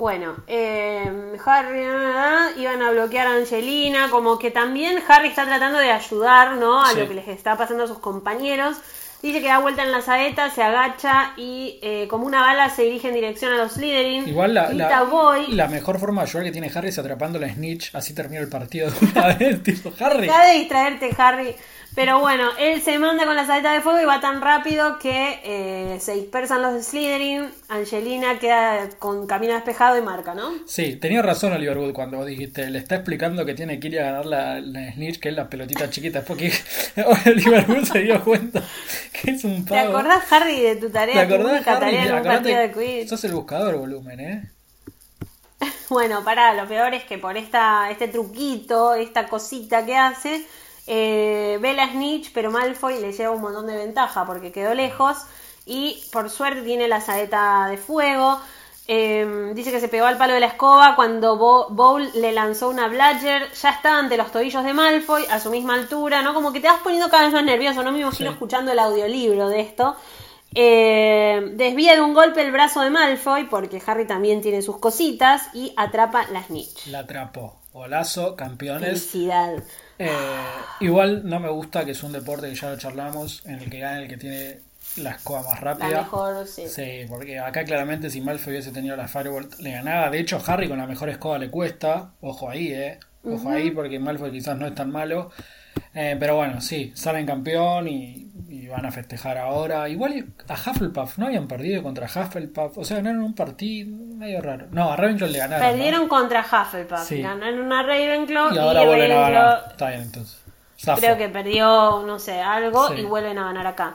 Bueno, 0.00 0.34
eh, 0.46 1.36
Harry 1.44 1.84
ah, 1.84 2.48
iban 2.56 2.80
a 2.80 2.90
bloquear 2.90 3.26
a 3.26 3.34
Angelina, 3.34 4.08
como 4.08 4.38
que 4.38 4.50
también 4.50 4.98
Harry 5.06 5.28
está 5.28 5.44
tratando 5.44 5.78
de 5.78 5.92
ayudar, 5.92 6.52
¿no? 6.56 6.82
A 6.82 6.92
Sí. 6.92 7.00
lo 7.00 7.06
que 7.06 7.12
les 7.12 7.28
está 7.28 7.58
pasando 7.58 7.84
a 7.84 7.86
sus 7.86 7.98
compañeros. 7.98 8.78
Dice 9.20 9.42
que 9.42 9.48
da 9.48 9.58
vuelta 9.58 9.82
en 9.82 9.92
la 9.92 10.00
saeta, 10.00 10.48
se 10.48 10.62
agacha 10.62 11.34
y 11.36 11.78
eh, 11.82 12.06
como 12.08 12.24
una 12.24 12.40
bala 12.40 12.70
se 12.70 12.84
dirige 12.84 13.08
en 13.08 13.14
dirección 13.14 13.52
a 13.52 13.58
los 13.58 13.72
Slytherin. 13.72 14.26
Igual 14.26 14.54
la, 14.54 14.68
Grita, 14.68 15.06
la, 15.50 15.68
mejor 15.68 15.98
forma 15.98 16.22
de 16.22 16.28
ayudar 16.28 16.44
que 16.44 16.52
tiene 16.52 16.70
Harry 16.74 16.88
es 16.88 16.98
atrapando 16.98 17.38
la 17.38 17.52
snitch. 17.52 17.94
Así 17.94 18.14
termina 18.14 18.40
el 18.40 18.48
partido 18.48 18.90
de 18.90 19.06
una 19.06 19.34
vez. 19.34 19.62
Tipo, 19.62 19.92
Harry. 20.00 20.22
Deja 20.22 20.46
de 20.46 20.52
distraerte, 20.60 21.10
Harry. 21.18 21.54
Pero 21.94 22.20
bueno, 22.20 22.50
él 22.58 22.80
se 22.82 22.98
manda 22.98 23.26
con 23.26 23.36
la 23.36 23.46
saeta 23.46 23.72
de 23.72 23.80
fuego 23.80 24.00
y 24.00 24.04
va 24.04 24.20
tan 24.20 24.40
rápido 24.40 24.98
que 24.98 25.40
eh, 25.44 25.98
se 26.00 26.14
dispersan 26.14 26.62
los 26.62 26.84
Slytherin. 26.86 27.50
Angelina 27.68 28.38
queda 28.38 28.88
con 28.98 29.26
camino 29.26 29.54
despejado 29.54 29.98
y 29.98 30.02
marca, 30.02 30.34
¿no? 30.34 30.60
Sí, 30.64 30.96
tenía 30.96 31.20
razón 31.22 31.52
Oliver 31.52 31.76
Wood 31.78 31.92
cuando 31.92 32.18
vos 32.18 32.26
dijiste, 32.26 32.70
le 32.70 32.78
está 32.78 32.94
explicando 32.96 33.44
que 33.44 33.54
tiene 33.54 33.80
que 33.80 33.88
ir 33.88 33.98
a 34.00 34.04
ganar 34.04 34.26
la, 34.26 34.60
la 34.60 34.92
snitch, 34.92 35.18
que 35.18 35.30
es 35.30 35.34
la 35.34 35.50
pelotita 35.50 35.90
chiquita, 35.90 36.24
porque 36.24 36.52
Oliver 37.26 37.68
Wood 37.68 37.84
se 37.84 37.98
dio 38.00 38.22
cuenta 38.24 38.62
que 39.12 39.32
es 39.32 39.44
un 39.44 39.66
¿Te 39.70 39.78
pavo. 39.78 39.78
acordás, 39.78 40.30
Harry, 40.32 40.60
de 40.60 40.76
tu 40.76 40.90
¿Te 41.10 41.18
tarea? 41.18 41.26
tu 41.28 41.34
acordás, 41.34 41.66
Harry? 41.66 41.78
tarea 41.78 42.06
en 42.06 42.14
un 42.14 42.18
Acordate, 42.18 42.24
partido 42.26 42.58
de 42.58 42.72
quiz. 42.72 43.08
sos 43.08 43.24
el 43.24 43.32
buscador 43.34 43.76
volumen, 43.78 44.20
¿eh? 44.20 44.50
Bueno, 45.88 46.22
pará, 46.24 46.54
lo 46.54 46.66
peor 46.68 46.94
es 46.94 47.04
que 47.04 47.18
por 47.18 47.36
esta, 47.36 47.90
este 47.90 48.08
truquito, 48.08 48.94
esta 48.94 49.28
cosita 49.28 49.84
que 49.84 49.96
hace, 49.96 50.46
eh, 50.92 51.56
ve 51.60 51.72
la 51.72 51.86
snitch, 51.88 52.32
pero 52.34 52.50
Malfoy 52.50 53.00
le 53.00 53.12
lleva 53.12 53.30
un 53.30 53.40
montón 53.40 53.66
de 53.68 53.76
ventaja 53.76 54.26
porque 54.26 54.50
quedó 54.50 54.74
lejos 54.74 55.18
y 55.64 56.02
por 56.12 56.28
suerte 56.30 56.62
tiene 56.62 56.88
la 56.88 57.00
saeta 57.00 57.68
de 57.70 57.76
fuego. 57.76 58.40
Eh, 58.92 59.52
dice 59.54 59.70
que 59.70 59.78
se 59.78 59.86
pegó 59.86 60.06
al 60.06 60.18
palo 60.18 60.34
de 60.34 60.40
la 60.40 60.46
escoba 60.46 60.96
cuando 60.96 61.36
Bo- 61.36 61.68
Bowl 61.70 62.10
le 62.14 62.32
lanzó 62.32 62.68
una 62.68 62.88
Bladger, 62.88 63.52
ya 63.52 63.70
está 63.70 63.96
ante 64.00 64.16
los 64.16 64.32
tobillos 64.32 64.64
de 64.64 64.72
Malfoy 64.74 65.26
a 65.30 65.38
su 65.38 65.48
misma 65.50 65.74
altura, 65.74 66.22
¿no? 66.22 66.34
Como 66.34 66.52
que 66.52 66.58
te 66.58 66.66
vas 66.66 66.80
poniendo 66.82 67.08
cada 67.08 67.22
vez 67.24 67.32
más 67.32 67.44
nervioso, 67.44 67.84
no 67.84 67.92
me 67.92 68.00
imagino 68.00 68.30
Sí. 68.30 68.34
escuchando 68.34 68.72
el 68.72 68.80
audiolibro 68.80 69.48
de 69.48 69.60
esto. 69.60 69.94
Eh, 70.56 71.52
desvía 71.54 71.94
de 71.94 72.00
un 72.00 72.12
golpe 72.12 72.42
el 72.42 72.50
brazo 72.50 72.80
de 72.80 72.90
Malfoy 72.90 73.44
porque 73.44 73.80
Harry 73.86 74.08
también 74.08 74.40
tiene 74.42 74.60
sus 74.62 74.78
cositas 74.78 75.42
y 75.54 75.72
atrapa 75.76 76.26
la 76.32 76.42
snitch. 76.42 76.86
La 76.88 77.00
atrapó. 77.00 77.54
Golazo, 77.72 78.34
campeones. 78.34 78.88
Felicidad. 78.88 79.62
Eh, 80.02 80.10
igual 80.80 81.22
no 81.28 81.38
me 81.40 81.50
gusta 81.50 81.84
que 81.84 81.90
es 81.90 82.02
un 82.02 82.12
deporte 82.12 82.48
que 82.48 82.54
ya 82.54 82.70
lo 82.70 82.78
charlamos, 82.78 83.42
en 83.44 83.56
el 83.56 83.68
que 83.68 83.80
gana 83.80 84.00
el 84.00 84.08
que 84.08 84.16
tiene 84.16 84.60
la 84.96 85.10
escoba 85.10 85.42
más 85.42 85.60
La 85.62 85.74
rápida. 85.74 86.02
mejor, 86.02 86.46
sí. 86.46 86.66
Sí, 86.68 87.04
porque 87.06 87.38
acá 87.38 87.64
claramente 87.64 88.08
si 88.08 88.22
Malfoy 88.22 88.54
hubiese 88.54 88.72
tenido 88.72 88.96
la 88.96 89.08
Firebolt 89.08 89.58
le 89.60 89.72
ganaba. 89.72 90.08
De 90.10 90.18
hecho, 90.18 90.42
Harry 90.46 90.68
con 90.68 90.78
la 90.78 90.86
mejor 90.86 91.10
escoba 91.10 91.38
le 91.38 91.50
cuesta. 91.50 92.12
Ojo 92.22 92.48
ahí, 92.48 92.72
eh. 92.72 92.98
Ojo 93.22 93.50
ahí, 93.50 93.70
porque 93.70 93.98
Malfoy 93.98 94.30
quizás 94.32 94.56
no 94.56 94.66
es 94.66 94.74
tan 94.74 94.90
malo. 94.90 95.30
Eh, 95.94 96.16
pero 96.18 96.36
bueno, 96.36 96.60
sí, 96.62 96.92
salen 96.94 97.26
campeón 97.26 97.86
y, 97.88 98.29
y 98.50 98.66
van 98.66 98.84
a 98.84 98.90
festejar 98.90 99.38
ahora. 99.38 99.88
Igual 99.88 100.26
a 100.48 100.54
Hufflepuff 100.54 101.18
no 101.18 101.26
habían 101.26 101.46
perdido 101.46 101.82
contra 101.84 102.06
Hufflepuff. 102.06 102.78
O 102.78 102.84
sea, 102.84 102.96
ganaron 102.96 103.22
un 103.22 103.34
partido 103.34 103.96
medio 104.16 104.42
raro. 104.42 104.66
No, 104.72 104.90
a 104.90 104.96
Ravenclaw 104.96 105.30
le 105.30 105.38
ganaron. 105.38 105.64
¿no? 105.64 105.72
Perdieron 105.72 106.08
contra 106.08 106.40
Hufflepuff. 106.40 107.04
Sí. 107.06 107.22
Ganaron 107.22 107.60
una 107.60 107.82
Ravenclaw 107.84 108.50
Y 108.52 108.56
y, 108.56 108.58
ahora 108.58 108.80
a 108.80 108.84
Ravenclaw 108.84 109.20
ganar. 109.20 109.64
Está 109.70 109.88
bien, 109.90 110.02
entonces. 110.02 110.40
Zafo. 110.78 111.00
creo 111.00 111.16
que 111.18 111.28
perdió, 111.28 112.02
no 112.06 112.18
sé, 112.18 112.40
algo 112.40 112.88
Sí. 112.88 112.94
y 113.00 113.04
vuelven 113.04 113.38
a 113.38 113.44
ganar 113.44 113.66
acá. 113.66 113.94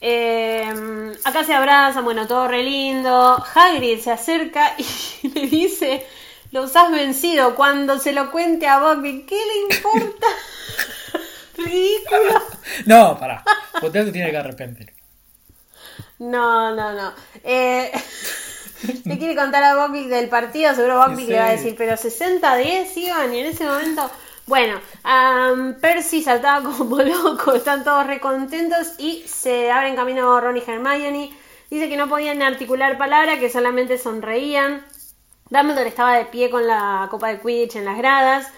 Eh, 0.00 1.12
acá 1.24 1.44
se 1.44 1.54
abrazan, 1.54 2.04
bueno, 2.04 2.26
todo 2.26 2.48
re 2.48 2.64
lindo. 2.64 3.44
Hagrid 3.54 4.00
se 4.00 4.10
acerca 4.10 4.72
y 4.78 5.28
le 5.34 5.46
dice, 5.46 6.04
los 6.50 6.74
has 6.74 6.90
vencido. 6.90 7.54
Cuando 7.54 7.98
se 7.98 8.12
lo 8.12 8.32
cuente 8.32 8.66
a 8.66 8.80
Buckbeak, 8.80 9.26
¿qué 9.26 9.36
le 9.36 9.76
importa? 9.76 10.26
No, 12.86 13.18
pará. 13.18 13.42
Usted 13.82 14.06
se 14.06 14.12
tiene 14.12 14.30
que 14.30 14.36
arrepentir. 14.36 14.92
No, 16.18 16.74
no, 16.74 16.92
no. 16.92 17.12
Eh, 17.42 17.90
le 19.04 19.18
quiere 19.18 19.36
contar 19.36 19.62
a 19.64 19.76
Buckbeak 19.76 20.06
del 20.08 20.28
partido, 20.28 20.74
seguro 20.74 21.04
Sí. 21.16 21.26
le 21.26 21.38
va 21.38 21.46
a 21.46 21.52
decir, 21.52 21.74
pero 21.76 21.96
60-10 21.96 22.96
iban 22.96 23.34
y 23.34 23.40
en 23.40 23.46
ese 23.46 23.64
momento... 23.64 24.10
Bueno, 24.44 24.80
Percy 25.80 26.20
saltaba 26.22 26.68
como 26.68 26.96
loco, 27.02 27.54
están 27.54 27.84
todos 27.84 28.06
recontentos 28.06 28.94
y 28.98 29.22
se 29.26 29.70
abren 29.70 29.94
camino 29.94 30.40
Ron 30.40 30.56
y 30.56 30.62
Hermione. 30.66 31.32
Dice 31.70 31.88
que 31.88 31.96
no 31.96 32.08
podían 32.08 32.42
articular 32.42 32.98
palabra, 32.98 33.38
que 33.38 33.48
solamente 33.48 33.98
sonreían. 33.98 34.84
Dumbledore 35.48 35.88
estaba 35.88 36.16
de 36.16 36.24
pie 36.26 36.50
con 36.50 36.66
la 36.66 37.06
copa 37.10 37.28
de 37.28 37.40
Quidditch 37.40 37.76
en 37.76 37.84
las 37.84 37.96
gradas. 37.96 38.48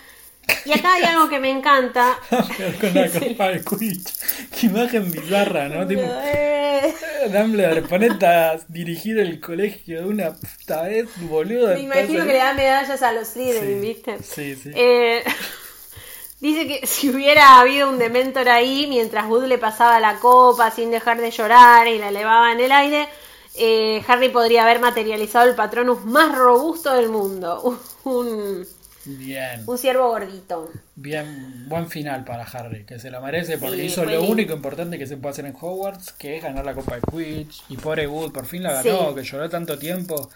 Y 0.65 0.73
acá 0.73 0.95
hay 0.95 1.03
algo 1.05 1.29
que 1.29 1.39
me 1.39 1.51
encanta. 1.51 2.19
con 2.31 2.95
la 2.95 3.09
copa 3.11 3.49
de 3.49 3.63
Quidditch. 3.65 4.13
Qué 4.59 4.67
imagen 4.67 5.11
bizarra, 5.11 5.69
¿no? 5.69 5.87
Tipo, 5.87 6.03
Eh, 6.03 6.95
Dumbledore, 7.31 7.83
ponete 7.83 8.27
a 8.27 8.59
dirigir 8.69 9.19
el 9.19 9.41
colegio 9.41 10.01
de 10.03 10.07
una 10.07 10.33
puta 10.35 10.83
vez, 10.83 11.09
boludo. 11.29 11.69
Me 11.75 11.81
imagino 11.81 12.01
entonces- 12.03 12.27
que 12.27 12.33
le 12.33 12.39
dan 12.39 12.57
medallas 12.57 13.03
a 13.03 13.13
los 13.13 13.29
Slytherin, 13.29 13.81
Sí, 13.81 13.87
¿viste? 13.87 14.19
sí, 14.23 14.57
sí. 14.57 14.71
Eh, 14.75 15.23
dice 16.41 16.67
que 16.67 16.87
si 16.87 17.11
hubiera 17.11 17.61
habido 17.61 17.89
un 17.89 17.99
Dementor 17.99 18.49
ahí, 18.49 18.87
mientras 18.89 19.27
Wood 19.27 19.45
le 19.47 19.59
pasaba 19.59 20.01
la 20.01 20.17
copa 20.19 20.71
sin 20.71 20.91
dejar 20.91 21.21
de 21.21 21.31
llorar 21.31 21.87
y 21.89 21.99
la 21.99 22.09
elevaba 22.09 22.53
en 22.53 22.61
el 22.61 22.73
aire, 22.73 23.09
eh, 23.57 24.03
Harry 24.09 24.31
podría 24.31 24.65
haber 24.65 24.81
materializado 24.81 25.49
el 25.49 25.55
Patronus 25.55 26.05
más 26.05 26.37
robusto 26.37 26.93
del 26.95 27.09
mundo. 27.09 27.79
Un, 28.05 28.67
Bien, 29.07 29.63
un 29.67 29.77
ciervo 29.79 30.09
gordito. 30.09 30.71
bien, 30.95 31.69
buen 31.69 31.89
final 31.91 32.25
para 32.25 32.45
Harry, 32.45 32.85
que 32.85 32.99
se 32.99 33.11
lo 33.11 33.21
merece 33.21 33.59
porque 33.59 33.77
Sí, 33.77 33.83
hizo 33.87 34.05
lo 34.05 34.13
lindo. 34.13 34.27
único 34.29 34.53
importante 34.55 34.99
que 34.99 35.07
se 35.07 35.17
puede 35.17 35.33
hacer 35.33 35.47
en 35.47 35.55
Hogwarts, 35.61 36.13
que 36.13 36.37
es 36.37 36.43
ganar 36.43 36.65
la 36.65 36.75
copa 36.75 36.97
de 36.97 37.03
Quidditch. 37.11 37.65
Y 37.69 37.77
pobre 37.77 38.07
Wood, 38.07 38.33
por 38.33 38.47
fin 38.47 38.63
la 38.63 38.73
ganó, 38.83 39.11
Sí. 39.11 39.15
que 39.17 39.23
lloró 39.23 39.49
tanto 39.51 39.79
tiempo. 39.79 40.31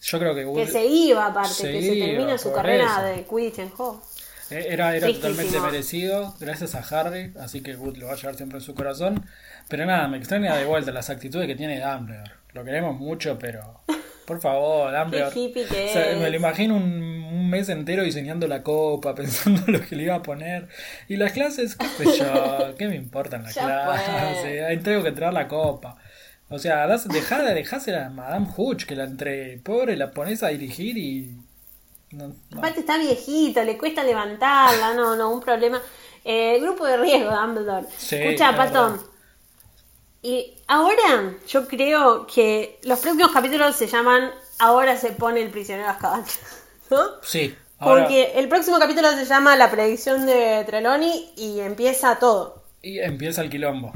Yo 0.00 0.18
creo 0.18 0.34
que 0.34 0.44
Wood 0.44 0.64
Que 0.66 0.70
se 0.70 0.86
iba 0.86 1.26
aparte, 1.26 1.54
Se 1.54 1.72
que 1.72 1.82
se 1.82 1.96
termina 1.96 2.38
su 2.38 2.52
carrera 2.52 2.84
eso. 2.84 3.02
de 3.06 3.24
Quidditch 3.24 3.58
en 3.60 3.72
Hogwarts. 3.76 4.08
Eh, 4.50 4.66
Era, 4.70 4.94
era 4.94 5.06
totalmente 5.08 5.58
merecido, 5.58 6.34
gracias 6.38 6.74
a 6.74 6.80
Harry, 7.00 7.32
así 7.40 7.62
que 7.62 7.74
Wood 7.74 7.96
lo 7.96 8.06
va 8.08 8.12
a 8.12 8.16
llevar 8.16 8.36
siempre 8.36 8.58
en 8.58 8.64
su 8.64 8.74
corazón. 8.74 9.26
Pero 9.68 9.86
nada, 9.86 10.06
me 10.06 10.18
extraña 10.18 10.54
de 10.56 10.66
vuelta 10.66 10.92
las 10.92 11.08
actitudes 11.10 11.46
que 11.46 11.56
tiene 11.56 11.80
Dumbledore. 11.80 12.30
Lo 12.52 12.62
queremos 12.64 13.00
mucho, 13.00 13.38
pero 13.38 13.80
por 14.26 14.40
favor, 14.40 14.92
Dumbledore. 14.92 15.32
Qué 15.32 15.40
hippie 15.40 15.64
que 15.66 15.84
O 15.90 15.92
sea, 15.92 16.10
es. 16.12 16.18
me 16.20 16.30
lo 16.30 16.36
imagino 16.36 16.76
un, 16.76 16.82
un 16.84 17.50
mes 17.50 17.68
entero 17.68 18.02
diseñando 18.02 18.46
la 18.48 18.62
copa, 18.62 19.14
pensando 19.16 19.62
lo 19.66 19.80
que 19.80 19.96
le 19.96 20.04
iba 20.04 20.14
a 20.16 20.22
poner. 20.22 20.68
Y 21.08 21.16
las 21.16 21.32
clases, 21.32 21.76
qué 21.76 21.86
sé 21.86 22.18
yo, 22.18 22.74
qué 22.78 22.88
me 22.88 22.96
importan 22.96 23.42
las 23.42 23.54
Ya 23.54 23.62
clases. 23.64 24.40
fue. 24.40 24.64
Ahí 24.64 24.78
tengo 24.78 25.02
que 25.02 25.08
entrar 25.10 25.32
la 25.32 25.48
copa. 25.48 25.96
O 26.48 26.58
sea, 26.58 26.86
dejá 26.86 27.42
de 27.42 27.54
dejarse 27.54 27.94
a 27.96 28.10
Madame 28.10 28.46
Hooch, 28.56 28.84
que 28.84 28.94
la 28.94 29.04
entre 29.04 29.58
pobre, 29.58 29.96
la 29.96 30.10
pones 30.10 30.42
a 30.42 30.48
dirigir 30.48 30.96
y. 30.98 31.36
No, 32.10 32.28
no. 32.28 32.58
Aparte 32.58 32.80
está 32.80 32.96
viejito, 32.98 33.62
le 33.64 33.76
cuesta 33.76 34.04
levantarla, 34.04 34.94
no, 34.94 35.16
no, 35.16 35.30
un 35.32 35.40
problema. 35.40 35.80
Eh, 36.24 36.58
grupo 36.60 36.86
de 36.86 36.96
riesgo, 36.98 37.30
Dumbledore. 37.30 37.86
Sí, 37.96 38.16
Escucha, 38.16 38.56
Patón. 38.56 38.92
verdad. 38.92 39.06
Y 40.24 40.56
ahora 40.68 41.34
yo 41.46 41.68
creo 41.68 42.26
que 42.26 42.80
los 42.84 42.98
próximos 42.98 43.30
capítulos 43.30 43.76
se 43.76 43.86
llaman 43.86 44.30
Ahora 44.58 44.96
se 44.96 45.10
pone 45.10 45.42
el 45.42 45.50
prisionero 45.50 45.86
a 45.86 45.92
Azkaban. 45.92 46.24
¿No? 46.90 46.98
Sí, 47.22 47.54
ahora. 47.78 48.04
Porque 48.04 48.32
el 48.36 48.48
próximo 48.48 48.78
capítulo 48.78 49.10
se 49.10 49.26
llama 49.26 49.54
La 49.54 49.70
predicción 49.70 50.24
de 50.24 50.64
Trelawney 50.64 51.34
y 51.36 51.60
empieza 51.60 52.18
todo. 52.18 52.64
Y 52.80 53.00
empieza 53.00 53.42
el 53.42 53.50
quilombo. 53.50 53.92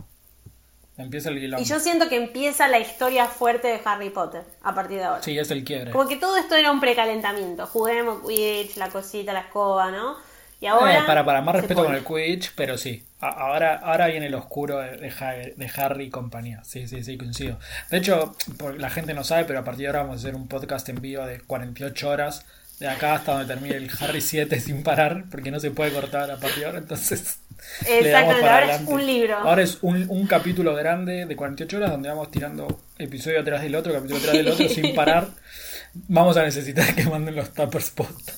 Empieza 0.99 1.31
el 1.31 1.41
quilombo. 1.41 1.63
Y 1.63 1.65
yo 1.67 1.81
siento 1.81 2.11
que 2.11 2.17
empieza 2.17 2.69
la 2.69 2.79
historia 2.79 3.25
fuerte 3.25 3.69
de 3.69 3.81
Harry 3.83 4.11
Potter 4.11 4.45
a 4.63 4.75
partir 4.75 4.99
de 4.99 5.05
ahora. 5.05 5.23
Sí, 5.23 5.39
es 5.39 5.51
el 5.51 5.65
quiebre. 5.65 5.93
Como 5.93 6.07
que 6.07 6.17
todo 6.17 6.37
esto 6.37 6.57
era 6.57 6.71
un 6.71 6.81
precalentamiento. 6.81 7.67
Juguemos 7.67 8.21
Quidditch, 8.21 8.77
la 8.77 8.91
cosita, 8.91 9.33
la 9.33 9.41
escoba, 9.41 9.91
¿no? 9.91 10.17
Y 10.61 10.67
ahora. 10.67 10.99
Eh, 10.99 11.03
para, 11.07 11.25
para, 11.25 11.41
más 11.41 11.55
respeto 11.55 11.85
con 11.85 11.95
el 11.95 12.05
Quidditch, 12.05 12.53
pero 12.57 12.77
sí. 12.77 13.05
Ahora, 13.21 13.77
ahora 13.77 14.07
viene 14.09 14.27
el 14.27 14.35
oscuro 14.35 14.79
de, 14.79 14.97
de 14.97 15.11
Ha- 15.11 15.55
de 15.57 15.71
Harry 15.77 16.07
y 16.07 16.11
compañía. 16.11 16.63
Sí, 16.65 16.87
sí, 16.89 17.03
sí, 17.05 17.17
coincido. 17.17 17.59
De 17.91 17.99
hecho, 17.99 18.37
la 18.77 18.91
gente 18.91 19.15
no 19.15 19.23
sabe, 19.25 19.45
pero 19.45 19.61
a 19.61 19.65
partir 19.65 19.83
de 19.83 19.87
ahora 19.89 20.01
vamos 20.03 20.17
a 20.17 20.19
hacer 20.21 20.35
un 20.35 20.49
podcast 20.49 20.89
en 20.89 21.01
vivo 21.01 21.25
de 21.27 21.41
48 21.41 22.09
horas. 22.09 22.45
De 22.81 22.87
acá 22.87 23.15
hasta 23.15 23.33
donde 23.33 23.53
termine 23.53 23.75
el 23.77 23.91
Harry 24.01 24.21
7 24.21 24.61
sin 24.61 24.83
parar, 24.85 25.25
porque 25.31 25.51
no 25.51 25.59
se 25.61 25.71
puede 25.73 25.93
cortar 25.93 26.31
a 26.31 26.37
partir 26.37 26.61
de 26.61 26.67
ahora. 26.67 26.79
Entonces, 26.79 27.39
para 27.85 28.21
ahora 28.21 28.39
es 28.39 28.45
adelante. 28.71 28.93
un 28.93 29.07
libro. 29.07 29.37
Ahora 29.37 29.63
es 29.63 29.79
un, 29.83 30.07
un 30.09 30.27
capítulo 30.29 30.75
grande 30.75 31.27
de 31.27 31.37
48 31.37 31.77
horas 31.77 31.91
donde 31.91 32.09
vamos 32.09 32.31
tirando 32.31 32.81
episodio 32.99 33.41
atrás 33.41 33.63
del 33.63 33.75
otro, 33.75 33.93
capítulo 33.93 34.19
atrás 34.19 34.33
del 34.35 34.49
otro, 34.49 34.69
sin 34.69 34.95
parar. 34.97 35.29
Vamos 35.95 36.37
a 36.37 36.43
necesitar 36.45 36.95
que 36.95 37.05
manden 37.05 37.35
los 37.35 37.53
tappers 37.53 37.91
post. 37.91 38.31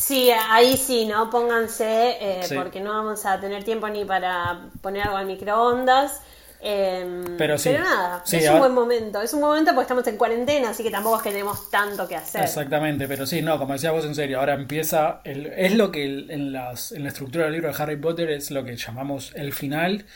Sí, 0.00 0.30
ahí 0.30 0.76
sí, 0.76 1.06
¿no? 1.06 1.28
Pónganse, 1.28 2.16
eh, 2.20 2.42
Sí. 2.44 2.54
porque 2.54 2.80
no 2.80 2.90
vamos 2.90 3.26
a 3.26 3.40
tener 3.40 3.64
tiempo 3.64 3.88
ni 3.88 4.04
para 4.04 4.70
poner 4.80 5.02
algo 5.02 5.16
al 5.16 5.26
microondas. 5.26 6.20
eh, 6.60 7.24
Pero 7.36 7.56
sí. 7.56 7.70
nada, 7.70 8.22
Sí, 8.24 8.36
es 8.36 8.48
un 8.50 8.58
buen 8.58 8.72
momento. 8.74 9.22
Es 9.22 9.32
un 9.32 9.40
momento 9.40 9.70
porque 9.72 9.82
estamos 9.82 10.06
en 10.08 10.16
cuarentena, 10.16 10.70
así 10.70 10.82
que 10.82 10.90
tampoco 10.90 11.16
es 11.18 11.22
que 11.22 11.30
tenemos 11.30 11.70
tanto 11.70 12.06
que 12.08 12.16
hacer. 12.16 12.42
Exactamente, 12.42 13.06
pero 13.06 13.26
sí, 13.26 13.42
no, 13.42 13.58
como 13.58 13.74
decías 13.74 13.92
vos 13.92 14.04
en 14.04 14.14
serio, 14.16 14.40
ahora 14.40 14.54
empieza, 14.54 15.20
el, 15.24 15.46
es 15.46 15.74
lo 15.76 15.90
que 15.92 16.04
en, 16.04 16.52
las, 16.52 16.90
en 16.92 17.02
la 17.04 17.08
estructura 17.10 17.44
del 17.44 17.52
libro 17.54 17.72
de 17.72 17.80
Harry 17.82 17.96
Potter 17.96 18.30
es 18.30 18.50
lo 18.50 18.64
que 18.64 18.76
llamamos 18.76 19.32
el 19.36 19.52
final, 19.52 20.06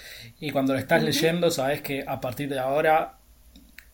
y 0.40 0.50
cuando 0.50 0.72
lo 0.72 0.78
estás 0.80 1.02
leyendo 1.04 1.50
sabes 1.50 1.80
que 1.82 2.04
a 2.06 2.20
partir 2.20 2.48
de 2.48 2.58
ahora 2.58 3.18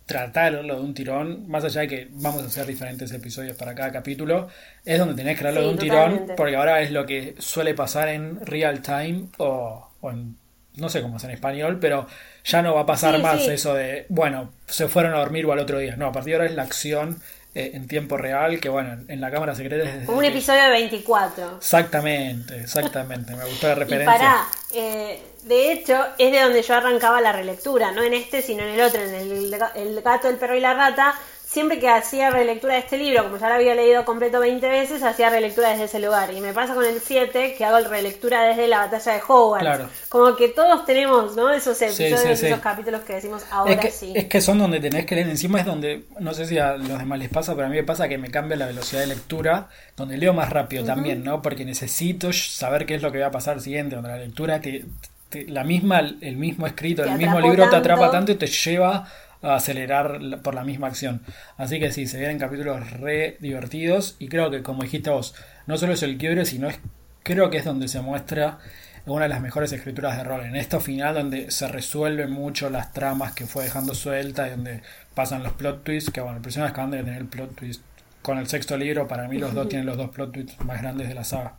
tratarlo 0.08 0.76
de 0.76 0.82
un 0.82 0.94
tirón, 0.94 1.48
más 1.48 1.64
allá 1.64 1.82
de 1.82 1.88
que 1.88 2.08
vamos 2.12 2.42
a 2.42 2.46
hacer 2.46 2.66
diferentes 2.66 3.12
episodios 3.12 3.56
para 3.56 3.76
cada 3.76 3.92
capítulo, 3.92 4.48
es 4.84 4.98
donde 4.98 5.14
tenés 5.14 5.38
que 5.38 5.44
Sí, 5.44 5.60
de 5.62 5.68
un 5.68 5.76
totalmente. 5.76 6.26
tirón, 6.26 6.32
porque 6.36 6.56
ahora 6.56 6.80
es 6.82 6.90
lo 6.92 7.06
que 7.06 7.36
suele 7.38 7.74
pasar 7.74 8.08
en 8.08 8.44
real 8.46 8.82
time 8.82 9.28
o, 9.38 9.90
o 10.00 10.10
en, 10.10 10.36
no 10.76 10.88
sé 10.88 11.02
cómo 11.02 11.18
es 11.18 11.24
en 11.24 11.30
español, 11.32 11.78
pero 11.80 12.06
ya 12.44 12.62
no 12.62 12.74
va 12.74 12.82
a 12.82 12.86
pasar 12.86 13.14
Sí, 13.14 13.22
más 13.22 13.46
sí. 13.46 13.48
eso 13.48 13.74
de, 13.74 14.06
bueno, 14.08 14.52
se 14.66 14.88
fueron 14.88 15.14
a 15.14 15.18
dormir 15.18 15.46
o 15.46 15.52
al 15.52 15.58
otro 15.60 15.78
día. 15.78 15.96
No, 15.96 16.06
a 16.08 16.12
partir 16.12 16.32
de 16.32 16.36
ahora 16.36 16.46
es 16.50 16.56
la 16.56 16.62
acción 16.64 17.18
eh, 17.58 17.70
en 17.74 17.88
tiempo 17.88 18.16
real, 18.16 18.60
que 18.60 18.68
bueno, 18.68 18.96
en 19.08 19.20
la 19.20 19.30
cámara 19.30 19.54
secreta 19.54 19.88
es 19.88 20.06
Como 20.06 20.18
un 20.18 20.24
episodio 20.24 20.62
de 20.62 20.70
24. 20.70 21.56
Exactamente, 21.58 22.60
exactamente, 22.60 23.34
me 23.34 23.44
gustó 23.44 23.68
la 23.68 23.74
Y 23.76 23.78
referencia. 23.78 24.12
pará, 24.12 24.46
eh, 24.74 25.22
de 25.42 25.72
hecho, 25.72 25.96
es 26.18 26.32
de 26.32 26.40
donde 26.40 26.62
yo 26.62 26.74
arrancaba 26.74 27.20
la 27.20 27.32
relectura, 27.32 27.90
no 27.92 28.02
en 28.02 28.14
este, 28.14 28.42
sino 28.42 28.62
en 28.62 28.70
el 28.74 28.80
otro, 28.80 29.00
en 29.02 29.14
el, 29.14 29.54
el 29.74 30.00
gato, 30.02 30.28
el 30.28 30.36
perro 30.36 30.56
y 30.56 30.60
la 30.60 30.74
rata. 30.74 31.14
Siempre 31.50 31.78
que 31.78 31.88
hacía 31.88 32.28
relectura 32.28 32.74
de 32.74 32.80
este 32.80 32.98
libro, 32.98 33.24
como 33.24 33.38
ya 33.38 33.48
lo 33.48 33.54
había 33.54 33.74
leído 33.74 34.04
completo 34.04 34.38
20 34.38 34.68
veces, 34.68 35.02
hacía 35.02 35.30
relectura 35.30 35.70
desde 35.70 35.84
ese 35.84 35.98
lugar. 35.98 36.30
Y 36.34 36.42
me 36.42 36.52
pasa 36.52 36.74
con 36.74 36.84
el 36.84 37.00
7, 37.00 37.54
que 37.56 37.64
hago 37.64 37.78
relectura 37.88 38.42
desde 38.42 38.68
la 38.68 38.80
batalla 38.80 39.12
de 39.14 39.20
Hogwarts. 39.26 39.62
Claro. 39.62 39.88
Como 40.10 40.36
que 40.36 40.48
todos 40.50 40.84
tenemos, 40.84 41.36
¿no? 41.36 41.48
Esos 41.50 41.80
episodios, 41.80 42.20
sí, 42.20 42.36
sí. 42.36 42.46
esos 42.48 42.60
capítulos 42.60 43.00
que 43.00 43.14
decimos 43.14 43.46
ahora 43.50 43.72
Es 43.72 43.80
que, 43.80 43.90
sí. 43.90 44.12
es 44.14 44.26
que 44.26 44.42
son 44.42 44.58
donde 44.58 44.78
tenés 44.78 45.06
que 45.06 45.14
leer, 45.14 45.28
encima 45.30 45.58
es 45.60 45.64
donde, 45.64 46.04
no 46.20 46.34
sé 46.34 46.44
si 46.44 46.58
a 46.58 46.76
los 46.76 46.98
demás 46.98 47.18
les 47.18 47.30
pasa, 47.30 47.54
pero 47.54 47.66
a 47.66 47.70
mí 47.70 47.76
me 47.76 47.82
pasa 47.84 48.08
que 48.08 48.18
me 48.18 48.30
cambia 48.30 48.56
la 48.58 48.66
velocidad 48.66 49.00
de 49.00 49.06
lectura, 49.06 49.68
donde 49.96 50.18
leo 50.18 50.34
más 50.34 50.50
rápido 50.50 50.84
también, 50.84 51.24
¿no? 51.24 51.40
Porque 51.40 51.64
necesito 51.64 52.30
saber 52.32 52.84
qué 52.84 52.94
es 52.96 53.02
lo 53.02 53.10
que 53.10 53.20
va 53.20 53.28
a 53.28 53.30
pasar 53.30 53.60
siguiente, 53.62 53.94
donde 53.96 54.10
la 54.10 54.18
lectura, 54.18 54.60
te, 54.60 54.84
te- 55.30 55.46
la 55.48 55.64
misma, 55.64 56.00
el 56.00 56.36
mismo 56.36 56.66
escrito, 56.66 57.02
Te 57.02 57.08
el 57.10 57.16
mismo 57.16 57.40
libro 57.40 57.68
te 57.70 57.76
atrapa 57.76 58.10
tanto 58.10 58.32
y 58.32 58.34
te 58.34 58.46
lleva 58.46 59.08
acelerar 59.42 60.40
por 60.42 60.54
la 60.54 60.64
misma 60.64 60.88
acción. 60.88 61.22
Así 61.56 61.78
que 61.78 61.92
sí, 61.92 62.06
se 62.06 62.18
vienen 62.18 62.38
capítulos 62.38 62.90
re 62.92 63.36
divertidos 63.40 64.16
y 64.18 64.28
creo 64.28 64.50
que 64.50 64.62
como 64.62 64.82
dijiste 64.82 65.10
vos, 65.10 65.34
no 65.66 65.76
solo 65.76 65.92
es 65.92 66.02
el 66.02 66.18
quiebre, 66.18 66.44
sino 66.44 66.68
es 66.68 66.78
creo 67.22 67.50
que 67.50 67.58
es 67.58 67.64
donde 67.64 67.88
se 67.88 68.00
muestra 68.00 68.58
una 69.06 69.24
de 69.24 69.28
las 69.28 69.40
mejores 69.40 69.72
escrituras 69.72 70.16
de 70.16 70.24
rol. 70.24 70.44
En 70.44 70.56
esto 70.56 70.80
final 70.80 71.14
donde 71.14 71.50
se 71.50 71.68
resuelven 71.68 72.30
mucho 72.30 72.70
las 72.70 72.92
tramas 72.92 73.32
que 73.32 73.46
fue 73.46 73.64
dejando 73.64 73.94
suelta 73.94 74.46
y 74.46 74.50
donde 74.50 74.82
pasan 75.14 75.42
los 75.42 75.52
plot 75.52 75.84
twists, 75.84 76.10
que 76.10 76.20
bueno, 76.20 76.36
el 76.36 76.42
prisionero 76.42 76.72
acaban 76.72 76.90
de 76.90 77.02
tener 77.02 77.22
el 77.22 77.28
plot 77.28 77.54
twist 77.54 77.82
con 78.22 78.38
el 78.38 78.46
sexto 78.46 78.76
libro, 78.76 79.08
para 79.08 79.28
mí 79.28 79.38
los 79.38 79.54
dos 79.54 79.68
tienen 79.68 79.86
los 79.86 79.96
dos 79.96 80.10
plot 80.10 80.32
twists 80.32 80.60
más 80.64 80.82
grandes 80.82 81.08
de 81.08 81.14
la 81.14 81.24
saga. 81.24 81.54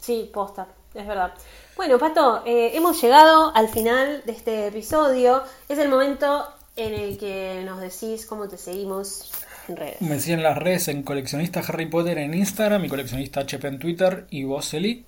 Sí, 0.00 0.30
posta, 0.32 0.68
es 0.94 1.06
verdad. 1.06 1.32
Bueno, 1.76 1.98
Pato, 1.98 2.42
eh, 2.44 2.72
hemos 2.74 3.00
llegado 3.00 3.54
al 3.54 3.68
final 3.68 4.22
de 4.24 4.32
este 4.32 4.66
episodio. 4.66 5.42
Es 5.68 5.78
el 5.78 5.88
momento 5.88 6.46
en 6.76 6.94
el 6.94 7.18
que 7.18 7.62
nos 7.64 7.80
decís 7.80 8.26
cómo 8.26 8.48
te 8.48 8.58
seguimos 8.58 9.32
en 9.68 9.76
redes. 9.76 10.00
Me 10.00 10.20
siguen 10.20 10.42
las 10.42 10.58
redes 10.58 10.88
en 10.88 11.02
coleccionista 11.02 11.60
Harry 11.60 11.86
Potter 11.86 12.18
en 12.18 12.34
Instagram 12.34 12.84
y 12.84 12.88
coleccionista 12.88 13.40
HP 13.40 13.68
en 13.68 13.78
Twitter 13.78 14.26
y 14.30 14.44
vos 14.44 14.72
Eli. 14.74 15.04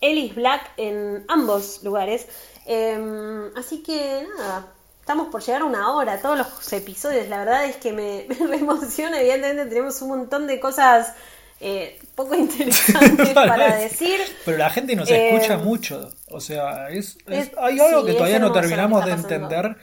Ellis 0.00 0.34
Black 0.34 0.72
en 0.76 1.24
ambos 1.28 1.82
lugares. 1.82 2.26
Eh, 2.66 3.50
así 3.56 3.82
que 3.82 4.26
nada, 4.36 4.66
estamos 5.00 5.28
por 5.28 5.40
llegar 5.42 5.62
a 5.62 5.64
una 5.66 5.92
hora, 5.92 6.20
todos 6.20 6.36
los 6.36 6.72
episodios. 6.72 7.28
La 7.28 7.38
verdad 7.38 7.64
es 7.64 7.76
que 7.76 7.92
me, 7.92 8.26
me 8.48 8.56
emociona. 8.56 9.20
Evidentemente 9.20 9.66
tenemos 9.66 10.02
un 10.02 10.08
montón 10.08 10.46
de 10.48 10.58
cosas 10.58 11.14
eh, 11.60 11.98
poco 12.14 12.34
interesantes 12.36 13.30
para 13.30 13.76
decir. 13.76 14.20
Pero 14.44 14.58
la 14.58 14.70
gente 14.70 14.94
nos 14.96 15.08
Eh, 15.10 15.34
escucha 15.34 15.56
mucho. 15.58 16.10
O 16.30 16.40
sea, 16.40 16.88
es, 16.90 17.18
es- 17.26 17.48
es- 17.48 17.52
hay 17.58 17.78
algo 17.80 18.00
sí, 18.00 18.06
que 18.06 18.12
todavía 18.14 18.38
no 18.38 18.52
terminamos 18.52 19.04
de 19.04 19.12
entender. 19.12 19.76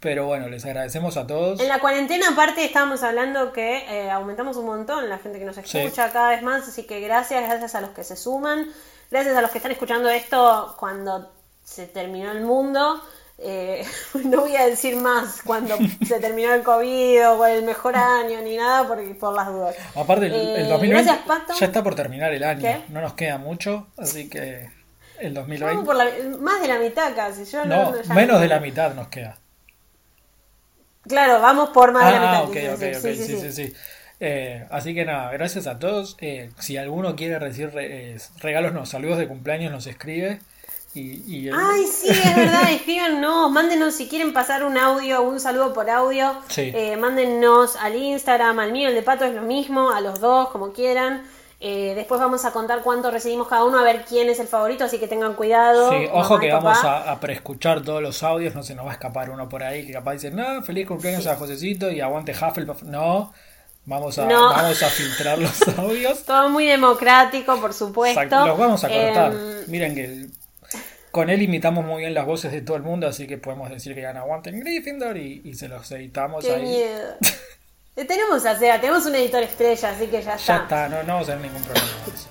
Pero 0.00 0.26
bueno, 0.26 0.48
les 0.48 0.64
agradecemos 0.64 1.16
a 1.16 1.26
todos. 1.28 1.60
En 1.60 1.68
la 1.68 1.78
cuarentena, 1.78 2.30
aparte, 2.30 2.64
estábamos 2.64 3.04
hablando 3.04 3.52
que 3.52 3.76
eh, 3.88 4.10
aumentamos 4.10 4.56
un 4.56 4.66
montón 4.66 5.08
la 5.08 5.18
gente 5.18 5.38
que 5.38 5.44
nos 5.44 5.56
escucha 5.58 6.10
cada 6.12 6.30
vez 6.30 6.42
más, 6.42 6.66
así 6.66 6.82
que 6.84 6.98
gracias, 7.00 7.40
gracias 7.48 7.76
a 7.76 7.80
los 7.80 7.90
que 7.90 8.02
se 8.02 8.16
suman, 8.16 8.66
gracias 9.12 9.36
a 9.36 9.40
los 9.40 9.52
que 9.52 9.58
están 9.58 9.70
escuchando 9.70 10.10
esto 10.10 10.74
cuando 10.76 11.32
se 11.62 11.86
terminó 11.86 12.32
el 12.32 12.40
mundo. 12.40 13.00
Eh, 13.38 13.84
no 14.24 14.42
voy 14.42 14.54
a 14.56 14.66
decir 14.66 14.96
más 14.96 15.42
cuando 15.44 15.76
se 16.06 16.20
terminó 16.20 16.52
el 16.54 16.62
COVID 16.62 17.28
o 17.30 17.46
el 17.46 17.64
mejor 17.64 17.96
año 17.96 18.40
ni 18.42 18.56
nada 18.56 18.86
porque 18.86 19.14
por 19.14 19.34
las 19.34 19.48
dudas. 19.48 19.74
Aparte, 19.96 20.26
el, 20.26 20.32
Eh, 20.34 20.64
2020 20.68 20.88
gracias, 21.10 21.26
Pato. 21.26 21.54
ya 21.58 21.66
está 21.66 21.82
por 21.82 21.94
terminar 21.94 22.32
el 22.32 22.44
año. 22.44 22.60
¿Qué? 22.62 22.82
No 22.88 23.00
nos 23.00 23.14
queda 23.14 23.38
mucho, 23.38 23.88
así 23.96 24.28
que 24.28 24.70
el 25.18 25.34
Vamos 25.34 25.48
2020. 25.48 25.84
por 25.84 25.96
la- 25.96 26.10
más 26.40 26.60
de 26.62 26.68
la 26.68 26.78
mitad 26.78 27.14
casi. 27.16 27.44
Yo 27.44 27.64
No, 27.64 27.90
no, 27.92 28.02
ya 28.02 28.14
menos 28.14 28.36
no- 28.36 28.40
de 28.40 28.48
la 28.48 28.60
mitad 28.60 28.94
nos 28.94 29.08
queda. 29.08 29.38
Claro, 31.08 31.40
vamos 31.40 31.70
por 31.70 31.92
más 31.92 32.06
de 32.06 32.12
la 32.12 32.20
mitad. 32.20 32.34
Ah, 32.36 32.42
ok, 32.42 32.52
quise 32.52 32.72
ok, 32.74 32.78
decir. 32.78 33.10
ok, 33.10 33.16
sí, 33.42 33.52
sí, 33.52 33.52
sí. 33.68 33.74
Eh, 34.20 34.66
así 34.70 34.94
que 34.94 35.04
nada, 35.04 35.32
gracias 35.32 35.66
a 35.66 35.80
todos. 35.80 36.16
Eh, 36.20 36.50
si 36.60 36.76
alguno 36.76 37.16
quiere 37.16 37.40
recibir 37.40 37.72
re- 37.74 38.12
eh, 38.14 38.16
regalos, 38.38 38.72
no, 38.72 38.86
saludos 38.86 39.18
de 39.18 39.26
cumpleaños, 39.26 39.72
nos 39.72 39.88
escribe. 39.88 40.38
Y, 40.94 41.22
y 41.26 41.48
el- 41.48 41.54
Ay, 41.58 41.84
sí, 41.86 42.08
es 42.10 42.36
verdad, 42.36 42.62
escríbanos, 42.70 43.50
mándenos 43.50 43.94
si 43.94 44.08
quieren 44.08 44.32
pasar 44.34 44.62
un 44.64 44.76
audio, 44.76 45.22
un 45.22 45.40
saludo 45.40 45.72
por 45.72 45.88
audio, 45.88 46.34
Sí. 46.48 46.70
eh, 46.74 46.96
mándennos 46.96 47.76
al 47.76 47.96
Instagram, 47.96 48.58
al 48.58 48.72
mío, 48.72 48.88
el 48.88 48.94
de 48.94 49.02
Pato 49.02 49.24
es 49.24 49.34
lo 49.34 49.42
mismo, 49.42 49.90
a 49.90 50.00
los 50.02 50.20
dos, 50.20 50.50
como 50.50 50.72
quieran. 50.72 51.22
Eh, 51.64 51.92
después 51.94 52.20
vamos 52.20 52.44
a 52.44 52.50
contar 52.50 52.82
cuánto 52.82 53.10
recibimos 53.12 53.46
cada 53.46 53.64
uno, 53.64 53.78
a 53.78 53.84
ver 53.84 54.04
quién 54.06 54.28
es 54.28 54.40
el 54.40 54.48
favorito, 54.48 54.82
así 54.84 54.98
que 54.98 55.06
tengan 55.06 55.34
cuidado. 55.34 55.90
Sí, 55.92 56.08
ojo 56.12 56.38
que 56.40 56.52
vamos 56.52 56.76
a, 56.84 57.10
a 57.12 57.20
preescuchar 57.20 57.82
todos 57.82 58.02
los 58.02 58.22
audios, 58.24 58.54
no 58.56 58.62
se 58.64 58.74
nos 58.74 58.84
va 58.84 58.90
a 58.90 58.94
escapar 58.94 59.30
uno 59.30 59.48
por 59.48 59.62
ahí 59.62 59.86
que 59.86 59.92
capaz 59.92 60.14
dice, 60.14 60.30
no, 60.32 60.60
feliz 60.62 60.88
cumpleaños 60.88 61.26
a 61.28 61.36
Josecito 61.36 61.88
y 61.90 62.00
aguante 62.00 62.32
Hufflepuff. 62.32 62.82
No, 62.82 63.32
vamos 63.86 64.18
a, 64.18 64.26
No. 64.26 64.48
vamos 64.50 64.82
a 64.82 64.88
filtrar 64.88 65.38
los 65.38 65.62
audios. 65.78 66.24
Todo 66.24 66.48
muy 66.50 66.66
democrático, 66.66 67.56
por 67.60 67.72
supuesto. 67.72 68.44
Los 68.44 68.58
vamos 68.58 68.82
a 68.82 68.88
cortar. 68.88 69.32
Em, 69.32 69.64
Miren 69.68 69.94
que 69.94 70.26
con 71.12 71.30
él 71.30 71.42
imitamos 71.42 71.84
muy 71.84 72.00
bien 72.00 72.14
las 72.14 72.26
voces 72.26 72.50
de 72.52 72.62
todo 72.62 72.76
el 72.76 72.82
mundo, 72.82 73.06
así 73.06 73.26
que 73.26 73.38
podemos 73.38 73.70
decir 73.70 73.94
que 73.94 74.00
ya 74.02 74.12
no 74.12 74.20
aguanten 74.20 74.58
Gryffindor 74.60 75.16
y, 75.18 75.42
y 75.44 75.54
se 75.54 75.68
los 75.68 75.90
editamos 75.92 76.44
qué 76.44 76.54
ahí. 76.54 76.62
miedo. 76.62 77.14
Tenemos 77.94 78.44
a 78.46 78.58
Seba, 78.58 78.80
tenemos 78.80 79.04
un 79.06 79.14
editor 79.14 79.42
estrella, 79.42 79.90
así 79.90 80.06
que 80.06 80.22
ya 80.22 80.30
Ya 80.30 80.34
está. 80.36 80.56
está, 80.62 80.88
no, 80.88 81.02
no 81.02 81.12
vamos 81.14 81.28
a 81.28 81.32
tener 81.34 81.50
ningún 81.50 81.62
problema 81.62 81.88
con 82.04 82.14
eso. 82.14 82.28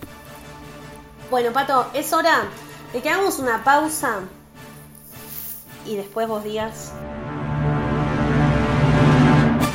Bueno, 1.29 1.53
Pato, 1.53 1.89
es 1.93 2.11
hora 2.11 2.45
de 2.91 3.01
que 3.01 3.09
hagamos 3.09 3.37
una 3.39 3.63
pausa 3.63 4.21
y 5.85 5.95
después 5.95 6.27
vos 6.27 6.43
digas. 6.43 6.91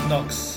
Nox. 0.09 0.56